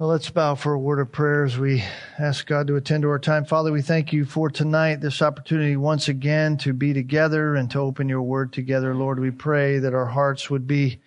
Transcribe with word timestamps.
Well, 0.00 0.08
let's 0.08 0.30
bow 0.30 0.54
for 0.54 0.72
a 0.72 0.78
word 0.78 0.98
of 0.98 1.12
prayer 1.12 1.44
as 1.44 1.58
we 1.58 1.84
ask 2.18 2.46
God 2.46 2.68
to 2.68 2.76
attend 2.76 3.02
to 3.02 3.10
our 3.10 3.18
time. 3.18 3.44
Father, 3.44 3.70
we 3.70 3.82
thank 3.82 4.14
you 4.14 4.24
for 4.24 4.48
tonight, 4.48 5.02
this 5.02 5.20
opportunity 5.20 5.76
once 5.76 6.08
again 6.08 6.56
to 6.60 6.72
be 6.72 6.94
together 6.94 7.54
and 7.54 7.70
to 7.72 7.80
open 7.80 8.08
your 8.08 8.22
word 8.22 8.50
together. 8.50 8.94
Lord, 8.94 9.20
we 9.20 9.30
pray 9.30 9.78
that 9.80 9.92
our 9.92 10.06
hearts 10.06 10.48
would 10.48 10.66
be 10.66 11.00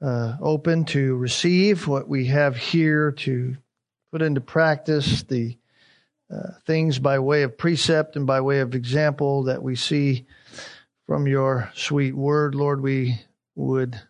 uh, 0.00 0.36
open 0.40 0.84
to 0.84 1.16
receive 1.16 1.88
what 1.88 2.06
we 2.06 2.26
have 2.26 2.56
here, 2.56 3.10
to 3.10 3.56
put 4.12 4.22
into 4.22 4.40
practice 4.40 5.24
the 5.24 5.58
uh, 6.32 6.50
things 6.64 7.00
by 7.00 7.18
way 7.18 7.42
of 7.42 7.58
precept 7.58 8.14
and 8.14 8.24
by 8.24 8.40
way 8.40 8.60
of 8.60 8.76
example 8.76 9.42
that 9.42 9.64
we 9.64 9.74
see 9.74 10.26
from 11.06 11.26
your 11.26 11.72
sweet 11.74 12.14
word. 12.14 12.54
Lord, 12.54 12.82
we 12.82 13.20
would 13.56 14.00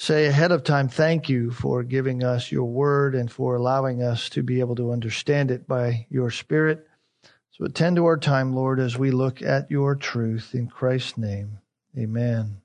say 0.00 0.26
ahead 0.26 0.52
of 0.52 0.62
time 0.62 0.88
thank 0.88 1.28
you 1.28 1.50
for 1.50 1.82
giving 1.82 2.22
us 2.22 2.52
your 2.52 2.66
word 2.66 3.16
and 3.16 3.32
for 3.32 3.56
allowing 3.56 4.00
us 4.00 4.28
to 4.28 4.44
be 4.44 4.60
able 4.60 4.76
to 4.76 4.92
understand 4.92 5.50
it 5.50 5.66
by 5.66 6.06
your 6.08 6.30
spirit. 6.30 6.86
So 7.50 7.64
attend 7.64 7.96
to 7.96 8.04
our 8.04 8.16
time, 8.16 8.54
Lord, 8.54 8.78
as 8.78 8.96
we 8.96 9.10
look 9.10 9.42
at 9.42 9.72
your 9.72 9.96
truth 9.96 10.54
in 10.54 10.68
Christ's 10.68 11.18
name. 11.18 11.58
Amen. 11.98 12.60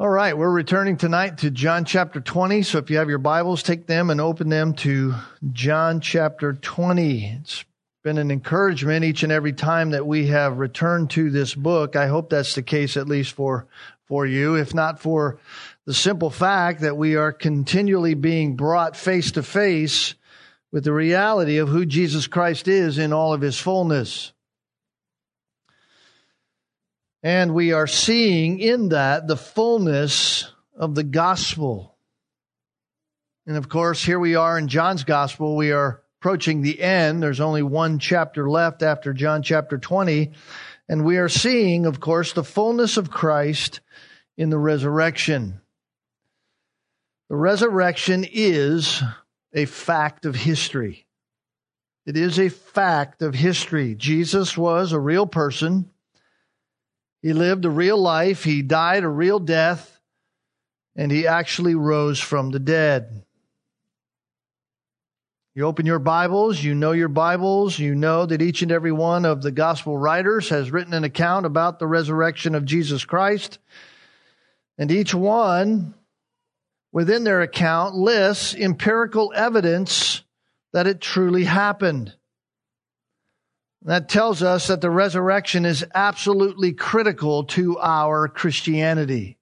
All 0.00 0.08
right, 0.08 0.36
we're 0.36 0.50
returning 0.50 0.96
tonight 0.96 1.38
to 1.38 1.50
John 1.52 1.84
chapter 1.84 2.20
20. 2.20 2.62
So 2.64 2.78
if 2.78 2.90
you 2.90 2.98
have 2.98 3.08
your 3.08 3.18
Bibles, 3.18 3.62
take 3.62 3.86
them 3.86 4.10
and 4.10 4.20
open 4.20 4.48
them 4.48 4.74
to 4.74 5.14
John 5.52 6.00
chapter 6.00 6.54
20. 6.54 7.38
It's 7.40 7.64
been 8.02 8.18
an 8.18 8.32
encouragement 8.32 9.04
each 9.04 9.22
and 9.22 9.32
every 9.32 9.52
time 9.52 9.90
that 9.90 10.06
we 10.06 10.26
have 10.26 10.58
returned 10.58 11.10
to 11.10 11.30
this 11.30 11.54
book. 11.54 11.96
I 11.96 12.08
hope 12.08 12.30
that's 12.30 12.54
the 12.54 12.62
case 12.62 12.96
at 12.96 13.08
least 13.08 13.32
for 13.32 13.68
for 14.06 14.24
you, 14.24 14.54
if 14.54 14.72
not 14.72 15.00
for 15.00 15.38
the 15.84 15.94
simple 15.94 16.30
fact 16.30 16.80
that 16.80 16.96
we 16.96 17.16
are 17.16 17.32
continually 17.32 18.14
being 18.14 18.56
brought 18.56 18.96
face 18.96 19.32
to 19.32 19.42
face 19.42 20.14
with 20.72 20.84
the 20.84 20.92
reality 20.92 21.58
of 21.58 21.68
who 21.68 21.86
Jesus 21.86 22.26
Christ 22.26 22.68
is 22.68 22.98
in 22.98 23.12
all 23.12 23.32
of 23.32 23.40
his 23.40 23.58
fullness. 23.58 24.32
And 27.22 27.54
we 27.54 27.72
are 27.72 27.86
seeing 27.86 28.60
in 28.60 28.90
that 28.90 29.26
the 29.26 29.36
fullness 29.36 30.52
of 30.76 30.94
the 30.94 31.04
gospel. 31.04 31.96
And 33.46 33.56
of 33.56 33.68
course, 33.68 34.04
here 34.04 34.20
we 34.20 34.36
are 34.36 34.58
in 34.58 34.68
John's 34.68 35.04
gospel. 35.04 35.56
We 35.56 35.72
are 35.72 36.02
approaching 36.20 36.62
the 36.62 36.80
end. 36.80 37.22
There's 37.22 37.40
only 37.40 37.62
one 37.62 37.98
chapter 37.98 38.48
left 38.48 38.82
after 38.82 39.12
John 39.12 39.42
chapter 39.42 39.78
20. 39.78 40.32
And 40.88 41.04
we 41.04 41.16
are 41.16 41.28
seeing, 41.28 41.86
of 41.86 41.98
course, 41.98 42.32
the 42.32 42.44
fullness 42.44 42.96
of 42.96 43.10
Christ 43.10 43.80
in 44.36 44.50
the 44.50 44.58
resurrection. 44.58 45.60
The 47.28 47.36
resurrection 47.36 48.24
is 48.30 49.02
a 49.52 49.64
fact 49.64 50.26
of 50.26 50.34
history. 50.34 51.06
It 52.04 52.16
is 52.16 52.38
a 52.38 52.50
fact 52.50 53.22
of 53.22 53.34
history. 53.34 53.94
Jesus 53.96 54.56
was 54.56 54.92
a 54.92 55.00
real 55.00 55.26
person. 55.26 55.90
He 57.20 57.32
lived 57.32 57.64
a 57.64 57.70
real 57.70 57.98
life. 57.98 58.44
He 58.44 58.62
died 58.62 59.02
a 59.02 59.08
real 59.08 59.40
death. 59.40 60.00
And 60.94 61.10
he 61.10 61.26
actually 61.26 61.74
rose 61.74 62.20
from 62.20 62.50
the 62.50 62.60
dead. 62.60 63.24
You 65.56 65.64
open 65.64 65.86
your 65.86 65.98
Bibles, 65.98 66.62
you 66.62 66.74
know 66.74 66.92
your 66.92 67.08
Bibles, 67.08 67.78
you 67.78 67.94
know 67.94 68.26
that 68.26 68.42
each 68.42 68.60
and 68.60 68.70
every 68.70 68.92
one 68.92 69.24
of 69.24 69.40
the 69.40 69.50
gospel 69.50 69.96
writers 69.96 70.50
has 70.50 70.70
written 70.70 70.92
an 70.92 71.02
account 71.02 71.46
about 71.46 71.78
the 71.78 71.86
resurrection 71.86 72.54
of 72.54 72.66
Jesus 72.66 73.06
Christ. 73.06 73.58
And 74.78 74.90
each 74.90 75.14
one 75.14 75.94
within 76.92 77.24
their 77.24 77.42
account 77.42 77.94
lists 77.94 78.54
empirical 78.54 79.32
evidence 79.34 80.22
that 80.72 80.86
it 80.86 81.00
truly 81.00 81.44
happened. 81.44 82.14
That 83.82 84.08
tells 84.08 84.42
us 84.42 84.66
that 84.66 84.80
the 84.80 84.90
resurrection 84.90 85.64
is 85.64 85.84
absolutely 85.94 86.72
critical 86.72 87.44
to 87.44 87.78
our 87.78 88.28
Christianity. 88.28 89.38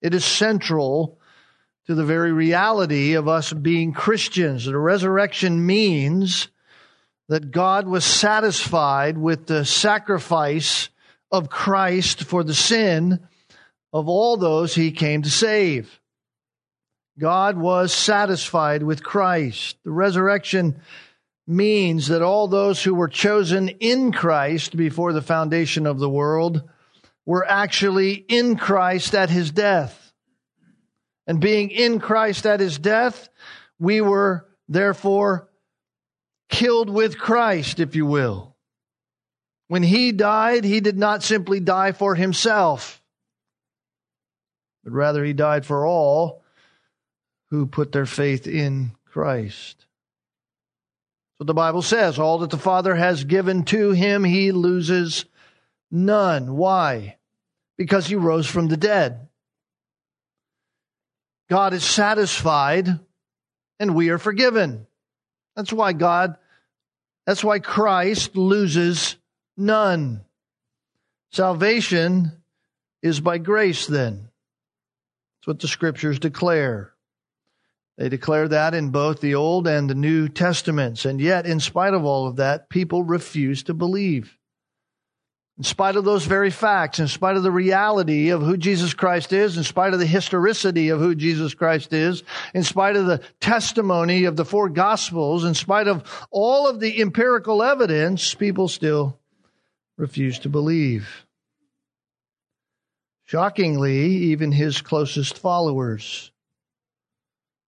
It 0.00 0.14
is 0.14 0.24
central 0.24 1.18
to 1.86 1.94
the 1.94 2.04
very 2.04 2.32
reality 2.32 3.14
of 3.14 3.26
us 3.26 3.52
being 3.52 3.92
Christians. 3.92 4.64
The 4.64 4.78
resurrection 4.78 5.66
means 5.66 6.48
that 7.28 7.50
God 7.50 7.86
was 7.86 8.04
satisfied 8.04 9.18
with 9.18 9.46
the 9.46 9.64
sacrifice 9.64 10.88
of 11.32 11.50
Christ 11.50 12.24
for 12.24 12.44
the 12.44 12.54
sin 12.54 13.26
of 13.92 14.08
all 14.08 14.36
those 14.36 14.74
he 14.74 14.92
came 14.92 15.22
to 15.22 15.30
save. 15.30 16.00
God 17.18 17.58
was 17.58 17.92
satisfied 17.92 18.82
with 18.82 19.02
Christ. 19.02 19.76
The 19.84 19.90
resurrection 19.90 20.80
means 21.46 22.08
that 22.08 22.22
all 22.22 22.48
those 22.48 22.82
who 22.82 22.94
were 22.94 23.08
chosen 23.08 23.68
in 23.68 24.12
Christ 24.12 24.76
before 24.76 25.12
the 25.12 25.22
foundation 25.22 25.86
of 25.86 25.98
the 25.98 26.08
world 26.08 26.62
were 27.26 27.44
actually 27.46 28.12
in 28.12 28.56
Christ 28.56 29.14
at 29.14 29.30
his 29.30 29.50
death. 29.50 30.12
And 31.26 31.40
being 31.40 31.70
in 31.70 32.00
Christ 32.00 32.46
at 32.46 32.60
his 32.60 32.78
death, 32.78 33.28
we 33.78 34.00
were 34.00 34.46
therefore 34.68 35.48
killed 36.48 36.88
with 36.88 37.18
Christ, 37.18 37.80
if 37.80 37.94
you 37.94 38.06
will. 38.06 38.56
When 39.68 39.82
he 39.82 40.12
died, 40.12 40.64
he 40.64 40.80
did 40.80 40.98
not 40.98 41.22
simply 41.22 41.60
die 41.60 41.92
for 41.92 42.14
himself 42.14 42.99
but 44.84 44.92
rather 44.92 45.24
he 45.24 45.32
died 45.32 45.66
for 45.66 45.86
all 45.86 46.42
who 47.50 47.66
put 47.66 47.92
their 47.92 48.06
faith 48.06 48.46
in 48.46 48.92
Christ. 49.04 49.86
So 51.38 51.44
the 51.44 51.54
Bible 51.54 51.82
says, 51.82 52.18
all 52.18 52.38
that 52.38 52.50
the 52.50 52.58
Father 52.58 52.94
has 52.94 53.24
given 53.24 53.64
to 53.64 53.92
him, 53.92 54.24
he 54.24 54.52
loses 54.52 55.24
none. 55.90 56.56
Why? 56.56 57.16
Because 57.76 58.06
he 58.06 58.14
rose 58.14 58.46
from 58.46 58.68
the 58.68 58.76
dead. 58.76 59.28
God 61.48 61.72
is 61.72 61.82
satisfied 61.82 62.88
and 63.80 63.94
we 63.94 64.10
are 64.10 64.18
forgiven. 64.18 64.86
That's 65.56 65.72
why 65.72 65.92
God, 65.94 66.36
that's 67.26 67.42
why 67.42 67.58
Christ 67.58 68.36
loses 68.36 69.16
none. 69.56 70.24
Salvation 71.32 72.32
is 73.02 73.20
by 73.20 73.38
grace 73.38 73.86
then. 73.86 74.29
That's 75.40 75.46
what 75.46 75.60
the 75.60 75.68
scriptures 75.68 76.18
declare. 76.18 76.92
They 77.96 78.10
declare 78.10 78.48
that 78.48 78.74
in 78.74 78.90
both 78.90 79.20
the 79.20 79.34
Old 79.34 79.66
and 79.66 79.88
the 79.88 79.94
New 79.94 80.28
Testaments. 80.28 81.06
And 81.06 81.18
yet, 81.18 81.46
in 81.46 81.60
spite 81.60 81.94
of 81.94 82.04
all 82.04 82.26
of 82.26 82.36
that, 82.36 82.68
people 82.68 83.02
refuse 83.02 83.62
to 83.64 83.74
believe. 83.74 84.36
In 85.56 85.64
spite 85.64 85.96
of 85.96 86.04
those 86.04 86.24
very 86.24 86.50
facts, 86.50 86.98
in 87.00 87.08
spite 87.08 87.36
of 87.36 87.42
the 87.42 87.50
reality 87.50 88.30
of 88.30 88.42
who 88.42 88.56
Jesus 88.56 88.94
Christ 88.94 89.32
is, 89.32 89.56
in 89.56 89.64
spite 89.64 89.92
of 89.92 89.98
the 89.98 90.06
historicity 90.06 90.90
of 90.90 91.00
who 91.00 91.14
Jesus 91.14 91.54
Christ 91.54 91.92
is, 91.92 92.22
in 92.54 92.62
spite 92.62 92.96
of 92.96 93.06
the 93.06 93.22
testimony 93.40 94.24
of 94.24 94.36
the 94.36 94.46
four 94.46 94.68
Gospels, 94.68 95.44
in 95.44 95.54
spite 95.54 95.88
of 95.88 96.28
all 96.30 96.68
of 96.68 96.80
the 96.80 97.00
empirical 97.00 97.62
evidence, 97.62 98.34
people 98.34 98.68
still 98.68 99.18
refuse 99.98 100.38
to 100.40 100.48
believe. 100.50 101.26
Shockingly, 103.30 104.08
even 104.32 104.50
his 104.50 104.82
closest 104.82 105.38
followers, 105.38 106.32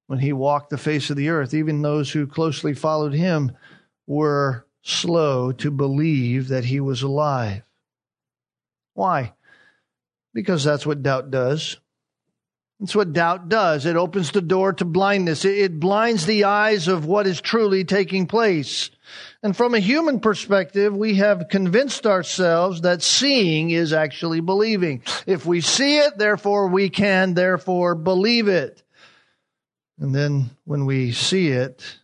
when 0.09 0.19
he 0.19 0.33
walked 0.33 0.71
the 0.71 0.77
face 0.77 1.09
of 1.09 1.17
the 1.17 1.29
earth, 1.29 1.55
even 1.55 1.83
those 1.83 2.11
who 2.11 2.27
closely 2.27 2.75
followed 2.75 3.15
him 3.15 3.53
were 4.05 4.67
slow 4.83 5.53
to 5.53 5.71
believe 5.71 6.49
that 6.49 6.65
he 6.65 6.81
was 6.81 7.03
alive. 7.03 7.63
Why? 8.95 9.35
Because 10.35 10.65
that's 10.65 10.85
what 10.85 11.05
doubt 11.05 11.31
does. 11.31 11.77
That's 12.81 12.97
what 12.97 13.13
doubt 13.13 13.49
does. 13.49 13.87
It 13.87 13.95
opens 13.95 14.33
the 14.33 14.43
door 14.43 14.73
to 14.73 14.85
blindness. 14.85 15.45
It 15.45 15.79
blinds 15.79 16.27
the 16.27 16.43
eyes 16.43 16.89
of 16.89 17.07
what 17.07 17.29
is 17.29 17.41
truly 17.41 17.85
taking 17.85 18.27
place. 18.27 18.91
And 19.43 19.57
from 19.57 19.75
a 19.75 19.81
human 19.81 20.21
perspective, 20.21 20.95
we 20.95 21.17
have 21.17 21.49
convinced 21.49 22.07
ourselves 22.07 22.83
that 22.83 23.03
seeing 23.03 23.71
is 23.71 23.93
actually 23.93 24.41
believing. 24.41 25.03
If 25.27 25.45
we 25.45 25.61
see 25.61 25.99
it, 25.99 26.17
therefore 26.17 26.69
we 26.69 26.91
can 26.91 27.35
therefore 27.35 27.97
believe 27.97 28.47
it. 28.47 28.83
And 29.99 30.15
then 30.15 30.51
when 30.65 30.87
we 30.87 31.11
see 31.13 31.49
it, 31.49 31.99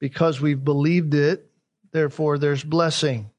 because 0.00 0.40
we've 0.40 0.62
believed 0.62 1.14
it, 1.14 1.48
therefore 1.92 2.38
there's 2.38 2.64
blessing. 2.64 3.30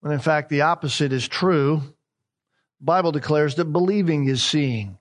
When 0.00 0.12
in 0.12 0.20
fact 0.20 0.50
the 0.50 0.62
opposite 0.62 1.14
is 1.14 1.26
true. 1.26 1.80
The 2.80 2.84
Bible 2.84 3.12
declares 3.12 3.54
that 3.54 3.64
believing 3.64 4.28
is 4.28 4.42
seeing. 4.42 4.98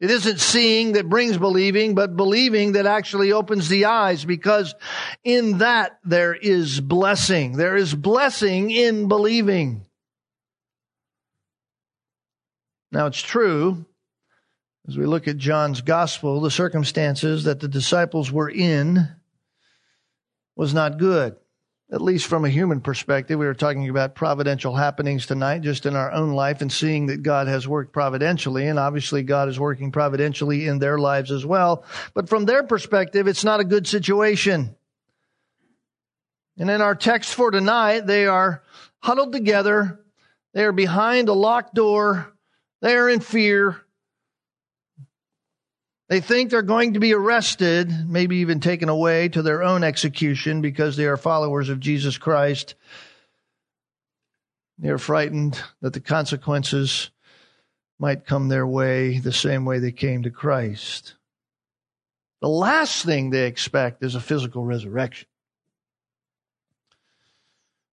It 0.00 0.10
isn't 0.10 0.40
seeing 0.40 0.92
that 0.92 1.10
brings 1.10 1.36
believing, 1.36 1.94
but 1.94 2.16
believing 2.16 2.72
that 2.72 2.86
actually 2.86 3.32
opens 3.32 3.68
the 3.68 3.84
eyes 3.84 4.24
because 4.24 4.74
in 5.24 5.58
that 5.58 5.98
there 6.04 6.34
is 6.34 6.80
blessing. 6.80 7.52
There 7.58 7.76
is 7.76 7.94
blessing 7.94 8.70
in 8.70 9.08
believing. 9.08 9.84
Now 12.90 13.06
it's 13.06 13.20
true 13.22 13.86
As 14.88 14.96
we 14.96 15.06
look 15.06 15.28
at 15.28 15.36
John's 15.36 15.82
gospel, 15.82 16.40
the 16.40 16.50
circumstances 16.50 17.44
that 17.44 17.60
the 17.60 17.68
disciples 17.68 18.32
were 18.32 18.50
in 18.50 19.06
was 20.56 20.72
not 20.74 20.98
good 20.98 21.36
at 21.92 22.00
least 22.00 22.26
from 22.26 22.44
a 22.44 22.48
human 22.48 22.80
perspective. 22.80 23.38
We 23.38 23.46
were 23.46 23.54
talking 23.54 23.88
about 23.88 24.14
providential 24.14 24.76
happenings 24.76 25.26
tonight, 25.26 25.62
just 25.62 25.86
in 25.86 25.96
our 25.96 26.12
own 26.12 26.32
life, 26.32 26.60
and 26.60 26.70
seeing 26.70 27.06
that 27.06 27.22
God 27.22 27.48
has 27.48 27.66
worked 27.66 27.92
providentially. 27.92 28.68
And 28.68 28.78
obviously, 28.78 29.22
God 29.22 29.48
is 29.48 29.58
working 29.58 29.90
providentially 29.90 30.66
in 30.66 30.78
their 30.78 30.98
lives 30.98 31.32
as 31.32 31.44
well. 31.44 31.84
But 32.14 32.28
from 32.28 32.44
their 32.44 32.62
perspective, 32.62 33.26
it's 33.26 33.44
not 33.44 33.60
a 33.60 33.64
good 33.64 33.86
situation. 33.86 34.76
And 36.58 36.70
in 36.70 36.80
our 36.80 36.94
text 36.94 37.34
for 37.34 37.50
tonight, 37.50 38.06
they 38.06 38.26
are 38.26 38.62
huddled 39.00 39.32
together. 39.32 40.00
They 40.52 40.64
are 40.64 40.72
behind 40.72 41.28
a 41.28 41.32
locked 41.32 41.74
door. 41.74 42.32
They 42.82 42.94
are 42.96 43.08
in 43.08 43.20
fear. 43.20 43.80
They 46.10 46.20
think 46.20 46.50
they're 46.50 46.62
going 46.62 46.94
to 46.94 47.00
be 47.00 47.14
arrested, 47.14 47.88
maybe 48.08 48.38
even 48.38 48.58
taken 48.58 48.88
away 48.88 49.28
to 49.28 49.42
their 49.42 49.62
own 49.62 49.84
execution 49.84 50.60
because 50.60 50.96
they 50.96 51.06
are 51.06 51.16
followers 51.16 51.68
of 51.68 51.78
Jesus 51.78 52.18
Christ. 52.18 52.74
They 54.80 54.88
are 54.88 54.98
frightened 54.98 55.62
that 55.82 55.92
the 55.92 56.00
consequences 56.00 57.12
might 58.00 58.26
come 58.26 58.48
their 58.48 58.66
way 58.66 59.20
the 59.20 59.32
same 59.32 59.64
way 59.64 59.78
they 59.78 59.92
came 59.92 60.24
to 60.24 60.30
Christ. 60.30 61.14
The 62.40 62.48
last 62.48 63.04
thing 63.04 63.30
they 63.30 63.46
expect 63.46 64.02
is 64.02 64.16
a 64.16 64.20
physical 64.20 64.64
resurrection. 64.64 65.28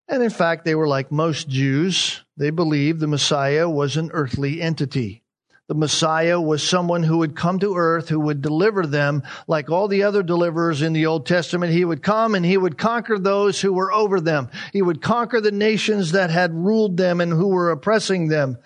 And 0.08 0.24
in 0.24 0.32
fact, 0.32 0.66
they 0.66 0.74
were 0.74 0.88
like 0.88 1.12
most 1.12 1.50
Jews. 1.50 2.24
They 2.36 2.50
believed 2.50 3.00
the 3.00 3.06
Messiah 3.06 3.70
was 3.70 3.96
an 3.96 4.10
earthly 4.12 4.60
entity. 4.60 5.22
The 5.68 5.76
Messiah 5.76 6.40
was 6.40 6.64
someone 6.64 7.04
who 7.04 7.18
would 7.18 7.36
come 7.36 7.60
to 7.60 7.76
earth, 7.76 8.08
who 8.08 8.22
would 8.22 8.42
deliver 8.42 8.88
them 8.88 9.24
like 9.48 9.70
all 9.70 9.90
the 9.90 10.04
other 10.04 10.24
deliverers 10.24 10.82
in 10.82 10.94
the 10.94 11.08
Old 11.08 11.26
Testament. 11.26 11.74
He 11.74 11.84
would 11.84 12.02
come 12.02 12.36
and 12.36 12.46
he 12.46 12.56
would 12.56 12.78
conquer 12.78 13.20
those 13.20 13.60
who 13.60 13.74
were 13.74 13.92
over 13.92 14.22
them. 14.22 14.50
He 14.72 14.82
would 14.82 15.02
conquer 15.02 15.42
the 15.42 15.52
nations 15.52 16.14
that 16.14 16.30
had 16.30 16.54
ruled 16.54 16.96
them 16.96 17.20
and 17.20 17.34
who 17.34 17.50
were 17.50 17.70
oppressing 17.70 18.30
them. 18.30 18.58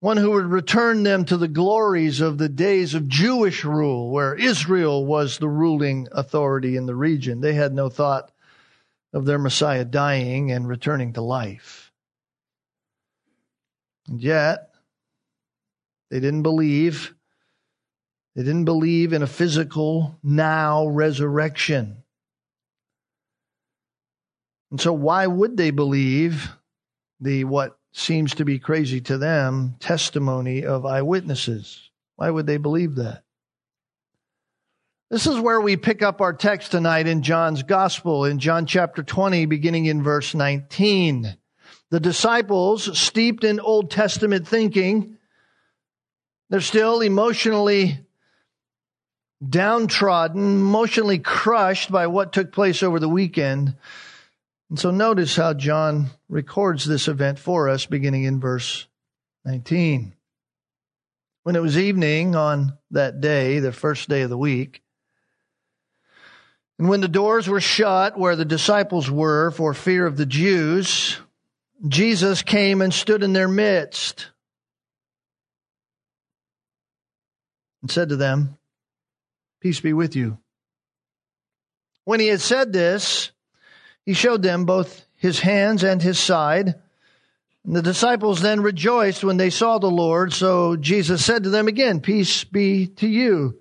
One 0.00 0.18
who 0.18 0.32
would 0.32 0.44
return 0.44 1.04
them 1.04 1.24
to 1.24 1.38
the 1.38 1.48
glories 1.48 2.20
of 2.20 2.36
the 2.36 2.50
days 2.50 2.92
of 2.92 3.08
Jewish 3.08 3.64
rule, 3.64 4.10
where 4.10 4.34
Israel 4.34 5.06
was 5.06 5.38
the 5.38 5.48
ruling 5.48 6.08
authority 6.12 6.76
in 6.76 6.84
the 6.84 6.94
region. 6.94 7.40
They 7.40 7.54
had 7.54 7.72
no 7.72 7.88
thought 7.88 8.30
of 9.14 9.24
their 9.24 9.38
Messiah 9.38 9.86
dying 9.86 10.52
and 10.52 10.68
returning 10.68 11.14
to 11.14 11.22
life. 11.22 11.90
And 14.06 14.20
yet, 14.20 14.73
they 16.14 16.20
didn't 16.20 16.42
believe. 16.42 17.12
They 18.36 18.44
didn't 18.44 18.66
believe 18.66 19.12
in 19.12 19.24
a 19.24 19.26
physical 19.26 20.16
now 20.22 20.86
resurrection. 20.86 22.04
And 24.70 24.80
so, 24.80 24.92
why 24.92 25.26
would 25.26 25.56
they 25.56 25.72
believe 25.72 26.52
the 27.18 27.42
what 27.42 27.76
seems 27.90 28.32
to 28.36 28.44
be 28.44 28.60
crazy 28.60 29.00
to 29.00 29.18
them 29.18 29.74
testimony 29.80 30.64
of 30.64 30.86
eyewitnesses? 30.86 31.90
Why 32.14 32.30
would 32.30 32.46
they 32.46 32.58
believe 32.58 32.94
that? 32.94 33.24
This 35.10 35.26
is 35.26 35.40
where 35.40 35.60
we 35.60 35.76
pick 35.76 36.00
up 36.00 36.20
our 36.20 36.32
text 36.32 36.70
tonight 36.70 37.08
in 37.08 37.22
John's 37.22 37.64
Gospel, 37.64 38.24
in 38.24 38.38
John 38.38 38.66
chapter 38.66 39.02
20, 39.02 39.46
beginning 39.46 39.86
in 39.86 40.04
verse 40.04 40.32
19. 40.32 41.36
The 41.90 41.98
disciples, 41.98 42.96
steeped 42.96 43.42
in 43.42 43.58
Old 43.58 43.90
Testament 43.90 44.46
thinking, 44.46 45.18
they're 46.54 46.60
still 46.60 47.00
emotionally 47.00 47.98
downtrodden, 49.44 50.40
emotionally 50.40 51.18
crushed 51.18 51.90
by 51.90 52.06
what 52.06 52.32
took 52.32 52.52
place 52.52 52.84
over 52.84 53.00
the 53.00 53.08
weekend. 53.08 53.74
And 54.70 54.78
so 54.78 54.92
notice 54.92 55.34
how 55.34 55.54
John 55.54 56.10
records 56.28 56.84
this 56.84 57.08
event 57.08 57.40
for 57.40 57.68
us 57.68 57.86
beginning 57.86 58.22
in 58.22 58.38
verse 58.38 58.86
19. 59.44 60.14
When 61.42 61.56
it 61.56 61.60
was 61.60 61.76
evening 61.76 62.36
on 62.36 62.78
that 62.92 63.20
day, 63.20 63.58
the 63.58 63.72
first 63.72 64.08
day 64.08 64.22
of 64.22 64.30
the 64.30 64.38
week, 64.38 64.80
and 66.78 66.88
when 66.88 67.00
the 67.00 67.08
doors 67.08 67.48
were 67.48 67.60
shut 67.60 68.16
where 68.16 68.36
the 68.36 68.44
disciples 68.44 69.10
were 69.10 69.50
for 69.50 69.74
fear 69.74 70.06
of 70.06 70.16
the 70.16 70.24
Jews, 70.24 71.18
Jesus 71.88 72.42
came 72.42 72.80
and 72.80 72.94
stood 72.94 73.24
in 73.24 73.32
their 73.32 73.48
midst 73.48 74.30
and 77.84 77.90
said 77.90 78.08
to 78.08 78.16
them, 78.16 78.56
Peace 79.60 79.78
be 79.78 79.92
with 79.92 80.16
you. 80.16 80.38
When 82.04 82.18
he 82.18 82.28
had 82.28 82.40
said 82.40 82.72
this, 82.72 83.30
he 84.06 84.14
showed 84.14 84.40
them 84.40 84.64
both 84.64 85.04
his 85.18 85.40
hands 85.40 85.84
and 85.84 86.00
his 86.00 86.18
side. 86.18 86.76
And 87.62 87.76
the 87.76 87.82
disciples 87.82 88.40
then 88.40 88.62
rejoiced 88.62 89.22
when 89.22 89.36
they 89.36 89.50
saw 89.50 89.76
the 89.76 89.90
Lord. 89.90 90.32
So 90.32 90.76
Jesus 90.76 91.22
said 91.22 91.42
to 91.42 91.50
them 91.50 91.68
again, 91.68 92.00
Peace 92.00 92.42
be 92.44 92.86
to 92.86 93.06
you. 93.06 93.60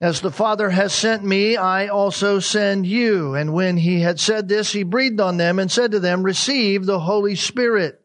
As 0.00 0.20
the 0.20 0.32
Father 0.32 0.68
has 0.68 0.92
sent 0.92 1.22
me, 1.22 1.56
I 1.56 1.86
also 1.86 2.40
send 2.40 2.84
you. 2.84 3.36
And 3.36 3.54
when 3.54 3.76
he 3.76 4.00
had 4.00 4.18
said 4.18 4.48
this, 4.48 4.72
he 4.72 4.82
breathed 4.82 5.20
on 5.20 5.36
them 5.36 5.60
and 5.60 5.70
said 5.70 5.92
to 5.92 6.00
them, 6.00 6.24
Receive 6.24 6.84
the 6.84 6.98
Holy 6.98 7.36
Spirit. 7.36 8.03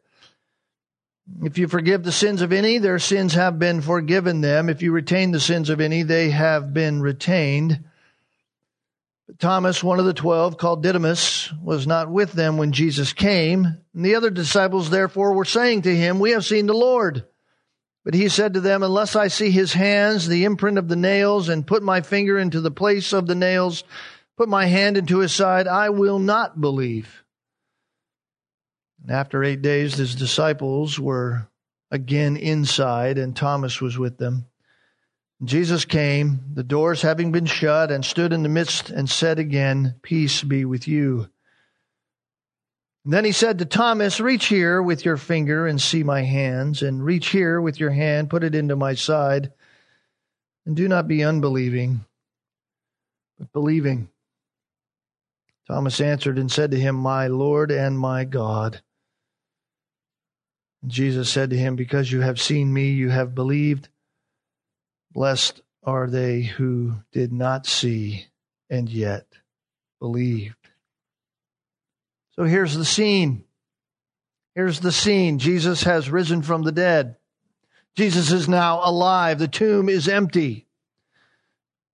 If 1.42 1.58
you 1.58 1.68
forgive 1.68 2.02
the 2.02 2.12
sins 2.12 2.42
of 2.42 2.52
any, 2.52 2.78
their 2.78 2.98
sins 2.98 3.34
have 3.34 3.58
been 3.58 3.80
forgiven 3.80 4.40
them. 4.40 4.68
If 4.68 4.82
you 4.82 4.92
retain 4.92 5.30
the 5.30 5.40
sins 5.40 5.70
of 5.70 5.80
any, 5.80 6.02
they 6.02 6.30
have 6.30 6.74
been 6.74 7.00
retained. 7.00 7.84
Thomas, 9.38 9.82
one 9.82 9.98
of 9.98 10.04
the 10.04 10.12
twelve, 10.12 10.58
called 10.58 10.82
Didymus, 10.82 11.52
was 11.62 11.86
not 11.86 12.10
with 12.10 12.32
them 12.32 12.56
when 12.56 12.72
Jesus 12.72 13.12
came. 13.12 13.64
And 13.64 14.04
the 14.04 14.16
other 14.16 14.30
disciples, 14.30 14.90
therefore, 14.90 15.32
were 15.32 15.44
saying 15.44 15.82
to 15.82 15.96
him, 15.96 16.18
We 16.18 16.32
have 16.32 16.44
seen 16.44 16.66
the 16.66 16.74
Lord. 16.74 17.24
But 18.04 18.14
he 18.14 18.28
said 18.28 18.54
to 18.54 18.60
them, 18.60 18.82
Unless 18.82 19.16
I 19.16 19.28
see 19.28 19.50
his 19.50 19.72
hands, 19.72 20.26
the 20.26 20.44
imprint 20.44 20.78
of 20.78 20.88
the 20.88 20.96
nails, 20.96 21.48
and 21.48 21.66
put 21.66 21.82
my 21.82 22.00
finger 22.00 22.38
into 22.38 22.60
the 22.60 22.70
place 22.70 23.12
of 23.12 23.26
the 23.26 23.34
nails, 23.34 23.84
put 24.36 24.48
my 24.48 24.66
hand 24.66 24.96
into 24.96 25.18
his 25.18 25.32
side, 25.32 25.66
I 25.66 25.90
will 25.90 26.18
not 26.18 26.60
believe. 26.60 27.19
And 29.02 29.10
after 29.10 29.42
eight 29.42 29.62
days, 29.62 29.94
his 29.94 30.14
disciples 30.14 30.98
were 30.98 31.48
again 31.90 32.36
inside, 32.36 33.18
and 33.18 33.34
Thomas 33.34 33.80
was 33.80 33.98
with 33.98 34.18
them. 34.18 34.46
Jesus 35.42 35.86
came, 35.86 36.40
the 36.52 36.62
doors 36.62 37.00
having 37.00 37.32
been 37.32 37.46
shut, 37.46 37.90
and 37.90 38.04
stood 38.04 38.32
in 38.32 38.42
the 38.42 38.48
midst 38.48 38.90
and 38.90 39.08
said 39.08 39.38
again, 39.38 39.94
Peace 40.02 40.42
be 40.42 40.64
with 40.64 40.86
you. 40.86 41.30
Then 43.06 43.24
he 43.24 43.32
said 43.32 43.58
to 43.58 43.64
Thomas, 43.64 44.20
Reach 44.20 44.46
here 44.46 44.82
with 44.82 45.06
your 45.06 45.16
finger 45.16 45.66
and 45.66 45.80
see 45.80 46.02
my 46.02 46.22
hands, 46.22 46.82
and 46.82 47.02
reach 47.02 47.28
here 47.28 47.58
with 47.58 47.80
your 47.80 47.90
hand, 47.90 48.28
put 48.28 48.44
it 48.44 48.54
into 48.54 48.76
my 48.76 48.94
side, 48.94 49.52
and 50.66 50.76
do 50.76 50.86
not 50.86 51.08
be 51.08 51.24
unbelieving, 51.24 52.04
but 53.38 53.50
believing. 53.52 54.10
Thomas 55.66 56.00
answered 56.00 56.38
and 56.38 56.52
said 56.52 56.72
to 56.72 56.78
him, 56.78 56.96
My 56.96 57.28
Lord 57.28 57.70
and 57.70 57.98
my 57.98 58.24
God. 58.24 58.82
Jesus 60.86 61.30
said 61.30 61.50
to 61.50 61.56
him, 61.56 61.76
Because 61.76 62.10
you 62.10 62.20
have 62.20 62.40
seen 62.40 62.72
me, 62.72 62.90
you 62.90 63.10
have 63.10 63.34
believed. 63.34 63.88
Blessed 65.12 65.60
are 65.82 66.08
they 66.08 66.42
who 66.42 66.94
did 67.12 67.32
not 67.32 67.66
see 67.66 68.26
and 68.68 68.88
yet 68.88 69.26
believed. 69.98 70.56
So 72.36 72.44
here's 72.44 72.76
the 72.76 72.84
scene. 72.84 73.44
Here's 74.54 74.80
the 74.80 74.92
scene. 74.92 75.38
Jesus 75.38 75.82
has 75.84 76.10
risen 76.10 76.42
from 76.42 76.62
the 76.62 76.72
dead. 76.72 77.16
Jesus 77.96 78.32
is 78.32 78.48
now 78.48 78.80
alive. 78.82 79.38
The 79.38 79.48
tomb 79.48 79.88
is 79.88 80.08
empty. 80.08 80.66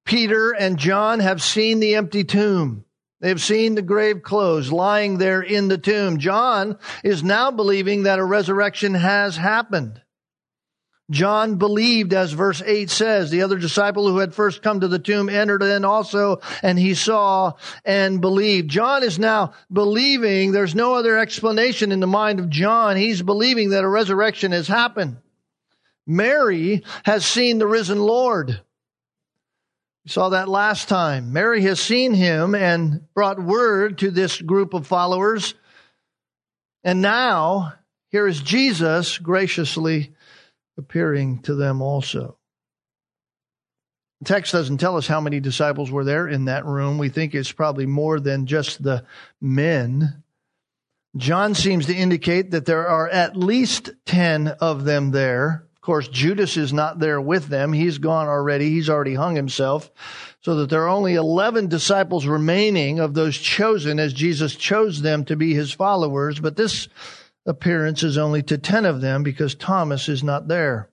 Peter 0.05 0.52
and 0.52 0.78
John 0.78 1.21
have 1.21 1.43
seen 1.43 1.81
the 1.81 1.97
empty 1.97 2.23
tomb. 2.25 2.86
They've 3.21 3.41
seen 3.41 3.75
the 3.75 3.83
grave 3.83 4.23
clothes 4.23 4.71
lying 4.71 5.19
there 5.19 5.41
in 5.41 5.69
the 5.69 5.79
tomb. 5.79 6.19
John 6.19 6.79
is 7.03 7.23
now 7.23 7.51
believing 7.51 8.03
that 8.03 8.19
a 8.19 8.25
resurrection 8.25 8.95
has 8.95 9.37
happened. 9.37 10.03
John 11.09 11.55
believed, 11.55 12.13
as 12.13 12.33
verse 12.33 12.61
8 12.63 12.91
says, 12.91 13.31
the 13.31 13.43
other 13.43 13.59
disciple 13.59 14.09
who 14.09 14.19
had 14.19 14.35
first 14.35 14.61
come 14.61 14.81
to 14.81 14.89
the 14.89 14.99
tomb 14.99 15.29
entered 15.29 15.63
in 15.63 15.85
also, 15.85 16.41
and 16.63 16.77
he 16.77 16.95
saw 16.95 17.53
and 17.85 18.21
believed. 18.21 18.69
John 18.69 19.05
is 19.05 19.17
now 19.17 19.53
believing, 19.73 20.51
there's 20.51 20.75
no 20.75 20.95
other 20.95 21.17
explanation 21.17 21.93
in 21.93 22.01
the 22.01 22.09
mind 22.09 22.41
of 22.41 22.51
John. 22.51 22.97
He's 22.97 23.23
believing 23.23 23.71
that 23.71 23.85
a 23.85 23.89
resurrection 23.89 24.51
has 24.51 24.67
happened. 24.67 25.19
Mary 26.09 26.85
has 27.05 27.25
seen 27.25 27.59
the 27.59 27.69
risen 27.69 28.01
Lord. 28.01 28.61
We 30.07 30.11
saw 30.11 30.29
that 30.29 30.49
last 30.49 30.89
time. 30.89 31.33
Mary 31.33 31.63
has 31.63 31.81
seen 31.81 32.15
him 32.15 32.55
and 32.55 33.13
brought 33.13 33.43
word 33.43 33.99
to 33.99 34.13
this 34.13 34.41
group 34.41 34.73
of 34.73 34.87
followers. 34.87 35.55
And 36.85 37.03
now, 37.03 37.73
here 38.13 38.29
is 38.29 38.41
Jesus 38.41 39.19
graciously 39.19 40.15
appearing 40.79 41.41
to 41.43 41.57
them 41.57 41.83
also. 41.83 42.39
The 44.21 44.27
text 44.27 44.53
doesn't 44.53 44.79
tell 44.79 44.97
us 44.97 45.09
how 45.09 45.21
many 45.21 45.41
disciples 45.41 45.91
were 45.91 46.05
there 46.05 46.29
in 46.29 46.45
that 46.45 46.67
room. 46.67 46.99
We 46.99 47.09
think 47.09 47.35
it's 47.35 47.51
probably 47.51 47.87
more 47.87 48.21
than 48.21 48.47
just 48.47 48.81
the 48.81 49.05
men. 49.41 50.23
John 51.17 51.57
seems 51.57 51.87
to 51.87 51.97
indicate 51.97 52.53
that 52.53 52.65
there 52.65 52.87
are 52.87 53.09
at 53.09 53.37
least 53.37 53.91
10 54.05 54.47
of 54.61 54.85
them 54.85 55.11
there. 55.11 55.66
Course, 55.87 56.09
Judas 56.09 56.57
is 56.57 56.73
not 56.73 56.99
there 56.99 57.21
with 57.21 57.47
them. 57.47 57.73
He's 57.73 57.99
gone 57.99 58.26
already. 58.26 58.71
He's 58.71 58.90
already 58.90 59.14
hung 59.14 59.37
himself. 59.37 59.88
So 60.40 60.57
that 60.57 60.69
there 60.69 60.83
are 60.83 60.88
only 60.88 61.14
11 61.14 61.69
disciples 61.69 62.26
remaining 62.26 62.99
of 62.99 63.14
those 63.14 63.38
chosen 63.38 64.00
as 64.00 64.12
Jesus 64.12 64.57
chose 64.57 65.00
them 65.00 65.25
to 65.26 65.37
be 65.37 65.55
his 65.55 65.71
followers. 65.71 66.40
But 66.40 66.57
this 66.57 66.88
appearance 67.47 68.02
is 68.02 68.19
only 68.19 68.43
to 68.43 68.59
10 68.59 68.85
of 68.85 69.00
them 69.00 69.23
because 69.23 69.55
Thomas 69.55 70.09
is 70.09 70.25
not 70.25 70.49
there. 70.49 70.90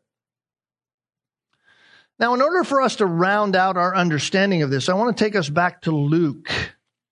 Now, 2.19 2.35
in 2.35 2.41
order 2.43 2.63
for 2.63 2.79
us 2.79 2.97
to 2.97 3.07
round 3.07 3.55
out 3.55 3.77
our 3.77 3.95
understanding 3.95 4.61
of 4.61 4.69
this, 4.69 4.89
I 4.89 4.93
want 4.93 5.17
to 5.17 5.23
take 5.23 5.35
us 5.35 5.49
back 5.49 5.81
to 5.81 5.91
Luke, 5.91 6.51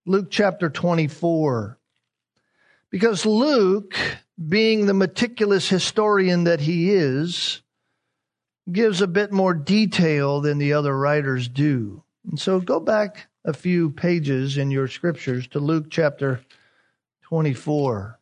Luke 0.05 0.27
chapter 0.29 0.69
24. 0.69 1.79
Because 2.91 3.25
Luke, 3.25 3.95
being 4.37 4.85
the 4.85 4.93
meticulous 4.93 5.67
historian 5.67 6.43
that 6.43 6.59
he 6.59 6.91
is, 6.91 7.63
gives 8.71 9.01
a 9.01 9.07
bit 9.07 9.31
more 9.31 9.53
detail 9.53 10.41
than 10.41 10.57
the 10.57 10.73
other 10.73 10.97
writers 10.97 11.47
do. 11.47 12.03
And 12.29 12.39
so 12.39 12.59
go 12.59 12.79
back 12.79 13.27
a 13.43 13.53
few 13.53 13.89
pages 13.89 14.57
in 14.57 14.71
your 14.71 14.87
scriptures 14.87 15.47
to 15.49 15.59
Luke 15.59 15.87
chapter 15.89 16.41
24, 17.23 18.19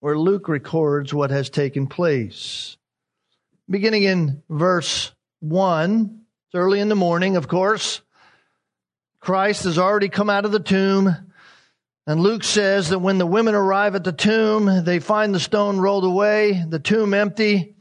where 0.00 0.18
Luke 0.18 0.48
records 0.48 1.12
what 1.12 1.30
has 1.30 1.50
taken 1.50 1.86
place. 1.86 2.76
Beginning 3.68 4.04
in 4.04 4.42
verse 4.48 5.12
1, 5.40 6.20
it's 6.46 6.54
early 6.54 6.80
in 6.80 6.88
the 6.88 6.94
morning, 6.94 7.36
of 7.36 7.48
course. 7.48 8.00
Christ 9.20 9.64
has 9.64 9.78
already 9.78 10.08
come 10.08 10.30
out 10.30 10.44
of 10.44 10.52
the 10.52 10.60
tomb. 10.60 11.14
And 12.06 12.20
Luke 12.20 12.44
says 12.44 12.88
that 12.88 13.00
when 13.00 13.18
the 13.18 13.26
women 13.26 13.54
arrive 13.54 13.94
at 13.94 14.04
the 14.04 14.12
tomb, 14.12 14.84
they 14.84 14.98
find 14.98 15.34
the 15.34 15.40
stone 15.40 15.78
rolled 15.78 16.04
away, 16.04 16.64
the 16.66 16.78
tomb 16.78 17.12
empty, 17.12 17.74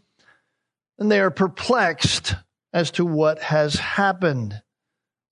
and 1.00 1.12
they 1.12 1.20
are 1.20 1.32
perplexed 1.32 2.36
as 2.74 2.92
to 2.92 3.06
what 3.06 3.42
has 3.42 3.76
happened. 3.76 4.62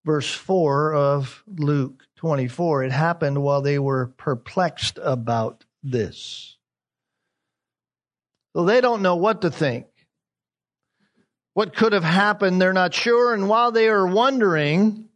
Verse 0.05 0.31
4 0.33 0.93
of 0.93 1.43
Luke 1.47 2.03
24. 2.17 2.83
It 2.83 2.91
happened 2.91 3.41
while 3.41 3.61
they 3.61 3.79
were 3.79 4.13
perplexed 4.17 4.99
about 5.01 5.65
this. 5.81 6.57
So 8.55 8.65
they 8.65 8.81
don't 8.81 9.01
know 9.01 9.15
what 9.15 9.41
to 9.41 9.51
think. 9.51 9.87
What 11.53 11.75
could 11.75 11.93
have 11.93 12.03
happened, 12.03 12.61
they're 12.61 12.73
not 12.73 12.93
sure. 12.93 13.33
And 13.33 13.49
while 13.49 13.71
they 13.71 13.87
are 13.87 14.05
wondering, 14.05 15.09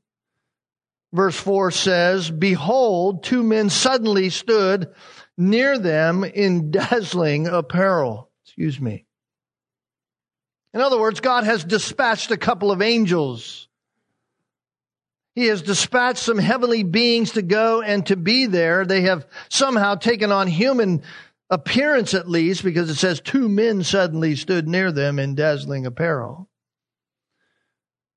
verse 1.14 1.36
4 1.36 1.72
says, 1.72 2.32
Behold, 2.32 3.24
two 3.24 3.44
men 3.44 3.70
suddenly 3.70 4.30
stood 4.30 4.94
near 5.38 5.78
them 5.78 6.24
in 6.24 6.72
dazzling 6.72 7.48
apparel. 7.48 8.30
Excuse 8.46 8.80
me. 8.80 9.06
In 10.74 10.82
other 10.82 11.00
words, 11.00 11.20
God 11.20 11.46
has 11.46 11.64
dispatched 11.64 12.32
a 12.32 12.38
couple 12.38 12.72
of 12.72 12.82
angels. 12.82 13.68
He 15.36 15.48
has 15.48 15.62
dispatched 15.62 16.20
some 16.20 16.38
heavenly 16.38 16.84
beings 16.84 17.32
to 17.32 17.42
go 17.42 17.82
and 17.82 18.06
to 18.08 18.16
be 18.16 18.46
there. 18.46 18.86
They 18.86 19.02
have 19.02 19.26
somehow 19.50 19.96
taken 19.96 20.32
on 20.32 20.48
human 20.48 21.02
appearance 21.50 22.14
at 22.14 22.30
least 22.30 22.64
because 22.64 22.90
it 22.90 22.96
says 22.96 23.20
two 23.20 23.50
men 23.50 23.84
suddenly 23.84 24.36
stood 24.36 24.68
near 24.68 24.92
them 24.92 25.18
in 25.18 25.36
dazzling 25.36 25.86
apparel. 25.86 26.50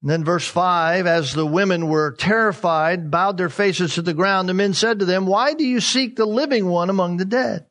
And 0.03 0.11
then 0.11 0.25
verse 0.25 0.47
5 0.47 1.07
As 1.07 1.33
the 1.33 1.47
women 1.47 1.87
were 1.87 2.13
terrified, 2.13 3.11
bowed 3.11 3.39
their 3.39 3.49
faces 3.49 3.95
to 3.95 4.03
the 4.03 4.15
ground, 4.15 4.49
the 4.49 4.55
men 4.55 4.75
said 4.75 4.99
to 4.99 5.05
them, 5.05 5.27
Why 5.27 5.55
do 5.55 5.65
you 5.65 5.81
seek 5.81 6.17
the 6.17 6.27
living 6.27 6.67
one 6.67 6.91
among 6.91 7.17
the 7.17 7.25
dead? 7.25 7.67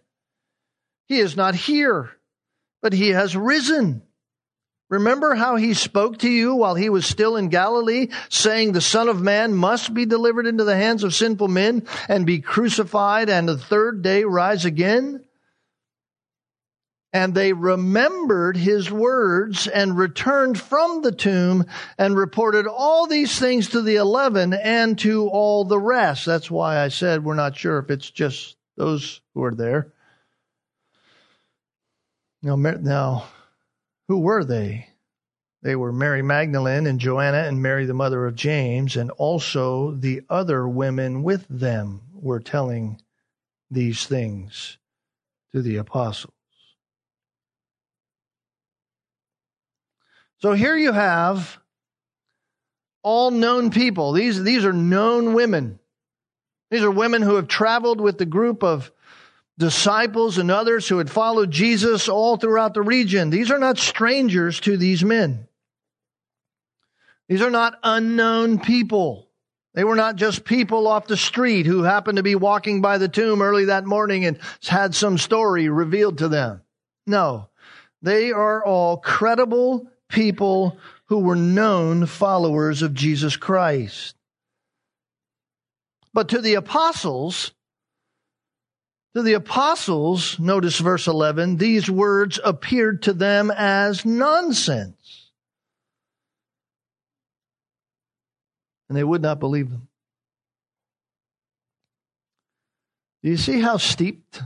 He 1.08 1.20
is 1.20 1.36
not 1.36 1.56
here, 1.56 2.10
but 2.82 2.94
he 2.94 3.10
has 3.10 3.36
risen. 3.36 4.02
Remember 4.92 5.36
how 5.36 5.56
he 5.56 5.74
spoke 5.74 6.18
to 6.18 6.30
you 6.30 6.54
while 6.54 6.76
he 6.76 6.90
was 6.90 7.06
still 7.06 7.38
in 7.38 7.48
Galilee, 7.48 8.10
saying, 8.28 8.74
The 8.74 8.82
Son 8.82 9.08
of 9.08 9.22
Man 9.22 9.56
must 9.56 9.94
be 9.94 10.06
delivered 10.06 10.46
into 10.46 10.66
the 10.66 10.76
hands 10.76 11.06
of 11.06 11.16
sinful 11.16 11.48
men 11.48 11.88
and 12.10 12.26
be 12.26 12.42
crucified 12.42 13.30
and 13.30 13.48
the 13.48 13.58
third 13.58 14.02
day 14.02 14.26
rise 14.26 14.66
again? 14.66 15.24
And 17.14 17.34
they 17.34 17.54
remembered 17.54 18.58
his 18.58 18.92
words 18.92 19.66
and 19.66 19.98
returned 19.98 20.60
from 20.60 21.02
the 21.02 21.14
tomb 21.14 21.68
and 21.98 22.18
reported 22.18 22.68
all 22.68 23.08
these 23.08 23.40
things 23.40 23.70
to 23.70 23.82
the 23.82 23.96
eleven 23.96 24.54
and 24.54 25.00
to 25.00 25.30
all 25.30 25.64
the 25.64 25.80
rest. 25.80 26.26
That's 26.26 26.52
why 26.52 26.78
I 26.78 26.90
said 26.90 27.24
we're 27.24 27.36
not 27.36 27.56
sure 27.56 27.80
if 27.80 27.90
it's 27.90 28.12
just 28.12 28.58
those 28.76 29.22
who 29.36 29.44
are 29.44 29.56
there. 29.56 29.94
Now, 32.44 32.58
now 32.58 33.28
who 34.12 34.20
were 34.20 34.44
they? 34.44 34.90
They 35.62 35.74
were 35.74 35.94
Mary 35.94 36.22
Magdalene 36.22 36.86
and 36.86 37.00
Joanna 37.00 37.44
and 37.48 37.62
Mary, 37.62 37.86
the 37.86 37.94
mother 37.94 38.26
of 38.26 38.36
James, 38.36 38.98
and 38.98 39.10
also 39.12 39.92
the 39.92 40.24
other 40.30 40.68
women 40.68 41.24
with 41.24 41.46
them 41.48 42.02
were 42.12 42.42
telling 42.42 43.02
these 43.70 44.06
things 44.06 44.78
to 45.54 45.62
the 45.62 45.78
apostles. 45.78 46.34
So 50.40 50.52
here 50.52 50.76
you 50.76 50.92
have 50.92 51.58
all 53.02 53.32
known 53.32 53.70
people. 53.70 54.12
These, 54.12 54.44
these 54.44 54.66
are 54.66 54.74
known 54.74 55.34
women. 55.34 55.80
These 56.70 56.84
are 56.84 56.92
women 56.92 57.22
who 57.22 57.36
have 57.36 57.48
traveled 57.48 58.02
with 58.02 58.18
the 58.18 58.26
group 58.26 58.62
of 58.62 58.92
disciples 59.62 60.40
and 60.40 60.50
others 60.50 60.90
who 60.90 60.98
had 60.98 61.10
followed 61.10 61.52
Jesus 61.52 62.10
all 62.10 62.36
throughout 62.36 62.74
the 62.74 62.82
region. 62.82 63.30
These 63.30 63.52
are 63.52 63.60
not 63.60 63.78
strangers 63.78 64.60
to 64.62 64.76
these 64.76 65.06
men. 65.06 65.48
These 67.30 67.44
are 67.44 67.52
not 67.52 67.80
unknown 67.84 68.60
people. 68.60 69.30
They 69.76 69.84
were 69.84 69.96
not 69.96 70.16
just 70.16 70.44
people 70.44 70.88
off 70.88 71.06
the 71.06 71.16
street 71.16 71.68
who 71.68 71.84
happened 71.84 72.18
to 72.18 72.24
be 72.24 72.36
walking 72.36 72.82
by 72.82 72.98
the 72.98 73.08
tomb 73.08 73.42
early 73.42 73.66
that 73.66 73.86
morning 73.86 74.26
and 74.26 74.40
had 74.68 74.96
some 74.96 75.20
story 75.20 75.70
revealed 75.70 76.18
to 76.18 76.28
them. 76.28 76.62
No, 77.06 77.48
they 78.02 78.32
are 78.32 78.66
all 78.66 78.98
credible 78.98 79.88
people 80.10 80.78
who 81.06 81.20
were 81.20 81.36
known 81.36 82.08
followers 82.08 82.82
of 82.82 82.96
Jesus 82.96 83.38
Christ. 83.38 84.16
But 86.14 86.30
to 86.30 86.42
the 86.42 86.56
apostles, 86.56 87.52
to 89.16 89.22
the 89.22 89.34
apostles, 89.34 90.40
notice 90.40 90.80
verse 90.80 91.08
11, 91.08 91.58
these 91.58 91.90
words 91.90 92.40
appeared 92.44 93.04
to 93.04 93.14
them 93.14 93.52
as 93.52 94.06
nonsense. 94.06 95.32
And 98.88 98.98
they 98.98 99.04
would 99.04 99.22
not 99.22 99.40
believe 99.40 99.70
them. 99.70 99.88
Do 103.24 103.30
you 103.30 103.38
see 103.38 103.62
how 103.62 103.78
steeped 103.78 104.42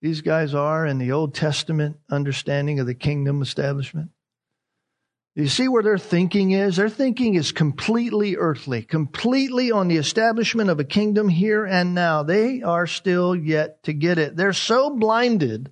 these 0.00 0.20
guys 0.20 0.54
are 0.54 0.86
in 0.86 0.98
the 0.98 1.12
Old 1.12 1.34
Testament 1.34 1.96
understanding 2.10 2.80
of 2.80 2.86
the 2.86 2.94
kingdom 2.94 3.42
establishment? 3.42 4.10
You 5.36 5.46
see 5.46 5.68
where 5.68 5.82
their 5.82 5.98
thinking 5.98 6.50
is? 6.50 6.76
Their 6.76 6.88
thinking 6.88 7.34
is 7.34 7.52
completely 7.52 8.36
earthly, 8.36 8.82
completely 8.82 9.70
on 9.70 9.86
the 9.86 9.96
establishment 9.96 10.70
of 10.70 10.80
a 10.80 10.84
kingdom 10.84 11.28
here 11.28 11.64
and 11.64 11.94
now. 11.94 12.24
They 12.24 12.62
are 12.62 12.86
still 12.86 13.36
yet 13.36 13.82
to 13.84 13.92
get 13.92 14.18
it. 14.18 14.36
They're 14.36 14.52
so 14.52 14.90
blinded 14.90 15.70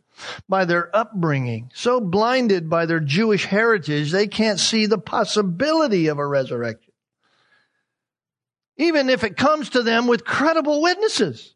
by 0.48 0.64
their 0.64 0.94
upbringing, 0.94 1.70
so 1.74 2.00
blinded 2.00 2.70
by 2.70 2.86
their 2.86 3.00
Jewish 3.00 3.46
heritage, 3.46 4.12
they 4.12 4.26
can't 4.26 4.60
see 4.60 4.86
the 4.86 4.98
possibility 4.98 6.06
of 6.06 6.18
a 6.18 6.26
resurrection. 6.26 6.92
Even 8.76 9.08
if 9.08 9.24
it 9.24 9.36
comes 9.36 9.70
to 9.70 9.82
them 9.82 10.06
with 10.06 10.24
credible 10.24 10.80
witnesses. 10.82 11.54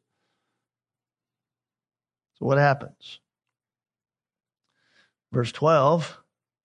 So 2.39 2.47
what 2.47 2.59
happens? 2.59 3.21
Verse 5.33 5.53
12 5.53 6.22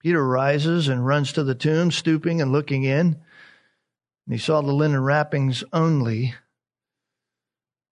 Peter 0.07 0.25
rises 0.25 0.87
and 0.87 1.05
runs 1.05 1.33
to 1.33 1.43
the 1.43 1.53
tomb, 1.53 1.91
stooping 1.91 2.41
and 2.41 2.53
looking 2.53 2.85
in. 2.85 3.07
And 3.07 3.17
he 4.29 4.37
saw 4.37 4.61
the 4.61 4.71
linen 4.71 5.03
wrappings 5.03 5.65
only. 5.73 6.33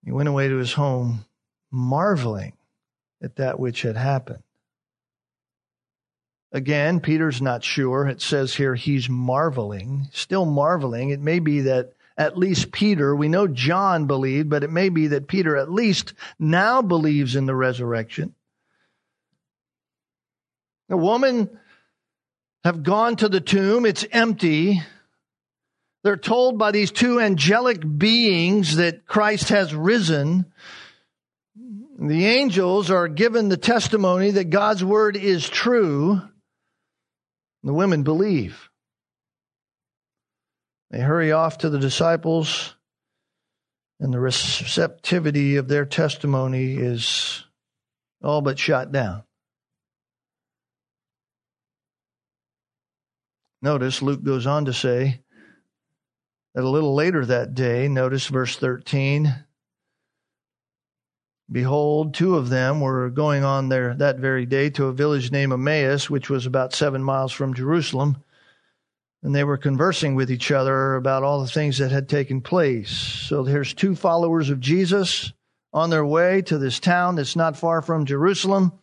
He 0.05 0.13
went 0.13 0.29
away 0.29 0.48
to 0.48 0.55
his 0.55 0.72
home, 0.72 1.25
marveling 1.72 2.53
at 3.22 3.36
that 3.36 3.60
which 3.60 3.81
had 3.81 3.98
happened. 3.98 4.43
Again, 6.53 7.01
Peter's 7.01 7.41
not 7.41 7.65
sure. 7.65 8.07
It 8.07 8.22
says 8.22 8.55
here 8.55 8.75
he's 8.75 9.10
marveling, 9.10 10.07
still 10.13 10.45
marveling. 10.45 11.10
It 11.10 11.19
may 11.19 11.39
be 11.39 11.60
that 11.63 11.95
at 12.17 12.38
least 12.38 12.72
Peter, 12.72 13.13
we 13.13 13.27
know 13.27 13.45
John 13.45 14.07
believed, 14.07 14.50
but 14.50 14.63
it 14.63 14.72
may 14.72 14.88
be 14.88 15.07
that 15.07 15.27
Peter 15.27 15.57
at 15.57 15.69
least 15.69 16.13
now 16.39 16.81
believes 16.81 17.36
in 17.36 17.45
the 17.45 17.55
resurrection. 17.55 18.34
The 20.88 20.95
woman 20.95 21.60
have 22.65 22.81
gone 22.81 23.15
to 23.15 23.29
the 23.29 23.39
tomb. 23.39 23.86
It's 23.86 24.05
empty. 24.12 24.81
They're 26.03 26.17
told 26.17 26.57
by 26.57 26.72
these 26.72 26.91
two 26.91 27.19
angelic 27.19 27.79
beings 27.98 28.77
that 28.77 29.05
Christ 29.05 29.50
has 29.50 29.74
risen. 29.74 30.51
The 32.00 32.25
angels 32.25 32.89
are 32.89 33.07
given 33.07 33.50
the 33.50 33.57
testimony 33.57 34.31
that 34.31 34.50
God's 34.50 34.84
word 34.84 35.15
is 35.15 35.48
true. 35.48 36.19
The 37.63 37.74
women 37.74 38.01
believe. 38.01 38.69
They 40.89 41.01
hurry 41.01 41.31
off 41.31 41.60
to 41.60 41.69
the 41.69 41.79
disciples, 41.79 42.74
and 44.00 44.12
the 44.12 44.19
receptivity 44.19 45.57
of 45.57 45.67
their 45.67 45.86
testimony 45.86 46.77
is 46.77 47.43
all 48.24 48.41
but 48.41 48.57
shot 48.57 48.91
down. 48.91 49.24
Notice 53.65 54.03
Luke 54.03 54.24
goes 54.24 54.45
on 54.45 54.65
to 54.65 54.74
say 54.74 55.22
that 56.53 56.63
a 56.63 56.69
little 56.69 56.93
later 56.93 57.25
that 57.25 57.55
day, 57.55 57.88
notice 57.88 58.27
verse 58.27 58.55
13, 58.57 59.34
behold, 61.51 62.13
two 62.13 62.36
of 62.36 62.50
them 62.50 62.79
were 62.79 63.10
going 63.10 63.43
on 63.43 63.69
there 63.69 63.95
that 63.95 64.19
very 64.19 64.45
day 64.45 64.69
to 64.69 64.86
a 64.86 64.93
village 64.93 65.31
named 65.31 65.51
Emmaus, 65.51 66.12
which 66.12 66.29
was 66.29 66.45
about 66.45 66.75
seven 66.75 67.03
miles 67.03 67.31
from 67.31 67.55
Jerusalem. 67.55 68.24
And 69.24 69.34
they 69.34 69.43
were 69.43 69.57
conversing 69.57 70.13
with 70.13 70.29
each 70.29 70.51
other 70.51 70.93
about 70.93 71.24
all 71.24 71.41
the 71.41 71.48
things 71.48 71.79
that 71.79 71.89
had 71.89 72.07
taken 72.07 72.41
place. 72.41 72.91
So 72.91 73.41
there's 73.41 73.74
two 73.74 73.95
followers 73.95 74.51
of 74.51 74.60
Jesus 74.60 75.34
on 75.74 75.89
their 75.89 76.05
way 76.05 76.43
to 76.43 76.60
this 76.60 76.79
town 76.79 77.15
that's 77.15 77.36
not 77.36 77.57
far 77.57 77.81
from 77.81 78.05
Jerusalem. 78.05 78.74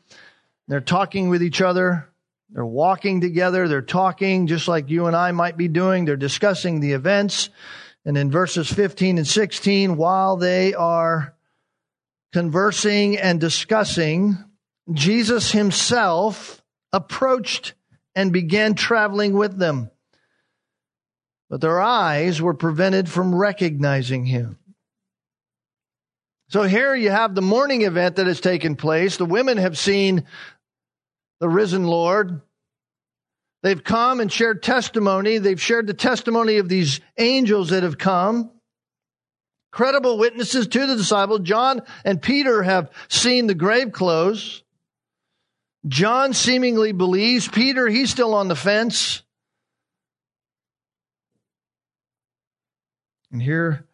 They're 0.66 0.80
talking 0.80 1.28
with 1.28 1.40
each 1.40 1.60
other. 1.60 2.08
They're 2.52 2.64
walking 2.66 3.20
together. 3.20 3.66
They're 3.66 3.82
talking 3.82 4.46
just 4.46 4.68
like 4.68 4.90
you 4.90 5.06
and 5.06 5.16
I 5.16 5.32
might 5.32 5.56
be 5.56 5.68
doing. 5.68 6.04
They're 6.04 6.16
discussing 6.16 6.80
the 6.80 6.92
events. 6.92 7.48
And 8.04 8.16
in 8.18 8.30
verses 8.30 8.70
15 8.70 9.18
and 9.18 9.26
16, 9.26 9.96
while 9.96 10.36
they 10.36 10.74
are 10.74 11.34
conversing 12.32 13.16
and 13.16 13.40
discussing, 13.40 14.36
Jesus 14.92 15.52
himself 15.52 16.62
approached 16.92 17.74
and 18.14 18.32
began 18.32 18.74
traveling 18.74 19.32
with 19.34 19.56
them. 19.56 19.90
But 21.48 21.60
their 21.60 21.80
eyes 21.80 22.40
were 22.42 22.54
prevented 22.54 23.08
from 23.08 23.34
recognizing 23.34 24.26
him. 24.26 24.58
So 26.48 26.64
here 26.64 26.94
you 26.94 27.10
have 27.10 27.34
the 27.34 27.40
morning 27.40 27.82
event 27.82 28.16
that 28.16 28.26
has 28.26 28.40
taken 28.40 28.76
place. 28.76 29.16
The 29.16 29.24
women 29.24 29.56
have 29.56 29.78
seen 29.78 30.26
the 31.42 31.48
risen 31.48 31.88
Lord. 31.88 32.40
They've 33.64 33.82
come 33.82 34.20
and 34.20 34.30
shared 34.30 34.62
testimony. 34.62 35.38
They've 35.38 35.60
shared 35.60 35.88
the 35.88 35.92
testimony 35.92 36.58
of 36.58 36.68
these 36.68 37.00
angels 37.18 37.70
that 37.70 37.82
have 37.82 37.98
come. 37.98 38.52
Credible 39.72 40.18
witnesses 40.18 40.68
to 40.68 40.86
the 40.86 40.94
disciples. 40.94 41.40
John 41.40 41.82
and 42.04 42.22
Peter 42.22 42.62
have 42.62 42.92
seen 43.08 43.48
the 43.48 43.56
grave 43.56 43.90
clothes. 43.90 44.62
John 45.88 46.32
seemingly 46.32 46.92
believes. 46.92 47.48
Peter, 47.48 47.88
he's 47.88 48.10
still 48.10 48.34
on 48.34 48.46
the 48.46 48.54
fence. 48.54 49.24
And 53.32 53.42
here 53.42 53.84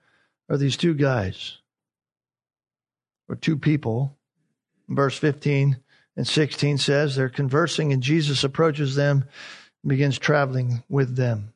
are 0.51 0.59
these 0.59 0.77
two 0.77 0.93
guys, 0.93 1.57
or 3.27 3.37
two 3.37 3.57
people. 3.57 4.19
Verse 4.87 5.17
15 5.17 5.79
and 6.19 6.27
16 6.27 6.79
says 6.79 7.15
they're 7.15 7.29
conversing 7.29 7.93
and 7.93 8.03
Jesus 8.03 8.43
approaches 8.43 8.97
them 8.97 9.25
and 9.85 9.89
begins 9.89 10.19
traveling 10.19 10.83
with 10.89 11.15
them. 11.15 11.55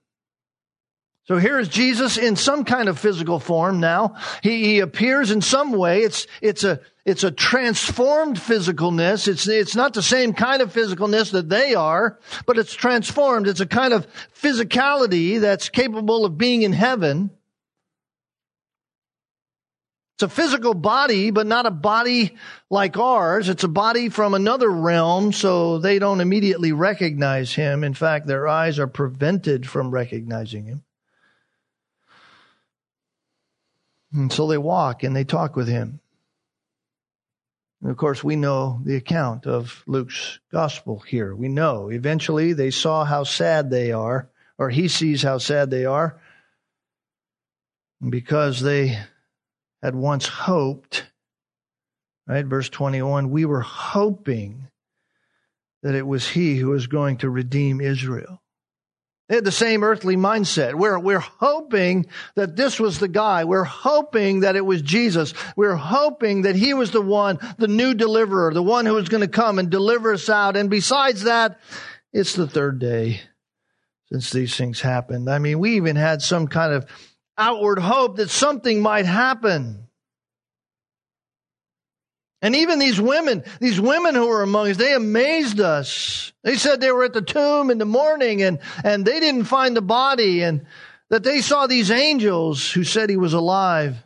So 1.25 1.37
here 1.39 1.59
is 1.59 1.69
Jesus 1.69 2.17
in 2.17 2.37
some 2.37 2.65
kind 2.65 2.89
of 2.89 2.97
physical 2.97 3.41
form 3.41 3.81
now. 3.81 4.15
He, 4.41 4.65
he 4.65 4.79
appears 4.79 5.33
in 5.33 5.41
some 5.41 5.73
way. 5.73 6.03
It's, 6.03 6.29
it's 6.41 6.63
a, 6.63 6.81
it's 7.05 7.25
a 7.25 7.33
transformed 7.33 8.37
physicalness. 8.37 9.27
It's, 9.27 9.49
it's 9.49 9.75
not 9.75 9.95
the 9.95 10.03
same 10.03 10.33
kind 10.33 10.63
of 10.63 10.73
physicalness 10.73 11.33
that 11.33 11.49
they 11.49 11.75
are, 11.75 12.21
but 12.47 12.57
it's 12.57 12.73
transformed. 12.73 13.49
It's 13.49 13.61
a 13.61 13.67
kind 13.67 13.93
of 13.93 14.07
physicality 14.33 15.41
that's 15.41 15.71
capable 15.71 16.25
of 16.25 16.39
being 16.39 16.63
in 16.63 16.73
heaven. 16.73 17.31
It's 20.23 20.33
a 20.33 20.41
physical 20.41 20.75
body, 20.75 21.33
but 21.33 21.49
not 21.49 21.67
a 21.67 21.73
body 21.73 22.37
like 22.71 22.97
ours. 22.97 23.49
It's 23.49 23.65
a 23.65 23.69
body 23.69 24.09
from 24.09 24.35
another 24.35 24.71
realm, 24.71 25.33
so 25.33 25.79
they 25.79 25.99
don't 25.99 26.21
immediately 26.21 26.71
recognize 26.71 27.53
him. 27.53 27.83
In 27.83 27.93
fact, 27.93 28.29
their 28.29 28.47
eyes 28.47 28.79
are 28.79 28.87
prevented 28.87 29.69
from 29.69 29.91
recognizing 29.91 30.67
him. 30.67 30.85
And 34.13 34.33
so 34.33 34.47
they 34.47 34.59
walk 34.59 35.03
and 35.03 35.17
they 35.17 35.25
talk 35.25 35.57
with 35.57 35.67
him. 35.67 35.99
And 37.81 37.91
of 37.91 37.97
course, 37.97 38.23
we 38.23 38.37
know 38.37 38.81
the 38.85 38.95
account 38.95 39.49
of 39.49 39.83
Luke's 39.89 40.39
gospel 40.53 41.01
here. 41.01 41.35
We 41.35 41.49
know 41.49 41.89
eventually 41.89 42.53
they 42.53 42.71
saw 42.71 43.05
how 43.05 43.25
sad 43.25 43.71
they 43.71 43.91
are, 43.91 44.31
or 44.57 44.71
he 44.71 44.87
sees 44.87 45.25
how 45.25 45.39
sad 45.39 45.69
they 45.71 45.85
are. 45.85 46.21
And 48.01 48.13
because 48.13 48.61
they 48.61 49.01
had 49.83 49.95
once 49.95 50.27
hoped, 50.27 51.05
right? 52.27 52.47
Verse 52.47 52.69
21 52.69 53.31
we 53.31 53.45
were 53.45 53.61
hoping 53.61 54.69
that 55.83 55.95
it 55.95 56.07
was 56.07 56.29
he 56.29 56.57
who 56.57 56.69
was 56.69 56.87
going 56.87 57.19
to 57.19 57.31
redeem 57.31 57.81
Israel. 57.81 58.41
They 59.29 59.37
had 59.37 59.45
the 59.45 59.53
same 59.53 59.83
earthly 59.83 60.17
mindset. 60.17 60.75
We're, 60.75 60.99
we're 60.99 61.19
hoping 61.19 62.07
that 62.35 62.55
this 62.55 62.79
was 62.79 62.99
the 62.99 63.09
guy. 63.09 63.45
We're 63.45 63.65
hoping 63.65 64.41
that 64.41 64.57
it 64.57 64.67
was 64.67 64.83
Jesus. 64.83 65.33
We're 65.57 65.75
hoping 65.75 66.43
that 66.43 66.55
he 66.55 66.75
was 66.75 66.91
the 66.91 67.01
one, 67.01 67.39
the 67.57 67.69
new 67.69 67.95
deliverer, 67.95 68.53
the 68.53 68.63
one 68.63 68.85
who 68.85 68.95
was 68.95 69.09
going 69.09 69.23
to 69.23 69.29
come 69.29 69.59
and 69.59 69.71
deliver 69.71 70.13
us 70.13 70.29
out. 70.29 70.57
And 70.57 70.69
besides 70.69 71.23
that, 71.23 71.61
it's 72.13 72.35
the 72.35 72.47
third 72.47 72.79
day 72.79 73.21
since 74.13 74.31
these 74.31 74.55
things 74.55 74.83
happened. 74.83 75.31
I 75.31 75.39
mean, 75.39 75.59
we 75.59 75.77
even 75.77 75.97
had 75.97 76.21
some 76.21 76.47
kind 76.47 76.75
of 76.75 76.87
outward 77.39 77.79
hope 77.79 78.17
that 78.17 78.31
something 78.31 78.81
might 78.81 79.07
happen. 79.07 79.89
And 82.43 82.57
even 82.57 82.81
these 82.81 83.01
women, 83.01 83.45
these 83.61 83.81
women 83.81 84.17
who 84.17 84.27
were 84.27 84.43
among 84.43 84.69
us, 84.69 84.77
they 84.77 84.95
amazed 84.95 85.61
us. 85.61 86.33
They 86.43 86.57
said 86.57 86.81
they 86.81 86.91
were 86.91 87.05
at 87.05 87.13
the 87.13 87.23
tomb 87.23 87.71
in 87.71 87.79
the 87.79 87.85
morning 87.85 88.43
and, 88.43 88.59
and 88.83 89.05
they 89.05 89.21
didn't 89.21 89.45
find 89.45 89.77
the 89.77 89.83
body 89.83 90.43
and 90.43 90.67
that 91.09 91.23
they 91.23 91.41
saw 91.41 91.69
these 91.69 91.93
angels 91.93 92.73
who 92.73 92.83
said 92.83 93.09
he 93.09 93.17
was 93.17 93.33
alive. 93.33 94.05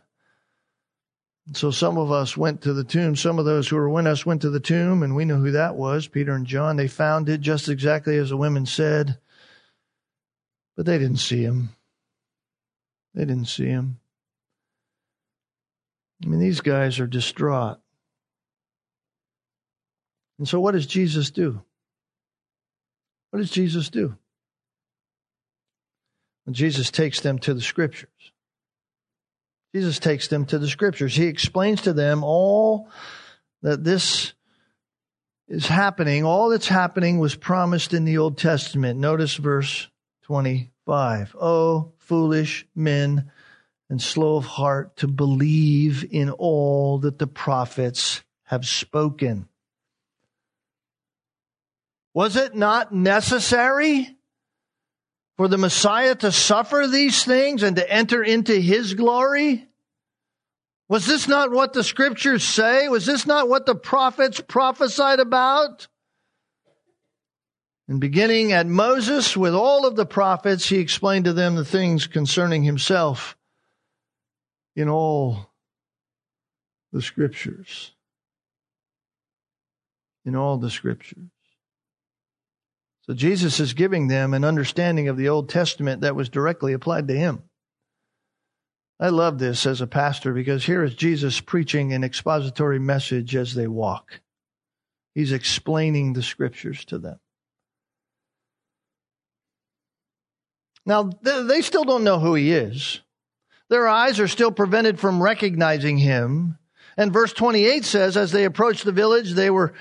So 1.53 1.71
some 1.71 1.97
of 1.97 2.11
us 2.11 2.37
went 2.37 2.61
to 2.63 2.73
the 2.73 2.83
tomb. 2.83 3.15
Some 3.15 3.39
of 3.39 3.45
those 3.45 3.67
who 3.67 3.77
were 3.77 3.89
with 3.89 4.05
us 4.05 4.25
went 4.25 4.41
to 4.41 4.51
the 4.51 4.59
tomb 4.59 5.01
and 5.01 5.15
we 5.15 5.25
know 5.25 5.37
who 5.37 5.51
that 5.51 5.75
was, 5.75 6.07
Peter 6.07 6.33
and 6.33 6.45
John. 6.45 6.75
They 6.75 6.87
found 6.87 7.29
it 7.29 7.41
just 7.41 7.69
exactly 7.69 8.17
as 8.17 8.29
the 8.29 8.37
women 8.37 8.67
said, 8.67 9.17
but 10.75 10.85
they 10.85 10.99
didn't 10.99 11.17
see 11.17 11.41
him. 11.41 11.69
They 13.17 13.25
didn't 13.25 13.45
see 13.47 13.65
him. 13.65 13.99
I 16.23 16.27
mean, 16.27 16.39
these 16.39 16.61
guys 16.61 16.99
are 16.99 17.07
distraught. 17.07 17.79
And 20.37 20.47
so, 20.47 20.59
what 20.59 20.73
does 20.73 20.85
Jesus 20.85 21.31
do? 21.31 21.63
What 23.31 23.39
does 23.39 23.49
Jesus 23.49 23.89
do? 23.89 24.15
Well, 26.45 26.53
Jesus 26.53 26.91
takes 26.91 27.19
them 27.21 27.39
to 27.39 27.55
the 27.55 27.61
scriptures. 27.61 28.31
Jesus 29.73 29.97
takes 29.97 30.27
them 30.27 30.45
to 30.45 30.59
the 30.59 30.67
scriptures. 30.67 31.15
He 31.15 31.25
explains 31.25 31.81
to 31.81 31.93
them 31.93 32.23
all 32.23 32.91
that 33.63 33.83
this 33.83 34.33
is 35.47 35.65
happening. 35.65 36.23
All 36.23 36.49
that's 36.49 36.67
happening 36.67 37.17
was 37.17 37.33
promised 37.33 37.95
in 37.95 38.05
the 38.05 38.19
Old 38.19 38.37
Testament. 38.37 38.99
Notice 38.99 39.33
verse 39.37 39.89
25. 40.25 41.35
Oh, 41.41 41.93
foolish 42.07 42.65
men 42.73 43.29
and 43.89 44.01
slow 44.01 44.37
of 44.37 44.45
heart 44.45 44.95
to 44.97 45.07
believe 45.07 46.05
in 46.09 46.29
all 46.29 46.99
that 46.99 47.19
the 47.19 47.27
prophets 47.27 48.23
have 48.43 48.65
spoken. 48.65 49.47
Was 52.13 52.35
it 52.35 52.55
not 52.55 52.93
necessary 52.93 54.15
for 55.35 55.47
the 55.47 55.57
Messiah 55.57 56.15
to 56.15 56.31
suffer 56.31 56.87
these 56.87 57.23
things 57.23 57.61
and 57.61 57.75
to 57.75 57.91
enter 57.91 58.23
into 58.23 58.53
his 58.53 58.93
glory? 58.93 59.67
Was 60.89 61.05
this 61.05 61.27
not 61.27 61.51
what 61.51 61.73
the 61.73 61.83
scriptures 61.83 62.43
say? 62.43 62.87
Was 62.87 63.05
this 63.05 63.27
not 63.27 63.49
what 63.49 63.65
the 63.65 63.75
prophets 63.75 64.39
prophesied 64.39 65.19
about? 65.19 65.87
And 67.87 68.01
beginning 68.01 68.51
at 68.51 68.67
Moses 68.67 69.37
with 69.37 69.53
all 69.53 69.85
of 69.85 69.95
the 69.95 70.05
prophets, 70.05 70.67
he 70.67 70.79
explained 70.79 71.25
to 71.25 71.33
them 71.33 71.55
the 71.55 71.63
things 71.63 72.05
concerning 72.05 72.63
himself 72.63 73.37
in 74.75 74.89
all 74.89 75.49
the 76.91 77.01
scriptures. 77.01 77.93
In 80.25 80.35
all 80.35 80.57
the 80.57 80.69
scriptures. 80.69 81.29
So 83.03 83.13
Jesus 83.13 83.61
is 83.61 83.73
giving 83.73 84.09
them 84.09 84.33
an 84.33 84.43
understanding 84.43 85.07
of 85.07 85.15
the 85.15 85.29
Old 85.29 85.47
Testament 85.47 86.01
that 86.01 86.15
was 86.15 86.27
directly 86.27 86.73
applied 86.73 87.07
to 87.07 87.15
him. 87.15 87.43
I 88.99 89.09
love 89.09 89.39
this 89.39 89.65
as 89.65 89.79
a 89.79 89.87
pastor 89.87 90.33
because 90.33 90.65
here 90.65 90.83
is 90.83 90.93
Jesus 90.93 91.39
preaching 91.39 91.93
an 91.93 92.03
expository 92.03 92.79
message 92.79 93.33
as 93.35 93.53
they 93.53 93.67
walk. 93.67 94.19
He's 95.15 95.31
explaining 95.31 96.13
the 96.13 96.23
scriptures 96.23 96.83
to 96.85 96.97
them. 96.97 97.19
Now, 100.87 101.11
they 101.21 101.61
still 101.61 101.83
don't 101.83 102.05
know 102.05 102.17
who 102.17 102.33
he 102.33 102.53
is. 102.53 103.01
Their 103.69 103.89
eyes 103.89 104.21
are 104.21 104.27
still 104.29 104.53
prevented 104.53 105.01
from 105.01 105.21
recognizing 105.21 105.97
him. 105.97 106.57
And 106.95 107.11
verse 107.11 107.33
28 107.33 107.83
says, 107.83 108.15
as 108.15 108.31
they 108.31 108.45
approached 108.45 108.85
the 108.85 108.93
village, 108.93 109.33
they 109.33 109.49
were 109.49 109.73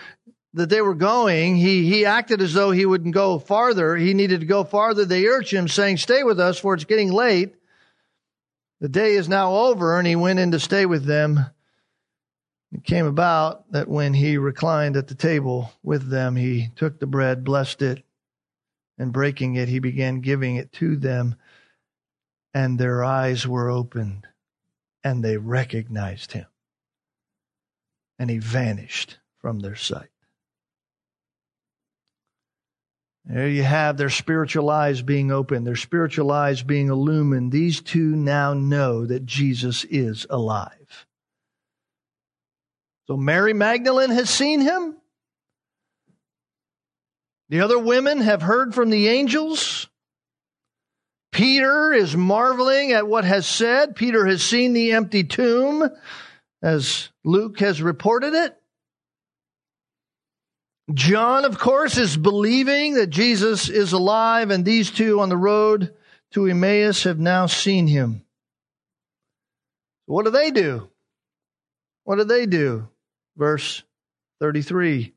that 0.55 0.71
they 0.71 0.81
were 0.81 0.95
going, 0.95 1.55
he, 1.57 1.85
he 1.85 2.07
acted 2.07 2.41
as 2.41 2.55
though 2.55 2.71
he 2.71 2.87
wouldn't 2.87 3.15
go 3.15 3.39
farther. 3.39 3.95
He 3.95 4.15
needed 4.15 4.41
to 4.41 4.47
go 4.47 4.65
farther. 4.65 5.05
They 5.05 5.27
urged 5.27 5.53
him, 5.53 5.69
saying, 5.69 5.99
Stay 5.99 6.23
with 6.23 6.41
us, 6.41 6.59
for 6.59 6.73
it's 6.73 6.85
getting 6.85 7.13
late. 7.13 7.55
The 8.81 8.89
day 8.89 9.17
is 9.17 9.29
now 9.29 9.55
over, 9.55 9.99
and 9.99 10.09
he 10.09 10.17
went 10.17 10.39
in 10.39 10.53
to 10.53 10.59
stay 10.59 10.87
with 10.87 11.05
them. 11.05 11.45
It 12.73 12.85
came 12.85 13.05
about 13.05 13.71
that 13.73 13.87
when 13.87 14.15
he 14.15 14.39
reclined 14.39 14.97
at 14.97 15.09
the 15.09 15.15
table 15.15 15.73
with 15.83 16.09
them, 16.09 16.37
he 16.37 16.71
took 16.75 16.99
the 16.99 17.07
bread, 17.07 17.45
blessed 17.45 17.83
it, 17.83 18.06
and 18.99 19.13
breaking 19.13 19.55
it, 19.57 19.69
he 19.69 19.79
began 19.79 20.21
giving 20.21 20.57
it 20.57 20.73
to 20.73 20.97
them, 20.97 21.37
and 22.55 22.79
their 22.79 23.05
eyes 23.05 23.47
were 23.47 23.69
opened, 23.69 24.27
and 25.05 25.25
they 25.25 25.37
recognized 25.37 26.33
him. 26.33 26.47
And 28.19 28.31
he 28.31 28.39
vanished 28.39 29.19
from 29.39 29.61
their 29.61 29.77
sight. 29.77 30.09
There 33.27 33.49
you 33.49 33.65
have 33.65 33.97
their 33.97 34.09
spiritual 34.09 34.71
eyes 34.71 35.03
being 35.03 35.33
opened, 35.33 35.67
their 35.67 35.75
spiritual 35.75 36.31
eyes 36.31 36.63
being 36.63 36.89
illumined. 36.89 37.51
These 37.51 37.81
two 37.81 38.15
now 38.15 38.55
know 38.55 39.05
that 39.05 39.27
Jesus 39.27 39.85
is 39.85 40.27
alive. 40.31 41.07
So 43.09 43.17
Mary 43.17 43.53
Magdalene 43.53 44.11
has 44.11 44.31
seen 44.31 44.61
him. 44.61 44.97
The 47.49 47.61
other 47.61 47.79
women 47.79 48.21
have 48.21 48.43
heard 48.43 48.75
from 48.75 48.91
the 48.91 49.09
angels. 49.09 49.89
Peter 51.33 51.93
is 51.93 52.17
marveling 52.17 52.93
at 52.93 53.07
what 53.07 53.25
has 53.25 53.47
said. 53.47 53.95
Peter 53.95 54.27
has 54.27 54.43
seen 54.43 54.73
the 54.73 54.93
empty 54.93 55.23
tomb 55.23 55.89
as 56.63 57.11
Luke 57.25 57.61
has 57.61 57.83
reported 57.83 58.35
it. 58.35 58.57
John, 60.95 61.45
of 61.45 61.59
course, 61.59 61.99
is 61.99 62.17
believing 62.17 62.95
that 62.95 63.09
Jesus 63.09 63.69
is 63.69 63.93
alive, 63.93 64.51
and 64.51 64.65
these 64.65 64.91
two 64.91 65.21
on 65.21 65.29
the 65.29 65.37
road 65.37 65.95
to 66.33 66.47
Emmaus 66.47 67.03
have 67.05 67.19
now 67.19 67.47
seen 67.47 67.89
him. 67.89 68.25
What 70.07 70.25
do 70.25 70.31
they 70.31 70.53
do? 70.53 70.89
What 72.05 72.17
do 72.17 72.25
they 72.25 72.47
do? 72.47 72.89
Verse 73.37 73.83
33. 74.39 75.16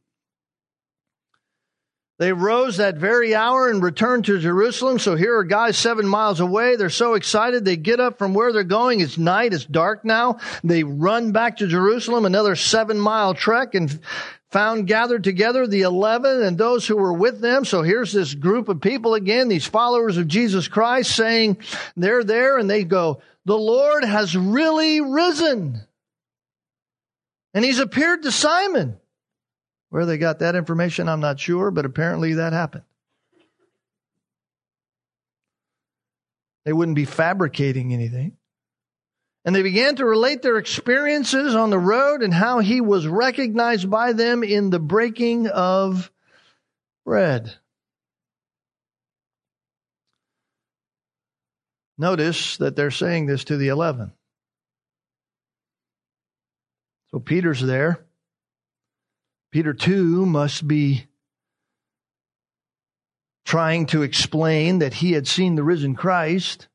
They 2.20 2.34
rose 2.34 2.78
that 2.78 2.98
very 2.98 3.34
hour 3.34 3.70
and 3.70 3.82
returned 3.82 4.26
to 4.26 4.40
Jerusalem. 4.40 5.00
So 5.00 5.16
here 5.16 5.38
are 5.38 5.46
guys 5.46 5.78
seven 5.78 6.06
miles 6.06 6.42
away. 6.42 6.76
They're 6.76 6.90
so 6.90 7.14
excited. 7.14 7.64
They 7.64 7.78
get 7.78 8.02
up 8.02 8.18
from 8.18 8.34
where 8.34 8.52
they're 8.52 8.66
going. 8.66 9.00
It's 9.00 9.18
night. 9.18 9.54
It's 9.54 9.64
dark 9.64 10.04
now. 10.04 10.40
They 10.62 10.84
run 10.84 11.32
back 11.32 11.58
to 11.58 11.68
Jerusalem, 11.68 12.26
another 12.26 12.58
seven 12.58 13.00
mile 13.00 13.34
trek 13.34 13.74
and 13.74 14.02
found 14.52 14.86
gathered 14.86 15.24
together 15.24 15.66
the 15.66 15.84
11 15.84 16.44
and 16.44 16.58
those 16.58 16.86
who 16.86 16.98
were 16.98 17.14
with 17.14 17.40
them. 17.40 17.64
So 17.64 17.84
here's 17.84 18.12
this 18.12 18.34
group 18.34 18.68
of 18.68 18.82
people 18.82 19.14
again, 19.14 19.48
these 19.48 19.66
followers 19.66 20.18
of 20.18 20.28
Jesus 20.28 20.68
Christ 20.68 21.16
saying 21.16 21.60
they're 21.96 22.26
there 22.26 22.58
and 22.58 22.70
they 22.70 22.84
go, 22.84 23.22
the 23.46 23.58
Lord 23.58 24.04
has 24.04 24.36
really 24.36 25.00
risen. 25.00 25.80
And 27.54 27.64
he's 27.64 27.80
appeared 27.80 28.24
to 28.24 28.32
Simon. 28.32 29.00
Where 29.90 30.06
they 30.06 30.18
got 30.18 30.40
that 30.40 30.56
information, 30.56 31.10
I'm 31.10 31.20
not 31.20 31.40
sure, 31.40 31.72
but 31.72 31.86
apparently 31.86 32.34
that 32.34 32.54
happened. 32.54 32.84
They 36.66 36.74
wouldn't 36.74 36.96
be 36.96 37.06
fabricating 37.06 37.94
anything. 37.94 38.38
And 39.46 39.56
they 39.56 39.64
began 39.64 39.96
to 39.96 40.06
relate 40.06 40.42
their 40.44 40.58
experiences 40.58 41.56
on 41.56 41.72
the 41.72 41.80
road 41.80 42.22
and 42.22 42.34
how 42.34 42.60
he 42.60 42.82
was 42.82 43.08
recognized 43.08 43.90
by 43.90 44.14
them 44.14 44.44
in 44.44 44.70
the 44.70 44.80
breaking 44.80 45.48
of 45.48 46.12
bread. 47.06 47.56
Notice 51.98 52.58
that 52.58 52.76
they're 52.76 52.92
saying 52.92 53.26
this 53.26 53.46
to 53.46 53.58
the 53.58 53.70
eleven. 53.70 54.12
So 57.12 57.20
Peter's 57.20 57.62
there. 57.62 58.06
Peter, 59.52 59.74
too, 59.74 60.26
must 60.26 60.68
be 60.68 61.06
trying 63.46 63.88
to 63.88 64.04
explain 64.04 64.80
that 64.80 64.94
he 64.94 65.14
had 65.14 65.28
seen 65.28 65.56
the 65.56 65.64
risen 65.64 65.96
Christ. 65.96 66.68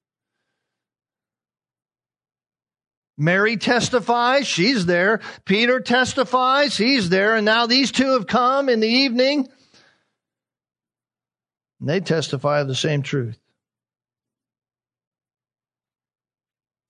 Mary 3.17 3.57
testifies, 3.57 4.47
she's 4.47 4.87
there. 4.87 5.21
Peter 5.45 5.79
testifies, 5.79 6.77
he's 6.77 7.11
there. 7.11 7.37
And 7.37 7.45
now 7.45 7.67
these 7.67 7.93
two 7.93 8.15
have 8.15 8.27
come 8.27 8.69
in 8.69 8.81
the 8.81 8.89
evening. 8.89 9.49
And 11.79 11.89
they 11.89 12.01
testify 12.01 12.61
of 12.61 12.67
the 12.67 12.75
same 12.75 13.03
truth. 13.03 13.39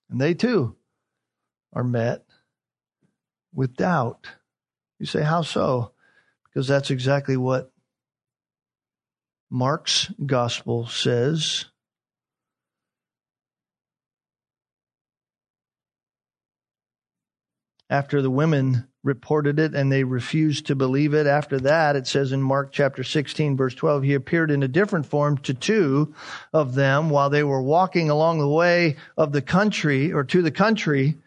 And 0.09 0.19
they 0.19 0.33
too 0.33 0.77
are 1.75 1.85
met 1.85 2.25
with 3.53 3.77
doubt. 3.77 4.27
You 5.05 5.07
say, 5.07 5.23
how 5.23 5.43
so? 5.43 5.93
Because 6.45 6.67
that's 6.67 6.91
exactly 6.91 7.37
what 7.37 7.71
Mark's 9.51 10.11
gospel 10.25 10.87
says. 10.87 11.67
After 17.91 18.23
the 18.23 18.31
women 18.31 18.89
reported 19.03 19.59
it 19.59 19.75
and 19.75 19.93
they 19.93 20.05
refused 20.05 20.69
to 20.69 20.75
believe 20.75 21.13
it, 21.13 21.27
after 21.27 21.61
that, 21.61 21.97
it 21.97 22.07
says 22.07 22.33
in 22.33 22.41
Mark 22.41 22.73
chapter 22.73 23.05
16, 23.05 23.59
verse 23.59 23.75
12, 23.75 24.05
he 24.05 24.15
appeared 24.15 24.51
in 24.51 24.63
a 24.63 24.69
different 24.69 25.05
form 25.05 25.37
to 25.37 25.53
two 25.53 26.15
of 26.55 26.75
them 26.75 27.11
while 27.11 27.29
they 27.29 27.45
were 27.45 27.61
walking 27.61 28.09
along 28.09 28.39
the 28.39 28.49
way 28.49 28.97
of 29.19 29.33
the 29.33 29.43
country 29.43 30.15
or 30.15 30.25
to 30.25 30.41
the 30.41 30.51
country. 30.51 31.19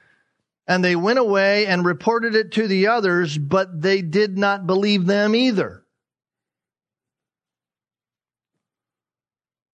And 0.67 0.83
they 0.83 0.95
went 0.95 1.19
away 1.19 1.65
and 1.65 1.85
reported 1.85 2.35
it 2.35 2.51
to 2.53 2.67
the 2.67 2.87
others, 2.87 3.37
but 3.37 3.81
they 3.81 4.01
did 4.01 4.37
not 4.37 4.67
believe 4.67 5.05
them 5.05 5.33
either. 5.33 5.85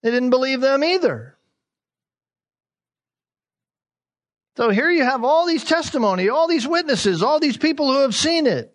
They 0.02 0.10
didn't 0.10 0.30
believe 0.30 0.60
them 0.60 0.84
either. 0.84 1.36
So 4.56 4.70
here 4.70 4.90
you 4.90 5.02
have 5.02 5.24
all 5.24 5.46
these 5.46 5.64
testimony, 5.64 6.28
all 6.28 6.46
these 6.46 6.68
witnesses, 6.68 7.22
all 7.22 7.40
these 7.40 7.56
people 7.56 7.92
who 7.92 8.02
have 8.02 8.14
seen 8.14 8.46
it. 8.46 8.72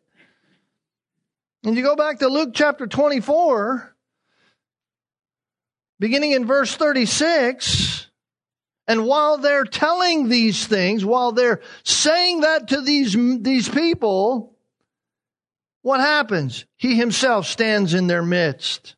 And 1.64 1.76
you 1.78 1.84
go 1.84 1.96
back 1.96 2.20
to 2.20 2.28
Luke 2.28 2.52
chapter 2.54 2.88
24, 2.88 3.96
beginning 6.00 6.32
in 6.32 6.46
verse 6.46 6.76
36, 6.76 7.99
and 8.90 9.06
while 9.06 9.38
they're 9.38 9.66
telling 9.66 10.30
these 10.30 10.66
things, 10.66 11.06
while 11.06 11.32
they're 11.32 11.62
saying 11.84 12.42
that 12.42 12.70
to 12.70 12.82
these, 12.82 13.16
these 13.16 13.70
people, 13.70 14.58
what 15.84 16.00
happens? 16.00 16.66
He 16.76 16.96
himself 16.96 17.46
stands 17.46 17.94
in 17.94 18.08
their 18.08 18.24
midst. 18.24 18.96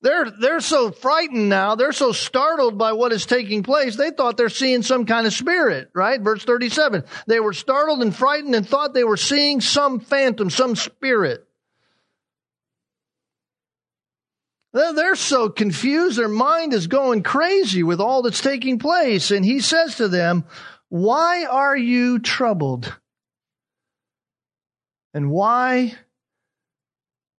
They're, 0.00 0.30
they're 0.30 0.60
so 0.60 0.92
frightened 0.92 1.48
now. 1.48 1.74
They're 1.74 1.90
so 1.90 2.12
startled 2.12 2.78
by 2.78 2.92
what 2.92 3.12
is 3.12 3.26
taking 3.26 3.64
place. 3.64 3.96
They 3.96 4.12
thought 4.12 4.36
they're 4.36 4.48
seeing 4.48 4.82
some 4.82 5.06
kind 5.06 5.26
of 5.26 5.32
spirit, 5.32 5.90
right? 5.92 6.20
Verse 6.20 6.44
37. 6.44 7.02
They 7.26 7.40
were 7.40 7.52
startled 7.52 8.00
and 8.00 8.14
frightened 8.14 8.54
and 8.54 8.66
thought 8.66 8.94
they 8.94 9.02
were 9.02 9.16
seeing 9.16 9.60
some 9.60 9.98
phantom, 9.98 10.50
some 10.50 10.76
spirit. 10.76 11.47
They're 14.72 15.16
so 15.16 15.48
confused. 15.48 16.18
Their 16.18 16.28
mind 16.28 16.74
is 16.74 16.86
going 16.86 17.22
crazy 17.22 17.82
with 17.82 18.00
all 18.00 18.22
that's 18.22 18.40
taking 18.40 18.78
place. 18.78 19.30
And 19.30 19.44
he 19.44 19.60
says 19.60 19.96
to 19.96 20.08
them, 20.08 20.44
Why 20.88 21.46
are 21.46 21.76
you 21.76 22.18
troubled? 22.18 22.94
And 25.14 25.30
why 25.30 25.94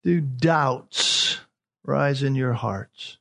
do 0.04 0.20
doubts 0.22 1.40
rise 1.84 2.24
in 2.24 2.34
your 2.36 2.54
hearts? 2.54 3.18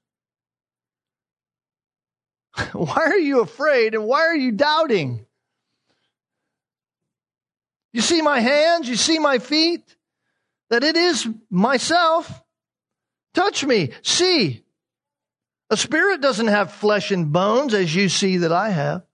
why 2.73 3.05
are 3.05 3.19
you 3.19 3.41
afraid 3.41 3.95
and 3.95 4.05
why 4.05 4.21
are 4.21 4.37
you 4.37 4.53
doubting? 4.53 5.27
You 7.93 8.01
see 8.01 8.23
my 8.23 8.41
hands? 8.41 8.89
You 8.89 8.97
see 8.97 9.19
my 9.19 9.39
feet? 9.39 9.97
That 10.71 10.85
it 10.85 10.97
is 10.97 11.27
myself? 11.51 12.43
Touch 13.39 13.65
me. 13.65 13.93
See. 14.03 14.65
A 15.71 15.77
spirit 15.77 16.21
doesn't 16.21 16.49
have 16.49 16.73
flesh 16.73 17.13
and 17.13 17.33
bones 17.33 17.73
as 17.73 17.95
you 17.95 18.09
see 18.09 18.39
that 18.39 18.51
I 18.51 18.71
have. 18.71 19.05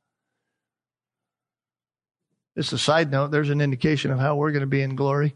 Just 2.57 2.73
a 2.73 2.79
side 2.79 3.11
note, 3.11 3.33
there's 3.33 3.51
an 3.51 3.61
indication 3.61 4.11
of 4.11 4.19
how 4.19 4.37
we're 4.37 4.53
going 4.53 4.63
to 4.63 4.67
be 4.67 4.81
in 4.81 4.97
glory. 4.97 5.35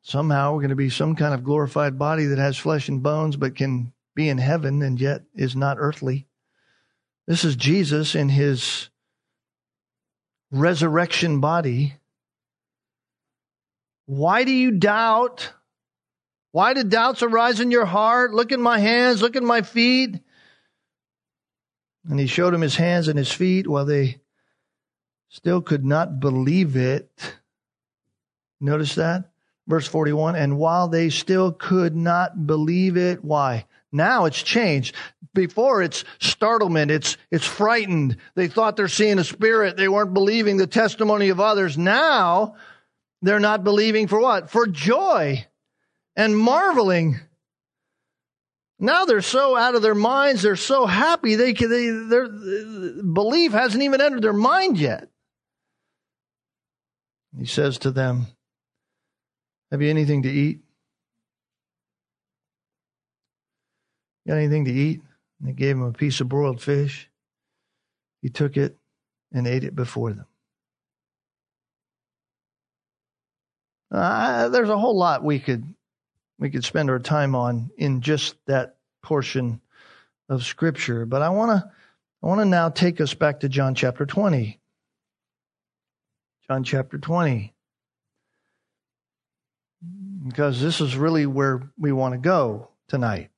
Somehow 0.00 0.54
we're 0.54 0.60
going 0.60 0.70
to 0.70 0.76
be 0.76 0.88
some 0.88 1.14
kind 1.14 1.34
of 1.34 1.44
glorified 1.44 1.98
body 1.98 2.24
that 2.26 2.38
has 2.38 2.56
flesh 2.56 2.88
and 2.88 3.02
bones, 3.02 3.36
but 3.36 3.54
can 3.54 3.92
be 4.14 4.30
in 4.30 4.38
heaven 4.38 4.80
and 4.80 4.98
yet 4.98 5.24
is 5.34 5.54
not 5.54 5.76
earthly. 5.78 6.26
This 7.26 7.44
is 7.44 7.54
Jesus 7.54 8.14
in 8.14 8.30
his 8.30 8.88
resurrection 10.50 11.40
body. 11.40 11.96
Why 14.06 14.44
do 14.44 14.52
you 14.52 14.70
doubt? 14.70 15.52
Why 16.52 16.74
did 16.74 16.90
doubts 16.90 17.22
arise 17.22 17.60
in 17.60 17.70
your 17.70 17.86
heart? 17.86 18.34
Look 18.34 18.52
at 18.52 18.60
my 18.60 18.78
hands, 18.78 19.22
look 19.22 19.36
at 19.36 19.42
my 19.42 19.62
feet. 19.62 20.20
And 22.08 22.20
he 22.20 22.26
showed 22.26 22.52
him 22.52 22.60
his 22.60 22.76
hands 22.76 23.08
and 23.08 23.18
his 23.18 23.32
feet 23.32 23.66
while 23.66 23.86
they 23.86 24.20
still 25.30 25.62
could 25.62 25.84
not 25.84 26.20
believe 26.20 26.76
it. 26.76 27.10
Notice 28.60 28.96
that? 28.96 29.30
Verse 29.66 29.86
41 29.86 30.36
And 30.36 30.58
while 30.58 30.88
they 30.88 31.08
still 31.08 31.52
could 31.52 31.96
not 31.96 32.46
believe 32.46 32.98
it, 32.98 33.24
why? 33.24 33.66
Now 33.90 34.26
it's 34.26 34.42
changed. 34.42 34.94
Before 35.34 35.82
it's 35.82 36.04
startlement, 36.18 36.90
it's, 36.90 37.16
it's 37.30 37.46
frightened. 37.46 38.18
They 38.34 38.48
thought 38.48 38.76
they're 38.76 38.88
seeing 38.88 39.18
a 39.18 39.24
spirit. 39.24 39.78
They 39.78 39.88
weren't 39.88 40.12
believing 40.12 40.58
the 40.58 40.66
testimony 40.66 41.30
of 41.30 41.40
others. 41.40 41.78
Now 41.78 42.56
they're 43.22 43.40
not 43.40 43.64
believing 43.64 44.08
for 44.08 44.20
what? 44.20 44.50
For 44.50 44.66
joy 44.66 45.46
and 46.16 46.36
marveling. 46.36 47.20
Now 48.78 49.04
they're 49.04 49.22
so 49.22 49.56
out 49.56 49.74
of 49.74 49.82
their 49.82 49.94
minds. 49.94 50.42
They're 50.42 50.56
so 50.56 50.86
happy. 50.86 51.36
They, 51.36 51.52
they 51.52 51.90
their 51.90 52.28
belief 52.28 53.52
hasn't 53.52 53.82
even 53.82 54.00
entered 54.00 54.22
their 54.22 54.32
mind 54.32 54.78
yet. 54.78 55.08
He 57.38 57.46
says 57.46 57.78
to 57.78 57.90
them, 57.90 58.26
Have 59.70 59.80
you 59.80 59.88
anything 59.88 60.22
to 60.22 60.30
eat? 60.30 60.60
Got 64.26 64.36
anything 64.36 64.66
to 64.66 64.72
eat? 64.72 65.00
And 65.40 65.48
they 65.48 65.52
gave 65.52 65.76
him 65.76 65.82
a 65.82 65.92
piece 65.92 66.20
of 66.20 66.28
broiled 66.28 66.60
fish. 66.60 67.08
He 68.20 68.28
took 68.28 68.56
it 68.56 68.76
and 69.32 69.46
ate 69.46 69.64
it 69.64 69.74
before 69.74 70.12
them. 70.12 70.26
Uh, 73.90 74.48
there's 74.48 74.70
a 74.70 74.78
whole 74.78 74.96
lot 74.96 75.24
we 75.24 75.38
could 75.38 75.74
we 76.38 76.50
could 76.50 76.64
spend 76.64 76.90
our 76.90 76.98
time 76.98 77.34
on 77.34 77.70
in 77.76 78.00
just 78.00 78.36
that 78.46 78.76
portion 79.02 79.60
of 80.28 80.44
scripture, 80.44 81.06
but 81.06 81.22
I 81.22 81.28
want 81.30 81.50
to 81.50 81.70
I 82.22 82.26
want 82.26 82.40
to 82.40 82.44
now 82.44 82.68
take 82.68 83.00
us 83.00 83.14
back 83.14 83.40
to 83.40 83.48
John 83.48 83.74
chapter 83.74 84.06
20. 84.06 84.60
John 86.46 86.62
chapter 86.62 86.98
20. 86.98 87.52
Because 90.28 90.60
this 90.60 90.80
is 90.80 90.96
really 90.96 91.26
where 91.26 91.62
we 91.76 91.90
want 91.90 92.14
to 92.14 92.18
go 92.18 92.68
tonight. 92.86 93.30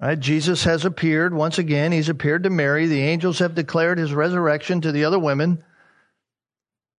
Right? 0.00 0.18
Jesus 0.18 0.64
has 0.64 0.84
appeared 0.84 1.32
once 1.32 1.58
again. 1.58 1.90
He's 1.90 2.10
appeared 2.10 2.44
to 2.44 2.50
Mary. 2.50 2.86
The 2.86 3.00
angels 3.00 3.38
have 3.38 3.54
declared 3.54 3.98
his 3.98 4.12
resurrection 4.12 4.82
to 4.82 4.92
the 4.92 5.04
other 5.04 5.18
women. 5.18 5.64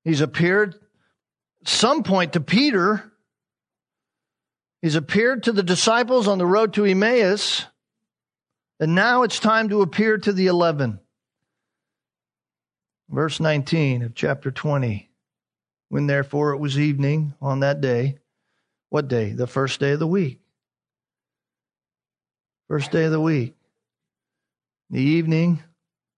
He's 0.04 0.22
appeared 0.22 0.76
some 1.64 2.04
point 2.04 2.34
to 2.34 2.42
Peter. 2.42 3.12
He's 4.82 4.96
appeared 4.96 5.44
to 5.44 5.52
the 5.52 5.64
disciples 5.64 6.28
on 6.28 6.38
the 6.38 6.46
road 6.46 6.74
to 6.76 6.86
Emmaus. 6.86 7.66
And 8.80 8.96
now 8.96 9.24
it's 9.24 9.40
time 9.40 9.70
to 9.70 9.82
appear 9.82 10.18
to 10.18 10.32
the 10.32 10.48
eleven. 10.48 11.00
Verse 13.10 13.40
19 13.40 14.04
of 14.04 14.16
chapter 14.16 14.52
20. 14.52 15.10
When 15.90 16.08
therefore 16.08 16.54
it 16.54 16.60
was 16.60 16.80
evening 16.80 17.34
on 17.42 17.62
that 17.62 17.82
day, 17.82 18.20
what 18.90 19.08
day? 19.08 19.32
The 19.32 19.48
first 19.48 19.80
day 19.80 19.92
of 19.92 20.00
the 20.00 20.08
week. 20.08 20.40
First 22.68 22.92
day 22.92 23.06
of 23.06 23.12
the 23.12 23.20
week. 23.20 23.56
The 24.92 25.02
evening, 25.02 25.62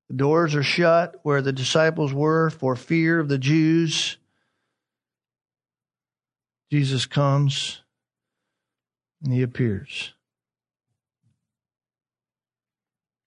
the 0.09 0.15
doors 0.15 0.53
are 0.55 0.63
shut 0.63 1.19
where 1.23 1.41
the 1.41 1.53
disciples 1.53 2.13
were 2.13 2.49
for 2.49 2.75
fear 2.75 3.19
of 3.19 3.29
the 3.29 3.37
Jews. 3.37 4.17
Jesus 6.69 7.05
comes 7.05 7.80
and 9.23 9.33
he 9.33 9.41
appears. 9.41 10.13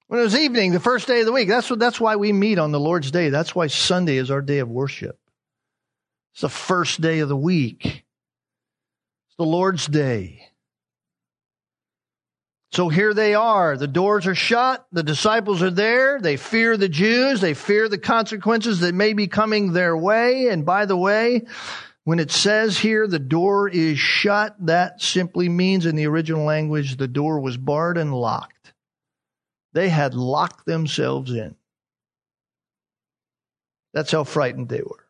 When 0.07 0.21
it 0.21 0.25
was 0.25 0.37
evening, 0.37 0.73
the 0.73 0.81
first 0.81 1.07
day 1.07 1.21
of 1.21 1.27
the 1.27 1.33
week, 1.33 1.49
that's 1.49 1.71
what, 1.71 1.79
that's 1.79 2.01
why 2.01 2.17
we 2.17 2.33
meet 2.33 2.59
on 2.59 2.73
the 2.73 2.81
Lord's 2.81 3.11
day. 3.11 3.31
That's 3.31 3.55
why 3.55 3.69
Sunday 3.69 4.17
is 4.17 4.31
our 4.31 4.43
day 4.43 4.59
of 4.59 4.69
worship. 4.69 5.19
It's 6.33 6.43
the 6.43 6.49
first 6.49 7.01
day 7.01 7.21
of 7.21 7.29
the 7.29 7.37
week. 7.37 7.85
It's 7.85 9.37
the 9.39 9.45
Lord's 9.45 9.87
day. 9.87 10.43
So 12.73 12.89
here 12.89 13.15
they 13.15 13.35
are. 13.35 13.77
The 13.77 13.87
doors 13.87 14.27
are 14.27 14.35
shut. 14.35 14.85
The 14.91 15.05
disciples 15.05 15.63
are 15.63 15.71
there. 15.71 16.21
They 16.21 16.37
fear 16.37 16.77
the 16.77 16.89
Jews. 16.89 17.41
They 17.41 17.55
fear 17.55 17.89
the 17.89 17.99
consequences 17.99 18.81
that 18.81 18.95
may 18.95 19.13
be 19.13 19.29
coming 19.29 19.73
their 19.73 19.97
way. 19.97 20.49
And 20.49 20.67
by 20.67 20.87
the 20.87 20.97
way, 20.97 21.43
when 22.05 22.19
it 22.19 22.31
says 22.31 22.79
here 22.79 23.07
the 23.07 23.19
door 23.19 23.69
is 23.69 23.99
shut, 23.99 24.55
that 24.67 25.01
simply 25.01 25.49
means 25.49 25.87
in 25.87 25.97
the 25.97 26.07
original 26.07 26.45
language 26.45 26.97
the 26.97 27.09
door 27.09 27.41
was 27.41 27.57
barred 27.57 27.99
and 27.99 28.15
locked. 28.15 28.73
They 29.73 29.89
had 29.89 30.15
locked 30.15 30.67
themselves 30.67 31.33
in. 31.33 31.57
That's 33.93 34.13
how 34.13 34.25
frightened 34.25 34.69
they 34.69 34.83
were. 34.83 35.05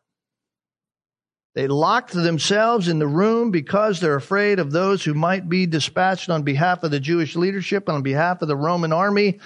They 1.53 1.67
locked 1.67 2.11
themselves 2.11 2.87
in 2.87 2.99
the 2.99 3.07
room 3.07 3.51
because 3.51 3.99
they're 3.99 4.15
afraid 4.15 4.59
of 4.59 4.71
those 4.71 5.03
who 5.03 5.13
might 5.13 5.47
be 5.47 5.65
dispatched 5.65 6.29
on 6.29 6.43
behalf 6.43 6.83
of 6.83 6.91
the 6.91 6.99
Jewish 6.99 7.35
leadership 7.35 7.87
and 7.87 7.97
on 7.97 8.03
behalf 8.03 8.41
of 8.41 8.49
the 8.49 8.57
Roman 8.57 8.91
army 8.91 9.39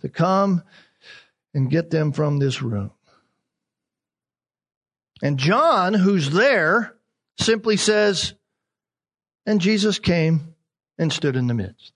to 0.00 0.08
come 0.08 0.62
and 1.54 1.70
get 1.70 1.90
them 1.90 2.12
from 2.12 2.38
this 2.38 2.62
room. 2.62 2.90
And 5.22 5.38
John, 5.38 5.94
who's 5.94 6.30
there, 6.30 6.96
simply 7.38 7.76
says, 7.76 8.34
And 9.46 9.60
Jesus 9.60 10.00
came 10.00 10.54
and 10.98 11.12
stood 11.12 11.36
in 11.36 11.46
the 11.46 11.54
midst. 11.54 11.92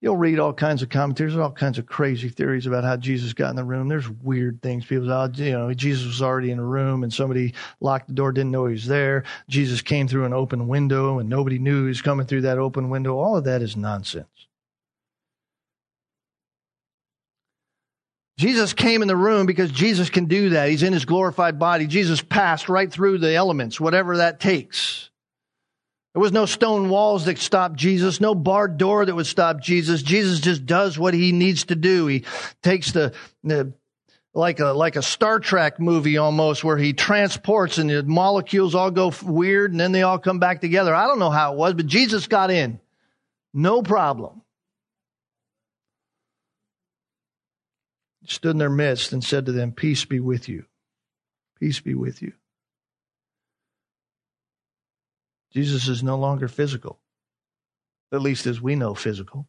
You'll 0.00 0.16
read 0.16 0.38
all 0.38 0.52
kinds 0.52 0.82
of 0.82 0.88
commentaries, 0.88 1.36
all 1.36 1.50
kinds 1.50 1.78
of 1.78 1.86
crazy 1.86 2.28
theories 2.28 2.66
about 2.66 2.84
how 2.84 2.96
Jesus 2.96 3.32
got 3.32 3.50
in 3.50 3.56
the 3.56 3.64
room. 3.64 3.88
There's 3.88 4.08
weird 4.08 4.60
things. 4.60 4.84
People 4.84 5.06
say, 5.06 5.12
oh, 5.12 5.44
you 5.44 5.52
know, 5.52 5.74
Jesus 5.74 6.06
was 6.06 6.22
already 6.22 6.50
in 6.50 6.58
the 6.58 6.64
room 6.64 7.02
and 7.02 7.12
somebody 7.12 7.54
locked 7.80 8.08
the 8.08 8.14
door, 8.14 8.30
didn't 8.30 8.50
know 8.50 8.66
he 8.66 8.72
was 8.72 8.86
there. 8.86 9.24
Jesus 9.48 9.80
came 9.80 10.06
through 10.06 10.26
an 10.26 10.34
open 10.34 10.68
window 10.68 11.18
and 11.18 11.30
nobody 11.30 11.58
knew 11.58 11.82
he 11.82 11.88
was 11.88 12.02
coming 12.02 12.26
through 12.26 12.42
that 12.42 12.58
open 12.58 12.90
window. 12.90 13.16
All 13.16 13.36
of 13.36 13.44
that 13.44 13.62
is 13.62 13.74
nonsense. 13.74 14.28
Jesus 18.38 18.74
came 18.74 19.00
in 19.00 19.08
the 19.08 19.16
room 19.16 19.46
because 19.46 19.70
Jesus 19.70 20.10
can 20.10 20.26
do 20.26 20.50
that. 20.50 20.68
He's 20.68 20.82
in 20.82 20.92
his 20.92 21.06
glorified 21.06 21.58
body. 21.58 21.86
Jesus 21.86 22.20
passed 22.20 22.68
right 22.68 22.92
through 22.92 23.18
the 23.18 23.34
elements, 23.34 23.80
whatever 23.80 24.18
that 24.18 24.40
takes. 24.40 25.10
There 26.12 26.20
was 26.20 26.32
no 26.32 26.46
stone 26.46 26.88
walls 26.88 27.26
that 27.26 27.38
stopped 27.38 27.76
Jesus, 27.76 28.20
no 28.20 28.34
barred 28.34 28.78
door 28.78 29.04
that 29.04 29.14
would 29.14 29.26
stop 29.26 29.60
Jesus. 29.60 30.02
Jesus 30.02 30.40
just 30.40 30.66
does 30.66 30.98
what 30.98 31.14
he 31.14 31.32
needs 31.32 31.64
to 31.64 31.76
do. 31.76 32.06
He 32.06 32.24
takes 32.62 32.92
the, 32.92 33.14
the 33.42 33.72
like 34.32 34.60
a 34.60 34.66
like 34.66 34.96
a 34.96 35.02
Star 35.02 35.40
Trek 35.40 35.80
movie 35.80 36.18
almost, 36.18 36.62
where 36.62 36.76
he 36.76 36.92
transports 36.92 37.78
and 37.78 37.88
the 37.88 38.02
molecules 38.02 38.74
all 38.74 38.90
go 38.90 39.12
weird 39.24 39.72
and 39.72 39.80
then 39.80 39.92
they 39.92 40.02
all 40.02 40.18
come 40.18 40.38
back 40.38 40.60
together. 40.60 40.94
I 40.94 41.06
don't 41.06 41.18
know 41.18 41.30
how 41.30 41.52
it 41.52 41.58
was, 41.58 41.74
but 41.74 41.86
Jesus 41.86 42.26
got 42.26 42.50
in, 42.50 42.80
no 43.54 43.82
problem. 43.82 44.42
Stood 48.30 48.52
in 48.52 48.58
their 48.58 48.70
midst 48.70 49.12
and 49.12 49.22
said 49.22 49.46
to 49.46 49.52
them, 49.52 49.72
"Peace 49.72 50.04
be 50.04 50.20
with 50.20 50.48
you. 50.48 50.66
Peace 51.58 51.80
be 51.80 51.94
with 51.94 52.22
you." 52.22 52.32
Jesus 55.52 55.88
is 55.88 56.02
no 56.02 56.18
longer 56.18 56.48
physical, 56.48 57.00
at 58.12 58.20
least 58.20 58.46
as 58.46 58.60
we 58.60 58.76
know 58.76 58.94
physical. 58.94 59.48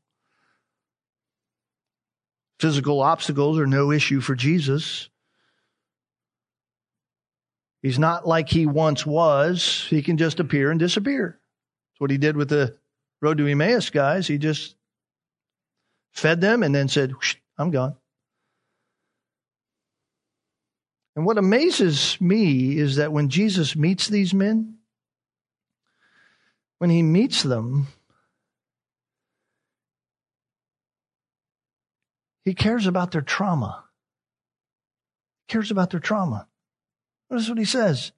Physical 2.59 3.01
obstacles 3.01 3.59
are 3.59 3.67
no 3.67 3.91
issue 3.91 4.21
for 4.21 4.35
Jesus. 4.35 5.09
He's 7.81 7.99
not 7.99 8.27
like 8.27 8.49
he 8.49 8.65
once 8.65 9.05
was. 9.05 9.85
He 9.89 10.01
can 10.01 10.17
just 10.17 10.39
appear 10.39 10.71
and 10.71 10.79
disappear. 10.79 11.39
That's 11.91 11.99
what 11.99 12.09
he 12.09 12.17
did 12.17 12.35
with 12.35 12.49
the 12.49 12.77
road 13.21 13.37
to 13.37 13.47
Emmaus 13.47 13.89
guys. 13.91 14.27
He 14.27 14.37
just 14.37 14.75
fed 16.13 16.41
them 16.41 16.63
and 16.63 16.73
then 16.73 16.87
said, 16.87 17.13
I'm 17.57 17.69
gone. 17.69 17.95
And 21.17 21.25
what 21.25 21.39
amazes 21.39 22.21
me 22.21 22.77
is 22.77 22.97
that 22.97 23.11
when 23.11 23.29
Jesus 23.29 23.75
meets 23.75 24.07
these 24.07 24.35
men, 24.35 24.75
when 26.77 26.91
he 26.91 27.01
meets 27.01 27.41
them, 27.41 27.87
he 32.45 32.53
cares 32.53 32.85
about 32.85 33.09
their 33.09 33.23
trauma. 33.23 33.83
He 35.47 35.53
cares 35.53 35.71
about 35.71 35.89
their 35.89 35.99
trauma. 35.99 36.47
Notice 37.31 37.49
what 37.49 37.57
he 37.57 37.65
says. 37.65 38.11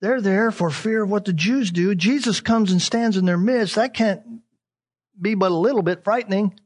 They're 0.00 0.22
there 0.22 0.50
for 0.50 0.70
fear 0.70 1.02
of 1.02 1.10
what 1.10 1.26
the 1.26 1.34
Jews 1.34 1.70
do. 1.70 1.94
Jesus 1.94 2.40
comes 2.40 2.72
and 2.72 2.80
stands 2.80 3.18
in 3.18 3.26
their 3.26 3.36
midst. 3.36 3.74
That 3.74 3.92
can't 3.92 4.22
be 5.20 5.34
but 5.34 5.50
a 5.50 5.54
little 5.54 5.82
bit 5.82 6.02
frightening. 6.02 6.58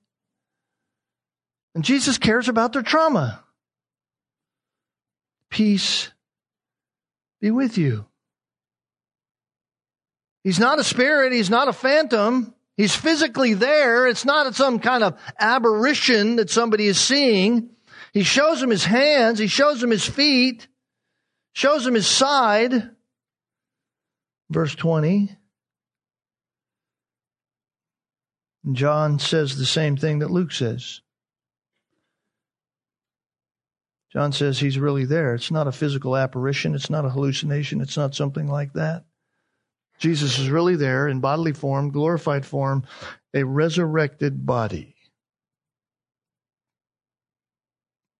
And 1.74 1.82
Jesus 1.82 2.18
cares 2.18 2.48
about 2.48 2.72
their 2.72 2.82
trauma. 2.82 3.42
Peace 5.56 6.10
be 7.40 7.50
with 7.50 7.78
you. 7.78 8.04
He's 10.44 10.58
not 10.58 10.78
a 10.78 10.84
spirit. 10.84 11.32
He's 11.32 11.48
not 11.48 11.66
a 11.66 11.72
phantom. 11.72 12.54
He's 12.76 12.94
physically 12.94 13.54
there. 13.54 14.06
It's 14.06 14.26
not 14.26 14.54
some 14.54 14.80
kind 14.80 15.02
of 15.02 15.18
aberration 15.40 16.36
that 16.36 16.50
somebody 16.50 16.86
is 16.86 17.00
seeing. 17.00 17.70
He 18.12 18.22
shows 18.22 18.62
him 18.62 18.68
his 18.68 18.84
hands. 18.84 19.38
He 19.38 19.46
shows 19.46 19.82
him 19.82 19.88
his 19.88 20.06
feet, 20.06 20.68
shows 21.54 21.86
him 21.86 21.94
his 21.94 22.06
side. 22.06 22.90
Verse 24.50 24.74
20. 24.74 25.34
John 28.72 29.18
says 29.18 29.56
the 29.56 29.64
same 29.64 29.96
thing 29.96 30.18
that 30.18 30.30
Luke 30.30 30.52
says. 30.52 31.00
John 34.16 34.32
says 34.32 34.58
he's 34.58 34.78
really 34.78 35.04
there. 35.04 35.34
It's 35.34 35.50
not 35.50 35.66
a 35.66 35.72
physical 35.72 36.16
apparition. 36.16 36.74
It's 36.74 36.88
not 36.88 37.04
a 37.04 37.10
hallucination. 37.10 37.82
It's 37.82 37.98
not 37.98 38.14
something 38.14 38.48
like 38.48 38.72
that. 38.72 39.04
Jesus 39.98 40.38
is 40.38 40.48
really 40.48 40.74
there 40.74 41.06
in 41.06 41.20
bodily 41.20 41.52
form, 41.52 41.90
glorified 41.90 42.46
form, 42.46 42.84
a 43.34 43.42
resurrected 43.42 44.46
body. 44.46 44.94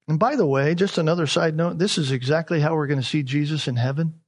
And 0.07 0.19
by 0.19 0.37
the 0.37 0.45
way, 0.45 0.75
just 0.75 0.99
another 0.99 1.27
side 1.27 1.57
note 1.57 1.79
this 1.79 1.97
is 1.97 2.13
exactly 2.13 2.61
how 2.61 2.75
we're 2.75 2.89
going 2.89 3.01
to 3.01 3.07
see 3.07 3.23
Jesus 3.23 3.67
in 3.67 3.77
heaven. 3.77 4.21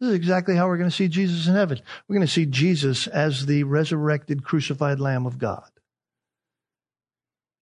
This 0.00 0.08
is 0.08 0.14
exactly 0.14 0.56
how 0.56 0.66
we're 0.66 0.78
going 0.78 0.88
to 0.88 0.96
see 0.96 1.08
Jesus 1.08 1.46
in 1.46 1.56
heaven. 1.56 1.78
We're 2.08 2.16
going 2.16 2.26
to 2.26 2.32
see 2.32 2.46
Jesus 2.46 3.06
as 3.06 3.44
the 3.44 3.64
resurrected, 3.64 4.44
crucified 4.44 4.98
Lamb 4.98 5.26
of 5.26 5.36
God. 5.36 5.68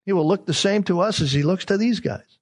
He 0.05 0.13
will 0.13 0.27
look 0.27 0.47
the 0.47 0.55
same 0.55 0.83
to 0.85 1.01
us 1.01 1.21
as 1.21 1.33
he 1.33 1.43
looks 1.43 1.67
to 1.67 1.79
these 1.79 2.01
guys. 2.01 2.39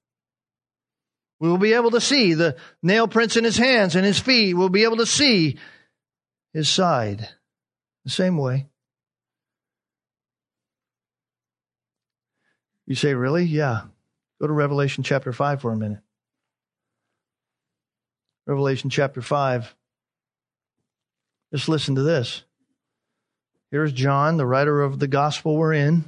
We 1.39 1.49
will 1.49 1.57
be 1.57 1.73
able 1.73 1.91
to 1.91 2.01
see 2.01 2.33
the 2.33 2.55
nail 2.83 3.07
prints 3.07 3.35
in 3.35 3.43
his 3.43 3.57
hands 3.57 3.95
and 3.95 4.05
his 4.05 4.19
feet. 4.19 4.53
We'll 4.53 4.69
be 4.69 4.83
able 4.83 4.97
to 4.97 5.05
see 5.05 5.57
his 6.53 6.69
side 6.69 7.27
the 8.03 8.11
same 8.11 8.37
way. 8.37 8.67
You 12.85 12.95
say, 12.95 13.13
really? 13.13 13.43
Yeah. 13.43 13.81
Go 14.39 14.47
to 14.47 14.53
Revelation 14.53 15.03
chapter 15.03 15.31
5 15.31 15.61
for 15.61 15.71
a 15.71 15.77
minute. 15.77 16.01
Revelation 18.45 18.89
chapter 18.89 19.21
5. 19.21 19.75
Just 21.53 21.69
listen 21.69 21.95
to 21.95 22.03
this. 22.03 22.43
Here's 23.71 23.93
John, 23.93 24.37
the 24.37 24.45
writer 24.45 24.81
of 24.81 24.99
the 24.99 25.07
gospel 25.07 25.55
we're 25.55 25.73
in. 25.73 26.03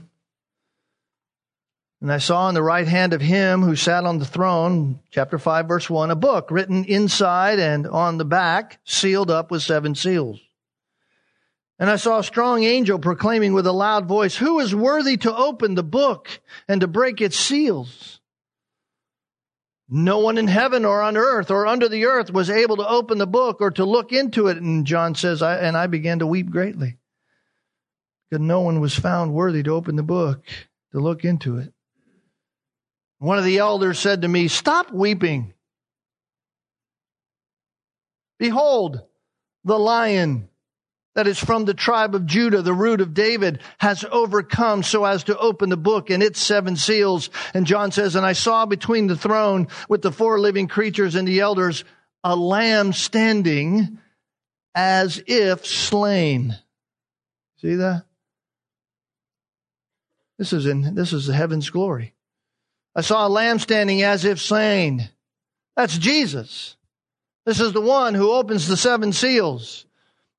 And 2.03 2.11
I 2.11 2.17
saw 2.17 2.47
on 2.47 2.53
the 2.53 2.61
right 2.61 2.85
hand 2.85 3.13
of 3.13 3.21
him 3.21 3.61
who 3.61 3.77
sat 3.77 4.03
on 4.03 4.19
the 4.19 4.25
throne, 4.25 4.99
chapter 5.09 5.39
5, 5.39 5.69
verse 5.69 5.89
1, 5.89 6.11
a 6.11 6.17
book 6.17 6.51
written 6.51 6.83
inside 6.83 7.59
and 7.59 7.87
on 7.87 8.17
the 8.17 8.25
back, 8.25 8.81
sealed 8.83 9.31
up 9.31 9.49
with 9.49 9.61
seven 9.61 9.95
seals. 9.95 10.41
And 11.79 11.89
I 11.89 11.95
saw 11.95 12.19
a 12.19 12.23
strong 12.25 12.65
angel 12.65 12.99
proclaiming 12.99 13.53
with 13.53 13.65
a 13.65 13.71
loud 13.71 14.05
voice, 14.05 14.35
Who 14.35 14.59
is 14.59 14.75
worthy 14.75 15.15
to 15.15 15.33
open 15.33 15.75
the 15.75 15.83
book 15.83 16.41
and 16.67 16.81
to 16.81 16.89
break 16.89 17.21
its 17.21 17.39
seals? 17.39 18.19
No 19.87 20.19
one 20.19 20.37
in 20.37 20.49
heaven 20.49 20.83
or 20.83 21.01
on 21.01 21.15
earth 21.15 21.49
or 21.49 21.65
under 21.65 21.87
the 21.87 22.03
earth 22.03 22.33
was 22.33 22.49
able 22.49 22.75
to 22.75 22.89
open 22.89 23.17
the 23.17 23.25
book 23.25 23.61
or 23.61 23.71
to 23.71 23.85
look 23.85 24.11
into 24.11 24.47
it. 24.47 24.57
And 24.57 24.85
John 24.85 25.15
says, 25.15 25.41
I, 25.41 25.55
and 25.55 25.77
I 25.77 25.87
began 25.87 26.19
to 26.19 26.27
weep 26.27 26.49
greatly 26.49 26.97
because 28.29 28.45
no 28.45 28.59
one 28.59 28.81
was 28.81 28.93
found 28.93 29.33
worthy 29.33 29.63
to 29.63 29.71
open 29.71 29.95
the 29.95 30.03
book, 30.03 30.43
to 30.91 30.99
look 30.99 31.23
into 31.23 31.59
it. 31.59 31.73
One 33.23 33.37
of 33.37 33.45
the 33.45 33.59
elders 33.59 33.99
said 33.99 34.23
to 34.23 34.27
me, 34.27 34.49
Stop 34.49 34.91
weeping. 34.91 35.53
Behold, 38.37 39.01
the 39.63 39.79
lion 39.79 40.49
that 41.15 41.25
is 41.25 41.39
from 41.39 41.63
the 41.63 41.73
tribe 41.73 42.15
of 42.15 42.25
Judah, 42.25 42.61
the 42.61 42.73
root 42.73 42.99
of 42.99 43.13
David, 43.13 43.61
has 43.77 44.03
overcome 44.11 44.83
so 44.83 45.05
as 45.05 45.23
to 45.23 45.37
open 45.37 45.69
the 45.69 45.77
book 45.77 46.09
and 46.09 46.21
its 46.21 46.41
seven 46.41 46.75
seals. 46.75 47.29
And 47.53 47.65
John 47.65 47.93
says, 47.93 48.15
And 48.15 48.25
I 48.25 48.33
saw 48.33 48.65
between 48.65 49.07
the 49.07 49.15
throne 49.15 49.69
with 49.87 50.01
the 50.01 50.11
four 50.11 50.37
living 50.37 50.67
creatures 50.67 51.15
and 51.15 51.25
the 51.25 51.39
elders 51.39 51.85
a 52.25 52.35
lamb 52.35 52.91
standing 52.91 53.99
as 54.75 55.23
if 55.27 55.65
slain. 55.65 56.57
See 57.61 57.75
that? 57.75 58.03
This 60.37 60.51
is 60.51 60.65
in, 60.65 60.93
this 60.93 61.13
is 61.13 61.27
heaven's 61.27 61.69
glory. 61.69 62.13
I 62.95 63.01
saw 63.01 63.27
a 63.27 63.29
lamb 63.29 63.59
standing 63.59 64.03
as 64.03 64.25
if 64.25 64.39
slain. 64.39 65.09
That's 65.75 65.97
Jesus. 65.97 66.77
This 67.45 67.59
is 67.59 67.73
the 67.73 67.81
one 67.81 68.13
who 68.13 68.31
opens 68.31 68.67
the 68.67 68.77
seven 68.77 69.11
seals. 69.11 69.85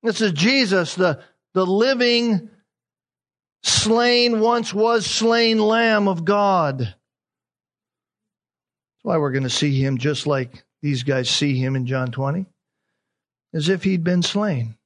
This 0.03 0.21
is 0.21 0.33
Jesus, 0.33 0.95
the, 0.95 1.21
the 1.55 1.67
living, 1.67 2.51
slain, 3.63 4.41
once 4.41 4.73
was 4.73 5.07
slain 5.07 5.59
Lamb 5.59 6.09
of 6.09 6.25
God. 6.25 6.79
That's 6.79 6.97
why 9.03 9.19
we're 9.19 9.33
going 9.33 9.43
to 9.43 9.51
see 9.51 9.83
him 9.83 9.99
just 9.99 10.27
like 10.27 10.65
these 10.83 11.03
guys 11.03 11.29
see 11.29 11.59
him 11.59 11.75
in 11.75 11.87
John 11.87 12.13
20, 12.13 12.47
as 13.53 13.69
if 13.69 13.83
he'd 13.83 14.05
been 14.05 14.23
slain. 14.23 14.77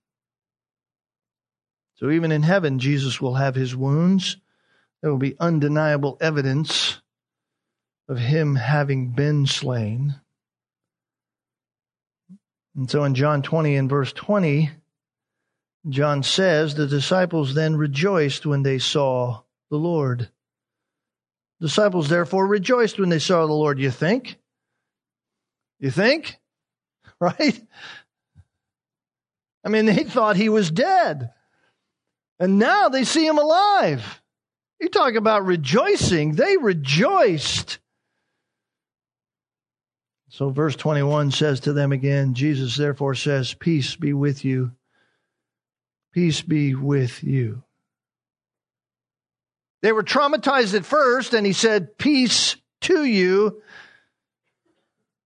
So 1.96 2.10
even 2.10 2.30
in 2.30 2.42
heaven, 2.44 2.78
Jesus 2.78 3.20
will 3.20 3.34
have 3.34 3.56
his 3.56 3.74
wounds. 3.74 4.36
There 5.02 5.10
will 5.10 5.18
be 5.18 5.36
undeniable 5.38 6.16
evidence 6.20 7.00
of 8.08 8.18
him 8.18 8.56
having 8.56 9.10
been 9.10 9.46
slain. 9.46 10.14
And 12.74 12.90
so 12.90 13.04
in 13.04 13.14
John 13.14 13.42
20 13.42 13.76
and 13.76 13.90
verse 13.90 14.12
20, 14.12 14.70
John 15.88 16.22
says, 16.22 16.74
the 16.74 16.86
disciples 16.86 17.54
then 17.54 17.76
rejoiced 17.76 18.46
when 18.46 18.62
they 18.62 18.78
saw 18.78 19.42
the 19.70 19.76
Lord. 19.76 20.28
Disciples 21.60 22.08
therefore 22.08 22.46
rejoiced 22.46 22.98
when 22.98 23.08
they 23.08 23.18
saw 23.18 23.46
the 23.46 23.52
Lord. 23.52 23.78
You 23.78 23.90
think? 23.90 24.38
You 25.78 25.90
think? 25.90 26.36
Right? 27.20 27.60
I 29.64 29.70
mean, 29.70 29.86
they 29.86 30.04
thought 30.04 30.36
he 30.36 30.48
was 30.48 30.70
dead. 30.70 31.32
And 32.38 32.60
now 32.60 32.88
they 32.90 33.02
see 33.02 33.26
him 33.26 33.38
alive. 33.38 34.22
You 34.80 34.88
talk 34.88 35.14
about 35.16 35.44
rejoicing. 35.44 36.36
They 36.36 36.56
rejoiced. 36.56 37.80
So, 40.38 40.50
verse 40.50 40.76
21 40.76 41.32
says 41.32 41.58
to 41.60 41.72
them 41.72 41.90
again, 41.90 42.34
Jesus 42.34 42.76
therefore 42.76 43.16
says, 43.16 43.54
Peace 43.54 43.96
be 43.96 44.12
with 44.12 44.44
you. 44.44 44.70
Peace 46.12 46.42
be 46.42 46.76
with 46.76 47.24
you. 47.24 47.64
They 49.82 49.90
were 49.90 50.04
traumatized 50.04 50.76
at 50.76 50.84
first, 50.84 51.34
and 51.34 51.44
he 51.44 51.52
said, 51.52 51.98
Peace 51.98 52.54
to 52.82 53.02
you. 53.02 53.62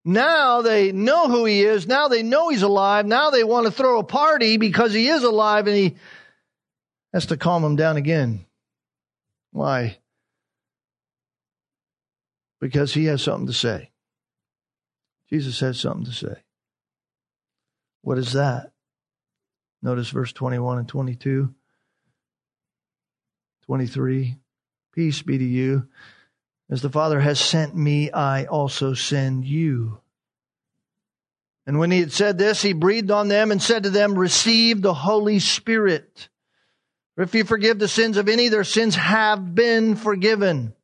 Now 0.03 0.63
they 0.63 0.93
know 0.93 1.29
who 1.29 1.45
he 1.45 1.61
is. 1.61 1.87
Now 1.87 2.09
they 2.09 2.23
know 2.23 2.49
he's 2.49 2.63
alive. 2.63 3.05
Now 3.05 3.29
they 3.29 3.45
want 3.45 3.67
to 3.67 3.71
throw 3.71 3.99
a 3.99 4.05
party 4.05 4.57
because 4.57 4.95
he 4.95 5.09
is 5.09 5.25
alive, 5.25 5.67
and 5.67 5.77
he 5.77 5.97
has 7.13 7.27
to 7.27 7.37
calm 7.37 7.61
them 7.61 7.77
down 7.77 7.99
again. 7.99 8.47
Why? 9.51 9.99
Because 12.63 12.95
he 12.95 13.05
has 13.05 13.21
something 13.21 13.49
to 13.49 13.53
say. 13.53 13.92
Jesus 15.33 15.61
has 15.61 15.81
something 15.81 16.05
to 16.05 16.13
say. 16.13 16.35
What 18.03 18.19
is 18.19 18.35
that? 18.35 18.73
Notice 19.81 20.11
verse 20.11 20.31
21 20.35 20.81
and 20.81 20.89
22. 20.89 21.55
23. 23.65 24.37
Peace 24.95 25.23
be 25.23 25.39
to 25.39 25.45
you. 25.45 25.89
As 26.71 26.83
the 26.83 26.91
Father 26.91 27.19
has 27.19 27.41
sent 27.41 27.75
me, 27.75 28.11
I 28.11 28.45
also 28.45 28.93
send 28.93 29.47
you. 29.47 30.01
And 31.67 31.79
when 31.79 31.91
he 31.91 32.01
had 32.01 32.13
said 32.13 32.37
this, 32.37 32.61
he 32.61 32.75
breathed 32.75 33.11
on 33.11 33.29
them 33.29 33.51
and 33.51 33.63
said 33.63 33.85
to 33.85 33.91
them, 33.91 34.19
Receive 34.19 34.83
the 34.83 34.93
Holy 34.93 35.39
Spirit. 35.39 36.29
For 37.15 37.23
if 37.23 37.35
you 37.35 37.45
forgive 37.45 37.79
the 37.79 37.89
sins 37.89 38.19
of 38.19 38.29
any, 38.29 38.49
their 38.49 38.65
sins 38.65 38.97
have 38.97 39.55
been 39.55 39.97
forgiven. 39.97 40.75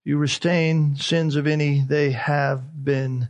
If 0.00 0.10
you 0.10 0.18
restrain 0.18 0.96
sins 0.96 1.36
of 1.36 1.46
any, 1.46 1.84
they 1.86 2.10
have 2.10 2.84
been 2.84 3.28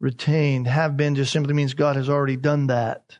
retained. 0.00 0.66
Have 0.66 0.96
been 0.96 1.14
just 1.14 1.32
simply 1.32 1.54
means 1.54 1.74
God 1.74 1.96
has 1.96 2.08
already 2.08 2.36
done 2.36 2.68
that. 2.68 3.18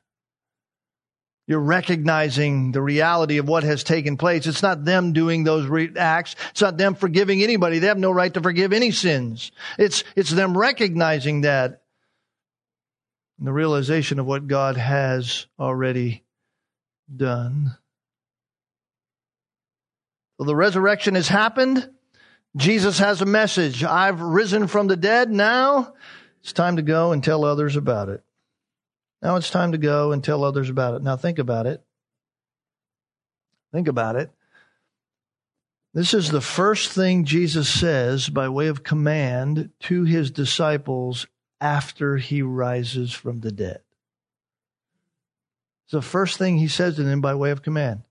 You're 1.48 1.60
recognizing 1.60 2.72
the 2.72 2.82
reality 2.82 3.38
of 3.38 3.48
what 3.48 3.62
has 3.62 3.84
taken 3.84 4.16
place. 4.16 4.46
It's 4.46 4.64
not 4.64 4.84
them 4.84 5.12
doing 5.12 5.44
those 5.44 5.66
re- 5.66 5.92
acts. 5.96 6.34
It's 6.50 6.60
not 6.60 6.76
them 6.76 6.96
forgiving 6.96 7.42
anybody. 7.42 7.78
They 7.78 7.86
have 7.86 7.98
no 7.98 8.10
right 8.10 8.34
to 8.34 8.40
forgive 8.40 8.72
any 8.72 8.90
sins. 8.90 9.52
It's, 9.78 10.02
it's 10.16 10.30
them 10.30 10.58
recognizing 10.58 11.42
that 11.42 11.82
and 13.38 13.46
the 13.46 13.52
realization 13.52 14.18
of 14.18 14.26
what 14.26 14.46
God 14.46 14.76
has 14.76 15.46
already 15.58 16.24
done. 17.14 17.76
Well, 20.38 20.46
the 20.46 20.56
resurrection 20.56 21.14
has 21.14 21.28
happened. 21.28 21.88
Jesus 22.56 22.98
has 22.98 23.20
a 23.20 23.26
message. 23.26 23.84
I've 23.84 24.20
risen 24.20 24.66
from 24.66 24.86
the 24.86 24.96
dead. 24.96 25.30
Now 25.30 25.94
it's 26.46 26.52
time 26.52 26.76
to 26.76 26.82
go 26.82 27.10
and 27.10 27.24
tell 27.24 27.44
others 27.44 27.74
about 27.74 28.08
it. 28.08 28.22
Now 29.20 29.34
it's 29.34 29.50
time 29.50 29.72
to 29.72 29.78
go 29.78 30.12
and 30.12 30.22
tell 30.22 30.44
others 30.44 30.70
about 30.70 30.94
it. 30.94 31.02
Now 31.02 31.16
think 31.16 31.40
about 31.40 31.66
it. 31.66 31.82
Think 33.72 33.88
about 33.88 34.14
it. 34.14 34.30
This 35.92 36.14
is 36.14 36.30
the 36.30 36.40
first 36.40 36.92
thing 36.92 37.24
Jesus 37.24 37.68
says 37.68 38.28
by 38.28 38.48
way 38.48 38.68
of 38.68 38.84
command 38.84 39.70
to 39.80 40.04
his 40.04 40.30
disciples 40.30 41.26
after 41.60 42.16
he 42.16 42.42
rises 42.42 43.12
from 43.12 43.40
the 43.40 43.50
dead. 43.50 43.80
It's 45.86 45.94
the 45.94 46.00
first 46.00 46.38
thing 46.38 46.58
he 46.58 46.68
says 46.68 46.94
to 46.94 47.02
them 47.02 47.20
by 47.20 47.34
way 47.34 47.50
of 47.50 47.62
command. 47.62 48.04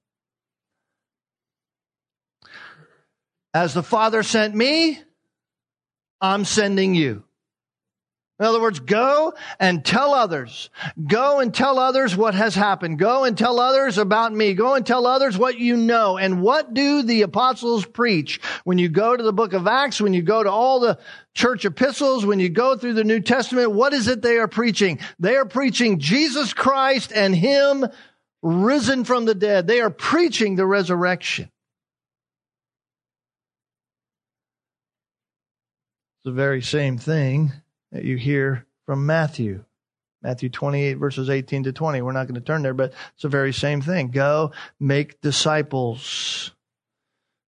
As 3.53 3.73
the 3.73 3.81
Father 3.81 4.23
sent 4.23 4.53
me, 4.53 4.99
I'm 6.19 6.43
sending 6.43 6.95
you. 6.95 7.24
In 8.37 8.45
other 8.45 8.59
words, 8.59 8.81
go 8.81 9.33
and 9.61 9.85
tell 9.85 10.13
others. 10.13 10.69
Go 11.07 11.39
and 11.39 11.53
tell 11.53 11.79
others 11.79 12.17
what 12.17 12.35
has 12.35 12.53
happened. 12.53 12.99
Go 12.99 13.23
and 13.23 13.37
tell 13.37 13.61
others 13.61 13.97
about 13.97 14.33
me. 14.33 14.53
Go 14.53 14.73
and 14.73 14.85
tell 14.85 15.07
others 15.07 15.37
what 15.37 15.57
you 15.57 15.77
know. 15.77 16.17
And 16.17 16.41
what 16.41 16.73
do 16.73 17.01
the 17.03 17.21
apostles 17.21 17.85
preach? 17.85 18.41
When 18.65 18.77
you 18.77 18.89
go 18.89 19.15
to 19.15 19.23
the 19.23 19.31
book 19.31 19.53
of 19.53 19.67
Acts, 19.67 20.01
when 20.01 20.13
you 20.13 20.21
go 20.21 20.43
to 20.43 20.51
all 20.51 20.81
the 20.81 20.99
church 21.33 21.63
epistles, 21.63 22.25
when 22.25 22.41
you 22.41 22.49
go 22.49 22.75
through 22.75 22.95
the 22.95 23.05
New 23.05 23.21
Testament, 23.21 23.71
what 23.71 23.93
is 23.93 24.09
it 24.09 24.21
they 24.21 24.37
are 24.37 24.49
preaching? 24.49 24.99
They 25.17 25.37
are 25.37 25.45
preaching 25.45 25.99
Jesus 25.99 26.53
Christ 26.53 27.13
and 27.15 27.33
Him 27.33 27.85
risen 28.41 29.05
from 29.05 29.23
the 29.23 29.35
dead. 29.35 29.65
They 29.65 29.79
are 29.79 29.89
preaching 29.89 30.57
the 30.57 30.67
resurrection. 30.67 31.49
It's 36.17 36.25
the 36.25 36.31
very 36.33 36.61
same 36.61 36.97
thing 36.97 37.53
that 37.95 38.03
you 38.03 38.17
hear 38.17 38.65
from 38.85 39.05
Matthew. 39.05 39.63
Matthew 40.21 40.49
28, 40.49 40.95
verses 40.95 41.29
18 41.29 41.63
to 41.63 41.71
20. 41.71 42.01
We're 42.01 42.11
not 42.11 42.27
going 42.27 42.35
to 42.35 42.41
turn 42.41 42.61
there, 42.61 42.73
but 42.73 42.91
it's 43.13 43.21
the 43.21 43.29
very 43.29 43.53
same 43.53 43.81
thing. 43.81 44.09
Go 44.11 44.51
make 44.81 45.21
disciples, 45.21 46.51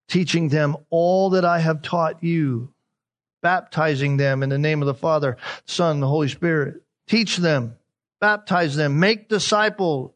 teaching 0.07 0.47
them 0.47 0.77
all 0.89 1.31
that 1.31 1.43
I 1.43 1.59
have 1.59 1.81
taught 1.81 2.23
you, 2.23 2.73
baptizing 3.41 4.15
them 4.15 4.41
in 4.41 4.47
the 4.47 4.57
name 4.57 4.81
of 4.81 4.85
the 4.85 4.93
Father, 4.93 5.35
Son, 5.65 5.95
and 5.95 6.03
the 6.03 6.07
Holy 6.07 6.29
Spirit. 6.29 6.81
Teach 7.09 7.35
them, 7.35 7.75
baptize 8.21 8.77
them, 8.77 9.01
make 9.01 9.27
disciples. 9.27 10.13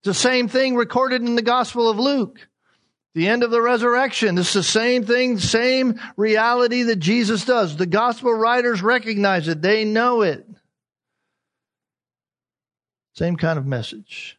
It's 0.00 0.06
the 0.06 0.14
same 0.14 0.48
thing 0.48 0.74
recorded 0.74 1.22
in 1.22 1.36
the 1.36 1.42
Gospel 1.42 1.88
of 1.88 2.00
Luke 2.00 2.48
the 3.16 3.28
end 3.28 3.42
of 3.42 3.50
the 3.50 3.62
resurrection. 3.62 4.36
It's 4.36 4.52
the 4.52 4.62
same 4.62 5.06
thing, 5.06 5.38
same 5.38 5.98
reality 6.18 6.82
that 6.82 6.96
Jesus 6.96 7.46
does. 7.46 7.74
The 7.74 7.86
gospel 7.86 8.34
writers 8.34 8.82
recognize 8.82 9.48
it. 9.48 9.62
They 9.62 9.86
know 9.86 10.20
it. 10.20 10.46
Same 13.14 13.36
kind 13.36 13.58
of 13.58 13.64
message. 13.64 14.38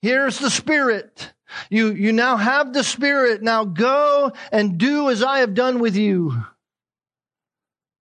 Here's 0.00 0.38
the 0.38 0.48
Spirit. 0.48 1.34
You, 1.68 1.92
you 1.92 2.12
now 2.12 2.38
have 2.38 2.72
the 2.72 2.82
Spirit. 2.82 3.42
Now 3.42 3.66
go 3.66 4.32
and 4.50 4.78
do 4.78 5.10
as 5.10 5.22
I 5.22 5.40
have 5.40 5.52
done 5.52 5.80
with 5.80 5.96
you. 5.96 6.46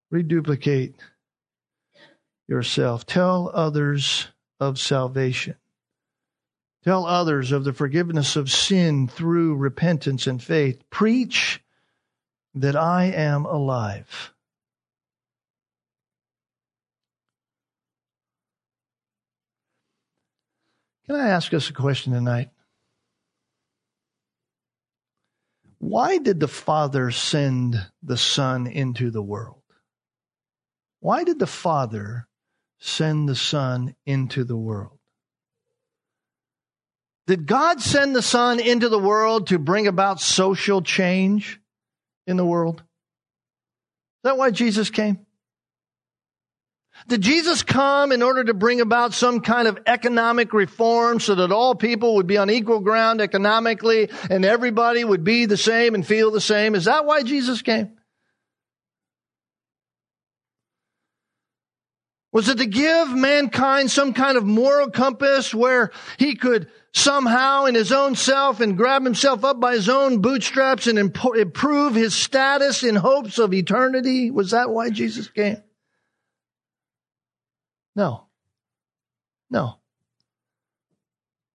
Reduplicate 0.09 0.95
yourself. 2.47 3.05
Tell 3.05 3.51
others 3.53 4.29
of 4.57 4.79
salvation. 4.79 5.57
Tell 6.83 7.05
others 7.05 7.51
of 7.51 7.63
the 7.63 7.73
forgiveness 7.73 8.35
of 8.35 8.49
sin 8.49 9.07
through 9.07 9.55
repentance 9.55 10.25
and 10.25 10.41
faith. 10.41 10.81
Preach 10.89 11.63
that 12.55 12.75
I 12.75 13.05
am 13.05 13.45
alive. 13.45 14.33
Can 21.05 21.15
I 21.15 21.29
ask 21.29 21.53
us 21.53 21.69
a 21.69 21.73
question 21.73 22.13
tonight? 22.13 22.49
Why 25.77 26.17
did 26.19 26.39
the 26.39 26.47
Father 26.47 27.11
send 27.11 27.75
the 28.01 28.17
Son 28.17 28.65
into 28.65 29.11
the 29.11 29.21
world? 29.21 29.61
Why 30.99 31.23
did 31.23 31.37
the 31.37 31.47
Father 31.47 32.27
send 32.79 33.27
the 33.27 33.35
Son 33.35 33.95
into 34.05 34.43
the 34.43 34.57
world? 34.57 35.00
Did 37.27 37.45
God 37.45 37.81
send 37.81 38.15
the 38.15 38.21
Son 38.21 38.59
into 38.59 38.89
the 38.89 38.99
world 38.99 39.47
to 39.47 39.59
bring 39.59 39.87
about 39.87 40.19
social 40.19 40.81
change 40.81 41.59
in 42.27 42.37
the 42.37 42.45
world? 42.45 42.79
Is 42.79 44.23
that 44.23 44.37
why 44.37 44.51
Jesus 44.51 44.89
came? 44.89 45.25
Did 47.07 47.21
Jesus 47.21 47.63
come 47.63 48.11
in 48.11 48.21
order 48.21 48.43
to 48.43 48.53
bring 48.53 48.81
about 48.81 49.13
some 49.13 49.41
kind 49.41 49.67
of 49.67 49.79
economic 49.87 50.53
reform 50.53 51.19
so 51.19 51.35
that 51.35 51.51
all 51.51 51.73
people 51.73 52.15
would 52.15 52.27
be 52.27 52.37
on 52.37 52.49
equal 52.49 52.79
ground 52.79 53.21
economically 53.21 54.09
and 54.29 54.45
everybody 54.45 55.03
would 55.03 55.23
be 55.23 55.45
the 55.45 55.57
same 55.57 55.95
and 55.95 56.05
feel 56.05 56.31
the 56.31 56.41
same? 56.41 56.75
Is 56.75 56.85
that 56.85 57.05
why 57.05 57.23
Jesus 57.23 57.61
came? 57.61 57.97
Was 62.31 62.47
it 62.47 62.59
to 62.59 62.65
give 62.65 63.09
mankind 63.13 63.91
some 63.91 64.13
kind 64.13 64.37
of 64.37 64.45
moral 64.45 64.89
compass 64.89 65.53
where 65.53 65.91
he 66.17 66.35
could 66.35 66.69
somehow 66.93 67.65
in 67.65 67.75
his 67.75 67.91
own 67.91 68.15
self 68.15 68.59
and 68.59 68.77
grab 68.77 69.03
himself 69.03 69.43
up 69.43 69.59
by 69.59 69.73
his 69.73 69.89
own 69.89 70.19
bootstraps 70.19 70.87
and 70.87 70.99
improve 70.99 71.95
his 71.95 72.13
status 72.13 72.83
in 72.83 72.95
hopes 72.95 73.39
of 73.39 73.53
eternity? 73.53 74.31
Was 74.31 74.51
that 74.51 74.69
why 74.69 74.89
Jesus 74.89 75.29
came? 75.29 75.63
No. 77.95 78.25
No. 79.49 79.77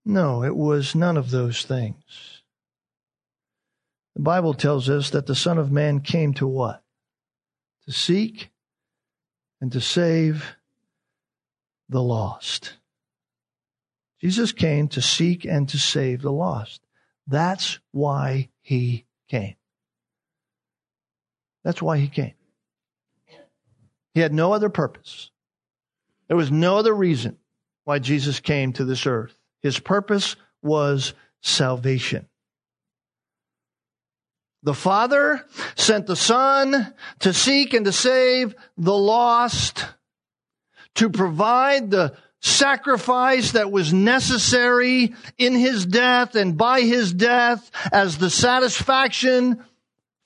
No, 0.04 0.44
it 0.44 0.54
was 0.54 0.94
none 0.94 1.16
of 1.16 1.30
those 1.30 1.64
things. 1.64 2.42
The 4.14 4.22
Bible 4.22 4.54
tells 4.54 4.88
us 4.88 5.10
that 5.10 5.26
the 5.26 5.34
Son 5.34 5.58
of 5.58 5.72
Man 5.72 6.00
came 6.00 6.32
to 6.34 6.46
what? 6.46 6.82
To 7.86 7.92
seek 7.92 8.50
and 9.60 9.72
to 9.72 9.80
save 9.80 10.56
the 11.88 12.02
lost. 12.02 12.74
Jesus 14.20 14.52
came 14.52 14.88
to 14.88 15.02
seek 15.02 15.44
and 15.44 15.68
to 15.68 15.78
save 15.78 16.22
the 16.22 16.32
lost. 16.32 16.80
That's 17.26 17.78
why 17.92 18.48
he 18.60 19.04
came. 19.28 19.56
That's 21.64 21.82
why 21.82 21.98
he 21.98 22.08
came. 22.08 22.34
He 24.14 24.20
had 24.20 24.32
no 24.32 24.52
other 24.52 24.70
purpose. 24.70 25.30
There 26.28 26.36
was 26.36 26.50
no 26.50 26.78
other 26.78 26.94
reason 26.94 27.36
why 27.84 27.98
Jesus 27.98 28.40
came 28.40 28.72
to 28.74 28.84
this 28.84 29.06
earth. 29.06 29.36
His 29.62 29.78
purpose 29.78 30.36
was 30.62 31.12
salvation. 31.42 32.26
The 34.62 34.74
Father 34.74 35.44
sent 35.76 36.06
the 36.06 36.16
Son 36.16 36.94
to 37.20 37.32
seek 37.32 37.74
and 37.74 37.84
to 37.84 37.92
save 37.92 38.54
the 38.76 38.96
lost, 38.96 39.86
to 40.96 41.10
provide 41.10 41.90
the 41.90 42.16
sacrifice 42.46 43.52
that 43.52 43.70
was 43.70 43.92
necessary 43.92 45.14
in 45.36 45.54
his 45.54 45.84
death 45.84 46.34
and 46.34 46.56
by 46.56 46.80
his 46.80 47.12
death 47.12 47.70
as 47.92 48.18
the 48.18 48.30
satisfaction 48.30 49.64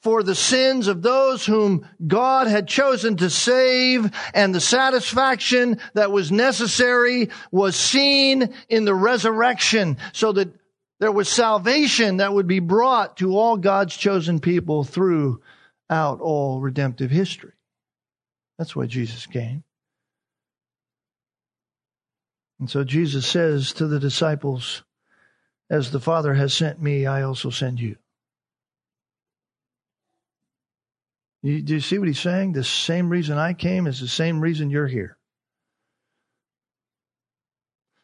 for 0.03 0.23
the 0.23 0.35
sins 0.35 0.89
of 0.89 1.03
those 1.03 1.45
whom 1.45 1.87
God 2.07 2.47
had 2.47 2.66
chosen 2.66 3.18
to 3.18 3.29
save, 3.29 4.11
and 4.33 4.55
the 4.55 4.61
satisfaction 4.61 5.79
that 5.93 6.11
was 6.11 6.33
necessary 6.33 7.29
was 7.51 7.77
seen 7.77 8.55
in 8.68 8.87
the 8.87 8.95
resurrection, 8.95 9.99
so 10.12 10.33
that 10.33 10.55
there 11.01 11.12
was 11.12 11.29
salvation 11.29 12.18
that 12.18 12.33
would 12.33 12.47
be 12.47 12.61
brought 12.61 13.18
to 13.18 13.37
all 13.37 13.59
God's 13.59 13.95
chosen 13.95 14.41
people 14.41 14.85
throughout 14.85 15.41
all 15.91 16.61
redemptive 16.61 17.11
history. 17.11 17.53
That's 18.59 18.75
why 18.75 18.87
Jesus 18.87 19.27
came. 19.27 19.64
And 22.61 22.69
so 22.69 22.85
Jesus 22.85 23.27
says 23.27 23.73
to 23.75 23.87
the 23.87 23.99
disciples, 23.99 24.85
As 25.71 25.91
the 25.91 25.99
Father 25.99 26.35
has 26.35 26.53
sent 26.53 26.81
me, 26.81 27.07
I 27.07 27.23
also 27.23 27.49
send 27.49 27.81
you. 27.81 27.97
you 31.43 31.63
do 31.63 31.75
you 31.75 31.81
see 31.81 31.99
what 31.99 32.07
he's 32.07 32.21
saying? 32.21 32.53
The 32.53 32.63
same 32.63 33.09
reason 33.09 33.39
I 33.39 33.55
came 33.55 33.87
is 33.87 33.99
the 33.99 34.09
same 34.09 34.41
reason 34.41 34.69
you're 34.69 34.87
here. 34.87 35.17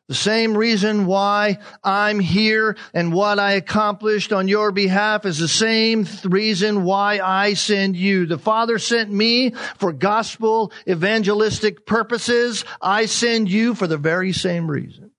The 0.09 0.15
same 0.15 0.57
reason 0.57 1.07
why 1.07 1.59
I'm 1.83 2.21
here 2.21 2.77
and 2.95 3.13
what 3.13 3.41
I 3.41 3.53
accomplished 3.53 4.33
on 4.33 4.47
your 4.47 4.71
behalf 4.71 5.27
is 5.27 5.39
the 5.39 5.49
same 5.49 6.07
reason 6.23 6.85
why 6.85 7.19
I 7.19 7.55
send 7.55 7.97
you. 7.97 8.27
The 8.27 8.39
Father 8.39 8.79
sent 8.79 9.11
me 9.11 9.51
for 9.79 9.93
gospel 9.93 10.73
evangelistic 10.89 11.87
purposes. 11.87 12.65
I 12.81 13.07
send 13.07 13.51
you 13.51 13.75
for 13.75 13.89
the 13.89 13.99
very 13.99 14.33
same 14.33 14.71
reason. 14.71 15.11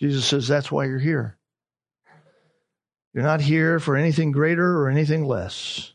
Jesus 0.00 0.26
says 0.26 0.48
that's 0.48 0.72
why 0.72 0.86
you're 0.86 0.98
here. 0.98 1.38
You're 3.14 3.22
not 3.22 3.40
here 3.40 3.78
for 3.78 3.94
anything 3.94 4.32
greater 4.32 4.80
or 4.80 4.88
anything 4.88 5.24
less. 5.24 5.91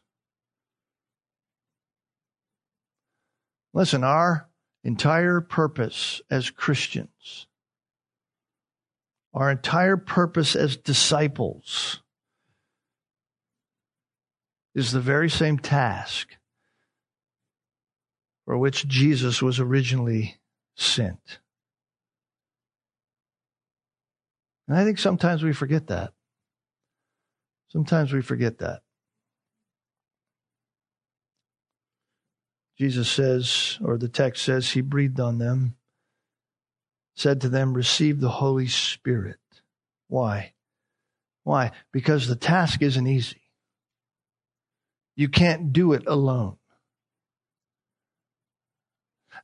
Listen, 3.74 4.04
our 4.04 4.50
entire 4.84 5.42
purpose 5.42 6.22
as 6.30 6.50
Christians, 6.50 7.48
our 9.34 9.52
entire 9.52 9.98
purpose 9.98 10.56
as 10.56 10.78
disciples, 10.78 12.02
is 14.74 14.92
the 14.92 15.00
very 15.00 15.30
same 15.30 15.58
task 15.58 16.30
for 18.46 18.58
which 18.58 18.88
Jesus 18.88 19.42
was 19.42 19.60
originally 19.60 20.38
sent. 20.76 21.40
And 24.68 24.78
I 24.78 24.84
think 24.84 25.00
sometimes 25.00 25.44
we 25.44 25.54
forget 25.54 25.88
that. 25.88 26.14
Sometimes 27.70 28.14
we 28.14 28.22
forget 28.22 28.60
that. 28.60 28.82
Jesus 32.78 33.10
says, 33.10 33.80
or 33.84 33.98
the 33.98 34.08
text 34.08 34.44
says, 34.44 34.72
He 34.72 34.82
breathed 34.82 35.20
on 35.20 35.40
them, 35.40 35.76
said 37.16 37.42
to 37.42 37.50
them, 37.50 37.74
Receive 37.74 38.20
the 38.20 38.30
Holy 38.30 38.68
Spirit. 38.68 39.40
Why? 40.08 40.54
Why? 41.44 41.72
Because 41.92 42.28
the 42.28 42.36
task 42.36 42.82
isn't 42.82 43.08
easy. 43.08 43.42
You 45.16 45.30
can't 45.30 45.74
do 45.74 45.94
it 45.94 46.04
alone. 46.06 46.58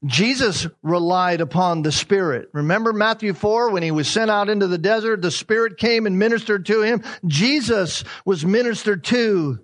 Jesus 0.06 0.68
relied 0.82 1.42
upon 1.42 1.82
the 1.82 1.92
Spirit. 1.92 2.50
Remember 2.54 2.94
Matthew 2.94 3.34
4 3.34 3.72
when 3.72 3.84
he 3.84 3.92
was 3.92 4.08
sent 4.08 4.30
out 4.30 4.50
into 4.50 4.68
the 4.68 4.78
desert, 4.78 5.22
the 5.22 5.32
Spirit 5.32 5.78
came 5.78 6.06
and 6.06 6.20
ministered 6.20 6.66
to 6.68 6.82
him. 6.82 7.04
Jesus 7.26 8.04
was 8.26 8.46
ministered 8.46 9.04
to 9.06 9.64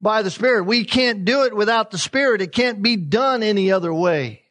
by 0.00 0.22
the 0.22 0.30
Spirit. 0.30 0.64
We 0.64 0.84
can't 0.84 1.24
do 1.24 1.44
it 1.44 1.54
without 1.54 1.90
the 1.90 1.98
Spirit. 1.98 2.42
It 2.42 2.52
can't 2.52 2.82
be 2.82 2.96
done 2.96 3.42
any 3.42 3.72
other 3.72 3.92
way. 3.92 4.42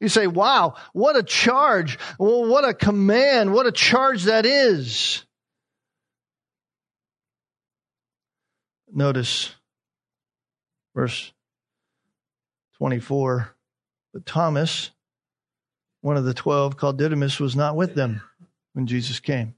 You 0.00 0.08
say, 0.08 0.26
wow, 0.26 0.74
what 0.92 1.16
a 1.16 1.22
charge. 1.22 1.98
Well, 2.18 2.46
what 2.46 2.68
a 2.68 2.74
command. 2.74 3.52
What 3.52 3.66
a 3.66 3.72
charge 3.72 4.24
that 4.24 4.44
is. 4.44 5.24
Notice 8.92 9.54
Verse 10.96 11.30
24. 12.78 13.54
But 14.14 14.24
Thomas, 14.24 14.90
one 16.00 16.16
of 16.16 16.24
the 16.24 16.32
twelve, 16.32 16.78
called 16.78 16.96
Didymus, 16.96 17.38
was 17.38 17.54
not 17.54 17.76
with 17.76 17.94
them 17.94 18.22
when 18.72 18.86
Jesus 18.86 19.20
came. 19.20 19.54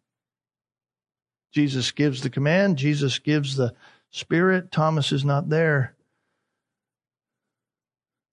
Jesus 1.52 1.90
gives 1.90 2.22
the 2.22 2.30
command, 2.30 2.76
Jesus 2.76 3.18
gives 3.18 3.56
the 3.56 3.74
Spirit. 4.10 4.70
Thomas 4.70 5.12
is 5.12 5.24
not 5.24 5.48
there. 5.48 5.94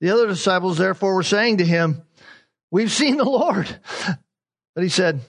The 0.01 0.09
other 0.09 0.27
disciples, 0.27 0.77
therefore, 0.77 1.15
were 1.15 1.23
saying 1.23 1.57
to 1.57 1.65
him, 1.65 2.01
We've 2.71 2.91
seen 2.91 3.17
the 3.17 3.25
Lord. 3.25 3.67
But 4.73 4.83
he 4.83 4.89
said, 4.89 5.21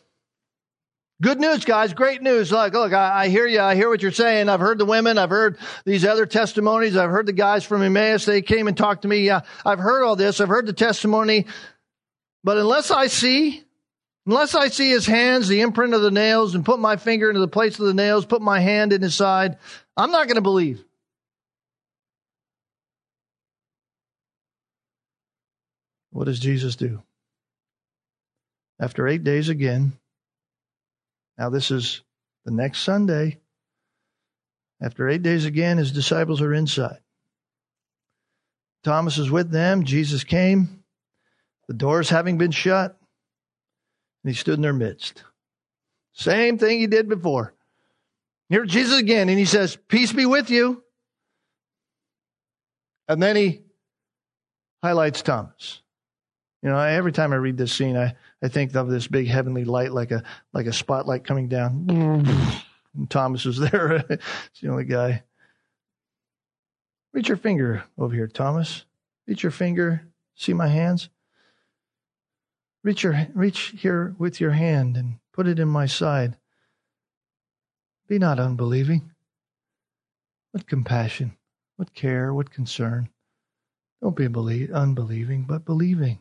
Good 1.22 1.39
news, 1.39 1.64
guys. 1.64 1.95
Great 1.95 2.20
news. 2.20 2.51
Look, 2.51 2.74
look, 2.74 2.93
I, 2.93 3.22
I, 3.22 3.28
hear 3.28 3.47
you. 3.47 3.61
I 3.61 3.76
hear 3.76 3.89
what 3.89 4.03
you're 4.03 4.11
saying. 4.11 4.49
I've 4.49 4.59
heard 4.59 4.76
the 4.78 4.84
women. 4.84 5.16
I've 5.16 5.30
heard 5.30 5.57
these 5.84 6.05
other 6.05 6.26
testimonies. 6.26 6.97
I've 6.97 7.11
heard 7.11 7.26
the 7.26 7.32
guys 7.32 7.64
from 7.64 7.82
Emmaus. 7.82 8.24
They 8.24 8.43
came 8.43 8.66
and 8.66 8.76
talked 8.76 9.03
to 9.03 9.09
me. 9.09 9.20
Yeah, 9.20 9.43
I've 9.64 9.78
heard 9.78 10.03
all 10.03 10.16
this. 10.16 10.41
I've 10.41 10.49
heard 10.49 10.66
the 10.66 10.74
testimony. 10.74 11.47
But 12.43 12.59
unless 12.59 12.91
I 12.91 13.07
see, 13.07 13.64
unless 14.27 14.55
I 14.55 14.68
see 14.68 14.91
his 14.91 15.07
hands, 15.07 15.49
the 15.49 15.61
imprint 15.61 15.95
of 15.95 16.03
the 16.03 16.11
nails, 16.11 16.55
and 16.55 16.64
put 16.64 16.79
my 16.81 16.97
finger 16.97 17.29
into 17.29 17.41
the 17.41 17.49
place 17.49 17.79
of 17.79 17.87
the 17.87 17.95
nails, 17.95 18.27
put 18.27 18.43
my 18.43 18.61
hand 18.61 18.93
in 18.93 19.03
his 19.03 19.14
side, 19.14 19.59
I'm 19.97 20.11
not 20.11 20.27
going 20.27 20.37
to 20.37 20.43
believe. 20.43 20.85
What 26.11 26.24
does 26.24 26.41
Jesus 26.41 26.77
do? 26.77 27.03
After 28.81 29.07
eight 29.07 29.24
days 29.24 29.49
again, 29.49 29.93
now, 31.39 31.51
this 31.51 31.70
is 31.70 32.03
the 32.45 32.51
next 32.51 32.81
Sunday. 32.81 33.39
After 34.81 35.09
eight 35.09 35.22
days 35.22 35.45
again, 35.45 35.79
his 35.79 35.93
disciples 35.93 36.41
are 36.41 36.53
inside. 36.53 36.99
Thomas 38.85 39.18
is 39.18 39.31
with 39.31 39.51
them. 39.51 39.85
Jesus 39.85 40.24
came, 40.24 40.83
the 41.68 41.74
doors 41.74 42.09
having 42.09 42.39
been 42.39 42.53
shut, 42.53 42.99
and 44.27 44.35
he 44.35 44.37
stood 44.37 44.57
in 44.57 44.62
their 44.62 44.72
midst. 44.72 45.22
Same 46.12 46.59
thing 46.59 46.81
he 46.81 46.89
did 46.89 47.09
before. 47.09 47.55
Here 48.49 48.64
Jesus 48.64 48.99
again, 48.99 49.29
and 49.29 49.39
he 49.39 49.45
says, 49.45 49.79
Peace 49.87 50.12
be 50.12 50.27
with 50.27 50.51
you. 50.51 50.83
And 53.07 53.22
then 53.22 53.37
he 53.37 53.61
highlights 54.83 55.22
Thomas. 55.22 55.81
You 56.61 56.70
know, 56.70 56.79
every 56.81 57.12
time 57.12 57.33
I 57.33 57.37
read 57.37 57.57
this 57.57 57.72
scene, 57.72 57.97
I, 57.97 58.16
I 58.43 58.49
think 58.49 58.74
of 58.74 58.89
this 58.89 59.07
big 59.07 59.29
heavenly 59.29 59.64
light 59.64 59.93
like 59.93 60.11
a 60.11 60.24
like 60.53 60.66
a 60.66 60.72
spotlight 60.72 61.22
coming 61.22 61.49
down. 61.49 62.27
And 62.97 63.11
Thomas 63.11 63.45
was 63.45 63.59
there. 63.59 63.97
it's 64.09 64.61
the 64.62 64.70
only 64.70 64.85
guy. 64.85 65.22
Reach 67.12 67.29
your 67.29 67.37
finger 67.37 67.85
over 67.99 68.14
here, 68.14 68.27
Thomas. 68.27 68.87
Reach 69.27 69.43
your 69.43 69.53
finger. 69.53 70.09
See 70.35 70.55
my 70.55 70.68
hands? 70.68 71.11
Reach 72.87 73.03
your 73.03 73.26
reach 73.34 73.74
here 73.76 74.14
with 74.16 74.41
your 74.41 74.53
hand 74.53 74.97
and 74.97 75.16
put 75.32 75.49
it 75.49 75.59
in 75.59 75.66
my 75.66 75.87
side. 75.87 76.37
Be 78.07 78.16
not 78.16 78.39
unbelieving. 78.39 79.11
What 80.53 80.68
compassion, 80.68 81.37
what 81.74 81.95
care, 81.95 82.32
what 82.32 82.53
concern. 82.53 83.09
Don't 84.01 84.14
be 84.14 84.26
unbelieving, 84.72 85.47
but 85.49 85.64
believing. 85.64 86.20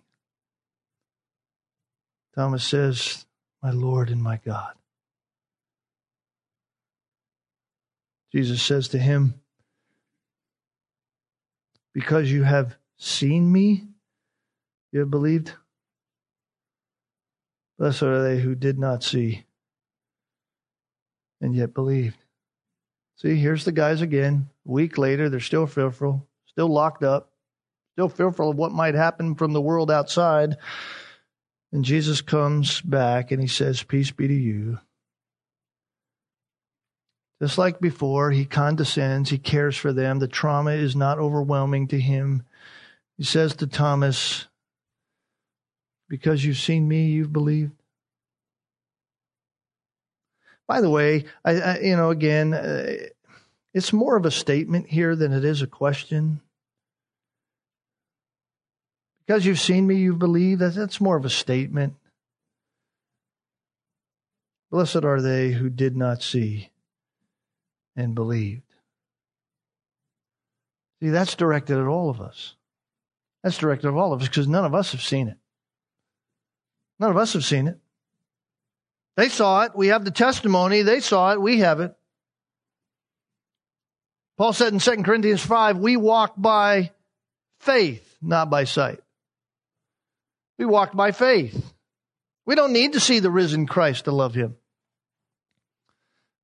Thomas 2.33 2.63
says, 2.63 3.27
My 3.61 3.69
Lord 3.69 4.09
and 4.09 4.23
my 4.23 4.39
God. 4.43 4.73
Jesus 8.31 8.63
says 8.63 8.87
to 8.87 8.97
him, 8.97 9.35
Because 11.93 12.31
you 12.31 12.41
have 12.41 12.75
seen 12.97 13.51
me, 13.51 13.83
you 14.91 15.01
have 15.01 15.11
believed. 15.11 15.53
Blessed 17.77 18.03
are 18.03 18.23
they 18.23 18.39
who 18.39 18.55
did 18.55 18.79
not 18.79 19.03
see 19.03 19.45
and 21.41 21.53
yet 21.53 21.73
believed. 21.73 22.17
See, 23.17 23.35
here's 23.35 23.65
the 23.65 23.71
guys 23.71 24.01
again. 24.01 24.49
A 24.67 24.71
week 24.71 24.97
later, 24.97 25.29
they're 25.29 25.39
still 25.39 25.67
fearful, 25.67 26.27
still 26.47 26.67
locked 26.67 27.03
up, 27.03 27.31
still 27.93 28.09
fearful 28.09 28.51
of 28.51 28.57
what 28.57 28.71
might 28.71 28.95
happen 28.95 29.35
from 29.35 29.53
the 29.53 29.61
world 29.61 29.91
outside. 29.91 30.57
And 31.71 31.83
Jesus 31.83 32.21
comes 32.21 32.81
back 32.81 33.31
and 33.31 33.41
he 33.41 33.47
says, 33.47 33.83
Peace 33.83 34.11
be 34.11 34.27
to 34.27 34.33
you. 34.33 34.79
Just 37.41 37.57
like 37.57 37.81
before, 37.81 38.31
he 38.31 38.45
condescends, 38.45 39.29
he 39.29 39.37
cares 39.37 39.75
for 39.75 39.91
them. 39.91 40.19
The 40.19 40.27
trauma 40.27 40.71
is 40.71 40.95
not 40.95 41.19
overwhelming 41.19 41.89
to 41.89 41.99
him. 41.99 42.43
He 43.17 43.23
says 43.23 43.55
to 43.55 43.67
Thomas, 43.67 44.47
Because 46.07 46.45
you've 46.45 46.57
seen 46.57 46.87
me, 46.87 47.05
you've 47.05 47.33
believed. 47.33 47.71
By 50.67 50.81
the 50.81 50.89
way, 50.89 51.25
I, 51.43 51.51
I 51.59 51.79
you 51.79 51.95
know, 51.95 52.09
again, 52.09 52.53
uh, 52.53 52.93
it's 53.73 53.93
more 53.93 54.15
of 54.15 54.25
a 54.25 54.31
statement 54.31 54.87
here 54.87 55.15
than 55.15 55.33
it 55.33 55.43
is 55.43 55.61
a 55.61 55.67
question. 55.67 56.41
Because 59.25 59.45
you've 59.45 59.59
seen 59.59 59.87
me, 59.87 59.95
you 59.95 60.15
believe. 60.15 60.59
That's 60.59 61.01
more 61.01 61.17
of 61.17 61.25
a 61.25 61.29
statement. 61.29 61.95
Blessed 64.71 65.03
are 65.03 65.21
they 65.21 65.51
who 65.51 65.69
did 65.69 65.95
not 65.95 66.21
see 66.21 66.69
and 67.95 68.13
believed. 68.13 68.61
See, 71.01 71.09
that's 71.09 71.35
directed 71.35 71.77
at 71.77 71.87
all 71.87 72.09
of 72.09 72.21
us. 72.21 72.55
That's 73.43 73.57
directed 73.57 73.87
at 73.87 73.93
all 73.93 74.13
of 74.13 74.21
us 74.21 74.27
because 74.27 74.47
none 74.47 74.65
of 74.65 74.73
us 74.73 74.91
have 74.91 75.01
seen 75.01 75.27
it. 75.27 75.37
None 76.99 77.11
of 77.11 77.17
us 77.17 77.33
have 77.33 77.45
seen 77.45 77.67
it. 77.67 77.77
They 79.17 79.29
saw 79.29 79.63
it. 79.63 79.75
We 79.75 79.87
have 79.87 80.05
the 80.05 80.11
testimony. 80.11 80.81
They 80.81 80.99
saw 80.99 81.33
it. 81.33 81.41
We 81.41 81.59
have 81.59 81.79
it. 81.79 81.95
Paul 84.37 84.53
said 84.53 84.73
in 84.73 84.79
2 84.79 85.03
Corinthians 85.03 85.41
5, 85.41 85.77
we 85.77 85.95
walk 85.95 86.33
by 86.37 86.91
faith, 87.59 88.17
not 88.21 88.49
by 88.49 88.65
sight. 88.65 88.99
We 90.57 90.65
walk 90.65 90.93
by 90.93 91.11
faith. 91.11 91.73
We 92.45 92.55
don't 92.55 92.73
need 92.73 92.93
to 92.93 92.99
see 92.99 93.19
the 93.19 93.31
risen 93.31 93.65
Christ 93.65 94.05
to 94.05 94.11
love 94.11 94.35
him. 94.35 94.55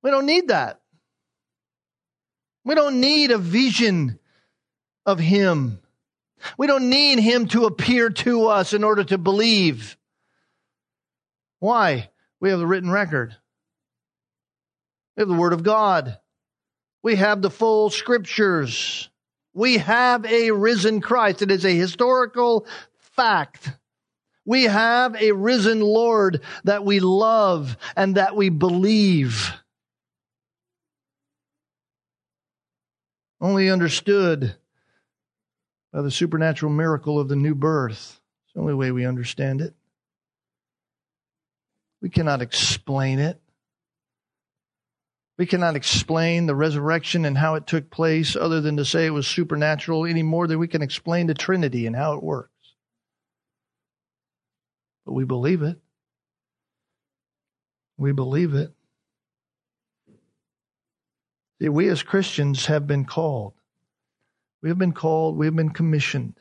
We 0.02 0.10
don't 0.10 0.26
need 0.26 0.48
that. 0.48 0.80
We 2.64 2.74
don't 2.74 3.00
need 3.00 3.30
a 3.30 3.38
vision 3.38 4.18
of 5.04 5.18
him. 5.18 5.80
We 6.56 6.66
don't 6.66 6.90
need 6.90 7.18
him 7.18 7.46
to 7.48 7.66
appear 7.66 8.10
to 8.10 8.46
us 8.46 8.72
in 8.72 8.84
order 8.84 9.04
to 9.04 9.18
believe. 9.18 9.96
Why? 11.62 12.10
We 12.40 12.50
have 12.50 12.58
the 12.58 12.66
written 12.66 12.90
record. 12.90 13.36
We 15.16 15.20
have 15.20 15.28
the 15.28 15.36
Word 15.36 15.52
of 15.52 15.62
God. 15.62 16.18
We 17.04 17.14
have 17.14 17.40
the 17.40 17.50
full 17.50 17.88
scriptures. 17.88 19.08
We 19.54 19.78
have 19.78 20.26
a 20.26 20.50
risen 20.50 21.00
Christ. 21.00 21.40
It 21.40 21.52
is 21.52 21.64
a 21.64 21.70
historical 21.70 22.66
fact. 23.14 23.70
We 24.44 24.64
have 24.64 25.14
a 25.14 25.30
risen 25.30 25.78
Lord 25.78 26.40
that 26.64 26.84
we 26.84 26.98
love 26.98 27.76
and 27.94 28.16
that 28.16 28.34
we 28.34 28.48
believe. 28.48 29.52
Only 33.40 33.70
understood 33.70 34.56
by 35.92 36.02
the 36.02 36.10
supernatural 36.10 36.72
miracle 36.72 37.20
of 37.20 37.28
the 37.28 37.36
new 37.36 37.54
birth. 37.54 38.20
It's 38.46 38.54
the 38.54 38.60
only 38.60 38.74
way 38.74 38.90
we 38.90 39.06
understand 39.06 39.60
it. 39.60 39.76
We 42.02 42.10
cannot 42.10 42.42
explain 42.42 43.20
it. 43.20 43.40
We 45.38 45.46
cannot 45.46 45.76
explain 45.76 46.46
the 46.46 46.54
resurrection 46.54 47.24
and 47.24 47.38
how 47.38 47.54
it 47.54 47.66
took 47.66 47.90
place 47.90 48.36
other 48.36 48.60
than 48.60 48.76
to 48.76 48.84
say 48.84 49.06
it 49.06 49.10
was 49.10 49.26
supernatural 49.26 50.04
any 50.04 50.22
more 50.22 50.46
than 50.46 50.58
we 50.58 50.68
can 50.68 50.82
explain 50.82 51.28
the 51.28 51.34
Trinity 51.34 51.86
and 51.86 51.96
how 51.96 52.14
it 52.14 52.22
works. 52.22 52.50
But 55.06 55.12
we 55.12 55.24
believe 55.24 55.62
it. 55.62 55.78
We 57.96 58.12
believe 58.12 58.54
it. 58.54 58.72
See, 61.60 61.68
we 61.68 61.88
as 61.88 62.02
Christians 62.02 62.66
have 62.66 62.86
been 62.88 63.04
called. 63.04 63.54
We 64.60 64.68
have 64.68 64.78
been 64.78 64.92
called, 64.92 65.36
we 65.36 65.46
have 65.46 65.56
been 65.56 65.70
commissioned. 65.70 66.34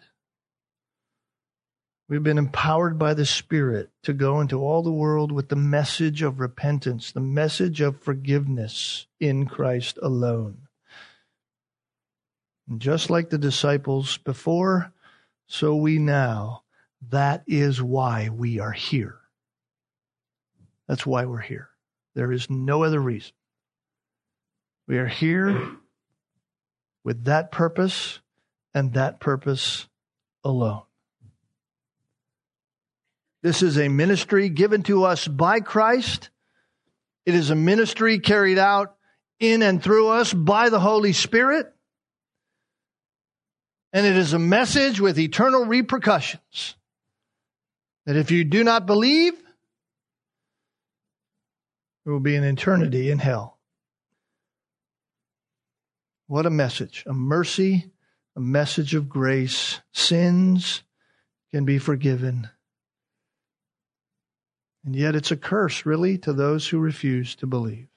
We've 2.12 2.22
been 2.22 2.38
empowered 2.38 3.00
by 3.00 3.14
the 3.14 3.26
Spirit 3.26 3.90
to 4.04 4.12
go 4.12 4.42
into 4.42 4.60
all 4.62 4.84
the 4.84 4.92
world 4.92 5.32
with 5.32 5.48
the 5.48 5.56
message 5.56 6.22
of 6.22 6.42
repentance, 6.42 7.14
the 7.14 7.22
message 7.22 7.80
of 7.80 8.02
forgiveness 8.02 9.08
in 9.22 9.46
Christ 9.46 9.98
alone. 10.02 10.68
And 12.68 12.82
just 12.82 13.10
like 13.10 13.30
the 13.30 13.38
disciples 13.38 14.18
before, 14.18 14.92
so 15.48 15.74
we 15.74 16.00
now. 16.00 16.64
That 17.12 17.44
is 17.48 17.82
why 17.82 18.28
we 18.28 18.60
are 18.60 18.74
here. 18.74 19.18
That's 20.90 21.06
why 21.06 21.24
we're 21.24 21.40
here. 21.40 21.70
There 22.14 22.34
is 22.34 22.50
no 22.50 22.84
other 22.84 23.00
reason. 23.00 23.32
We 24.86 24.98
are 24.98 25.08
here 25.08 25.78
with 27.06 27.24
that 27.24 27.54
purpose 27.54 28.20
and 28.74 28.96
that 28.96 29.22
purpose 29.22 29.88
alone. 30.44 30.82
This 33.44 33.64
is 33.64 33.78
a 33.78 33.90
ministry 33.90 34.50
given 34.50 34.84
to 34.84 35.04
us 35.04 35.28
by 35.28 35.60
Christ. 35.62 36.30
It 37.26 37.34
is 37.34 37.50
a 37.50 37.56
ministry 37.56 38.20
carried 38.20 38.60
out 38.60 38.96
in 39.40 39.64
and 39.64 39.82
through 39.82 40.10
us 40.10 40.34
by 40.34 40.70
the 40.70 40.80
Holy 40.80 41.14
Spirit. 41.14 41.74
And 43.94 44.06
it 44.06 44.16
is 44.16 44.34
a 44.34 44.40
message 44.40 45.02
with 45.02 45.20
eternal 45.20 45.66
repercussions. 45.66 46.76
That 48.06 48.16
if 48.16 48.32
you 48.32 48.44
do 48.44 48.64
not 48.64 48.86
believe, 48.86 49.34
there 52.04 52.14
will 52.14 52.20
be 52.20 52.36
an 52.36 52.44
eternity 52.44 53.12
in 53.12 53.20
hell. 53.20 53.60
What 56.28 56.46
a 56.46 56.52
message. 56.52 57.04
A 57.06 57.14
mercy, 57.14 57.92
a 58.36 58.40
message 58.40 58.96
of 58.96 59.10
grace. 59.10 59.82
Sins 59.92 60.84
can 61.52 61.66
be 61.66 61.78
forgiven. 61.78 62.50
And 64.86 64.96
yet 64.96 65.16
it's 65.16 65.32
a 65.32 65.38
curse, 65.38 65.86
really, 65.86 66.18
to 66.20 66.34
those 66.34 66.68
who 66.68 66.80
refuse 66.80 67.36
to 67.36 67.48
believe. 67.48 67.88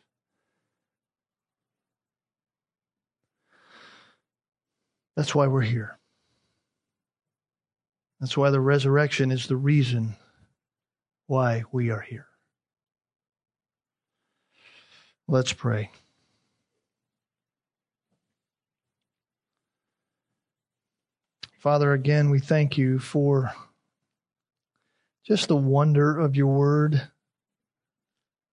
That's 5.16 5.34
why 5.34 5.46
we're 5.46 5.62
here. 5.62 5.98
That's 8.20 8.36
why 8.36 8.50
the 8.50 8.60
resurrection 8.60 9.30
is 9.30 9.46
the 9.46 9.56
reason 9.56 10.16
why 11.26 11.64
we 11.72 11.90
are 11.90 12.00
here. 12.00 12.26
Let's 15.26 15.52
pray. 15.52 15.90
Father, 21.58 21.94
again, 21.94 22.28
we 22.28 22.40
thank 22.40 22.76
you 22.76 22.98
for 22.98 23.54
just 25.24 25.48
the 25.48 25.56
wonder 25.56 26.18
of 26.18 26.36
your 26.36 26.48
word, 26.48 27.00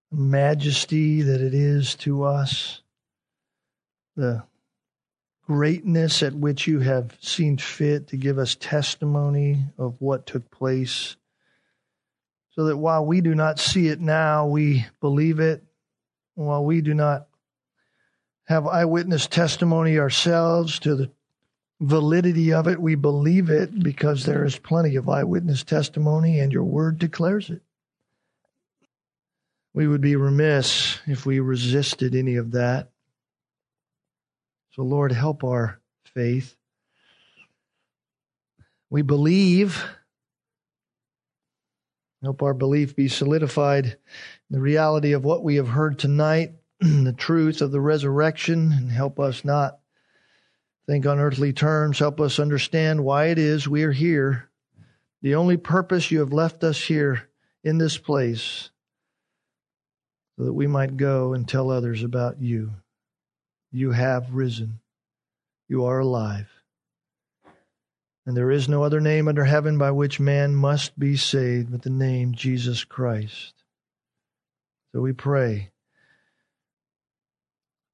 majesty 0.09 1.22
that 1.22 1.41
it 1.41 1.53
is 1.53 1.95
to 1.95 2.24
us, 2.24 2.82
the 4.15 4.43
greatness 5.45 6.24
at 6.24 6.34
which 6.34 6.67
you 6.67 6.80
have 6.80 7.17
seen 7.19 7.57
fit 7.57 8.07
to 8.07 8.17
give 8.17 8.38
us 8.38 8.55
testimony 8.55 9.65
of 9.78 9.95
what 9.99 10.26
took 10.26 10.49
place, 10.49 11.17
so 12.51 12.65
that 12.65 12.78
while 12.78 13.05
we 13.05 13.19
do 13.22 13.36
not 13.36 13.59
see 13.59 13.88
it 13.88 13.99
now, 13.99 14.47
we 14.47 14.86
believe 14.99 15.39
it. 15.39 15.63
While 16.36 16.63
we 16.63 16.82
do 16.82 16.93
not 16.93 17.28
have 18.45 18.65
eyewitness 18.65 19.28
testimony 19.28 19.99
ourselves 19.99 20.80
to 20.80 20.95
the 20.95 21.11
validity 21.82 22.53
of 22.53 22.67
it. 22.67 22.79
We 22.79 22.95
believe 22.95 23.49
it 23.49 23.84
because 23.84 24.23
there 24.23 24.45
is 24.45 24.57
plenty 24.57 24.95
of 24.95 25.09
eyewitness 25.09 25.63
testimony 25.63 26.39
and 26.39 26.53
your 26.53 26.63
word 26.63 26.99
declares 26.99 27.49
it. 27.49 27.61
We 29.73 29.88
would 29.88 30.01
be 30.01 30.15
remiss 30.15 30.99
if 31.07 31.25
we 31.25 31.39
resisted 31.39 32.13
any 32.13 32.36
of 32.36 32.51
that. 32.51 32.91
So, 34.73 34.84
Lord, 34.84 35.11
help 35.11 35.43
our 35.43 35.82
faith. 36.13 36.55
We 38.89 39.01
believe. 39.01 39.84
Help 42.21 42.43
our 42.43 42.53
belief 42.53 42.95
be 42.95 43.07
solidified 43.07 43.86
in 43.86 43.97
the 44.51 44.59
reality 44.59 45.13
of 45.13 45.25
what 45.25 45.43
we 45.43 45.55
have 45.55 45.69
heard 45.69 45.97
tonight, 45.97 46.53
the 46.79 47.15
truth 47.17 47.61
of 47.61 47.71
the 47.71 47.82
resurrection, 47.82 48.71
and 48.71 48.91
help 48.91 49.19
us 49.19 49.43
not 49.43 49.80
think 50.88 51.05
on 51.05 51.19
earthly 51.19 51.53
terms. 51.53 51.99
Help 51.99 52.19
us 52.19 52.39
understand 52.39 53.03
why 53.03 53.25
it 53.25 53.38
is 53.38 53.67
we 53.67 53.84
are 53.84 53.91
here. 53.91 54.49
The 55.21 55.36
only 55.36 55.57
purpose 55.57 56.11
you 56.11 56.19
have 56.19 56.34
left 56.34 56.63
us 56.63 56.84
here 56.84 57.29
in 57.63 57.77
this 57.77 57.97
place 57.97 58.69
so 60.38 60.45
that 60.45 60.53
we 60.53 60.67
might 60.67 60.97
go 60.97 61.34
and 61.34 61.47
tell 61.47 61.69
others 61.69 62.03
about 62.03 62.41
you. 62.41 62.71
You 63.71 63.91
have 63.91 64.34
risen. 64.34 64.79
You 65.67 65.86
are 65.86 65.99
alive. 65.99 66.49
And 68.25 68.36
there 68.36 68.51
is 68.51 68.69
no 68.69 68.84
other 68.84 68.99
name 68.99 69.27
under 69.27 69.45
heaven 69.45 69.77
by 69.77 69.91
which 69.91 70.19
man 70.19 70.55
must 70.55 70.97
be 70.97 71.17
saved 71.17 71.71
but 71.71 71.82
the 71.82 71.89
name 71.89 72.34
Jesus 72.34 72.84
Christ. 72.84 73.53
So 74.91 75.01
we 75.01 75.13
pray 75.13 75.70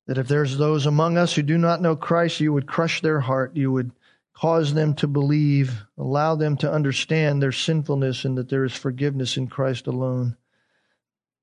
that 0.08 0.18
if 0.18 0.28
there's 0.28 0.58
those 0.58 0.86
among 0.86 1.18
us 1.18 1.36
who 1.36 1.44
do 1.44 1.58
not 1.58 1.82
know 1.82 1.96
Christ, 1.96 2.40
you 2.40 2.54
would 2.54 2.66
crush 2.66 3.02
their 3.02 3.20
heart. 3.20 3.56
You 3.56 3.72
would 3.74 3.92
cause 4.34 4.74
them 4.74 4.96
to 4.96 5.08
believe, 5.08 5.84
allow 5.98 6.36
them 6.36 6.56
to 6.58 6.72
understand 6.72 7.42
their 7.42 7.52
sinfulness 7.52 8.24
and 8.24 8.38
that 8.38 8.50
there 8.50 8.64
is 8.64 8.74
forgiveness 8.74 9.36
in 9.36 9.48
Christ 9.48 9.86
alone. 9.86 10.38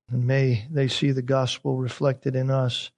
And 0.09 0.25
may 0.25 0.67
they 0.71 0.87
see 0.87 1.11
the 1.11 1.21
gospel 1.21 1.77
reflected 1.77 2.35
in 2.35 2.49
us, 2.49 2.89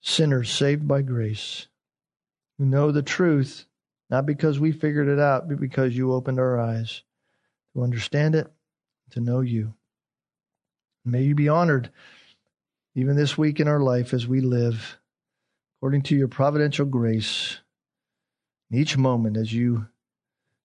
sinners 0.00 0.50
saved 0.50 0.88
by 0.88 1.02
grace, 1.02 1.68
who 2.56 2.64
know 2.64 2.90
the 2.90 3.02
truth, 3.02 3.66
not 4.08 4.26
because 4.26 4.58
we 4.58 4.72
figured 4.72 5.08
it 5.08 5.18
out, 5.18 5.48
but 5.48 5.60
because 5.60 5.96
you 5.96 6.12
opened 6.12 6.38
our 6.38 6.58
eyes 6.58 7.02
to 7.74 7.82
understand 7.82 8.34
it, 8.34 8.50
to 9.10 9.20
know 9.20 9.40
you. 9.40 9.74
May 11.04 11.22
you 11.22 11.34
be 11.34 11.48
honored 11.48 11.90
even 12.94 13.16
this 13.16 13.36
week 13.36 13.60
in 13.60 13.68
our 13.68 13.80
life 13.80 14.14
as 14.14 14.26
we 14.26 14.40
live 14.40 14.98
according 15.78 16.02
to 16.02 16.16
your 16.16 16.28
providential 16.28 16.86
grace. 16.86 17.58
In 18.70 18.78
each 18.78 18.96
moment 18.96 19.36
as 19.36 19.52
you 19.52 19.86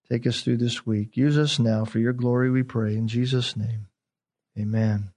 take 0.09 0.25
us 0.25 0.41
through 0.41 0.57
this 0.57 0.86
week, 0.86 1.17
use 1.17 1.38
us 1.38 1.59
now 1.59 1.86
for 1.86 1.99
your 1.99 2.13
glory, 2.13 2.49
we 2.49 2.63
pray. 2.63 2.95
In 2.95 3.07
Jesus' 3.07 3.57
name, 3.57 3.88
amen. 4.57 5.11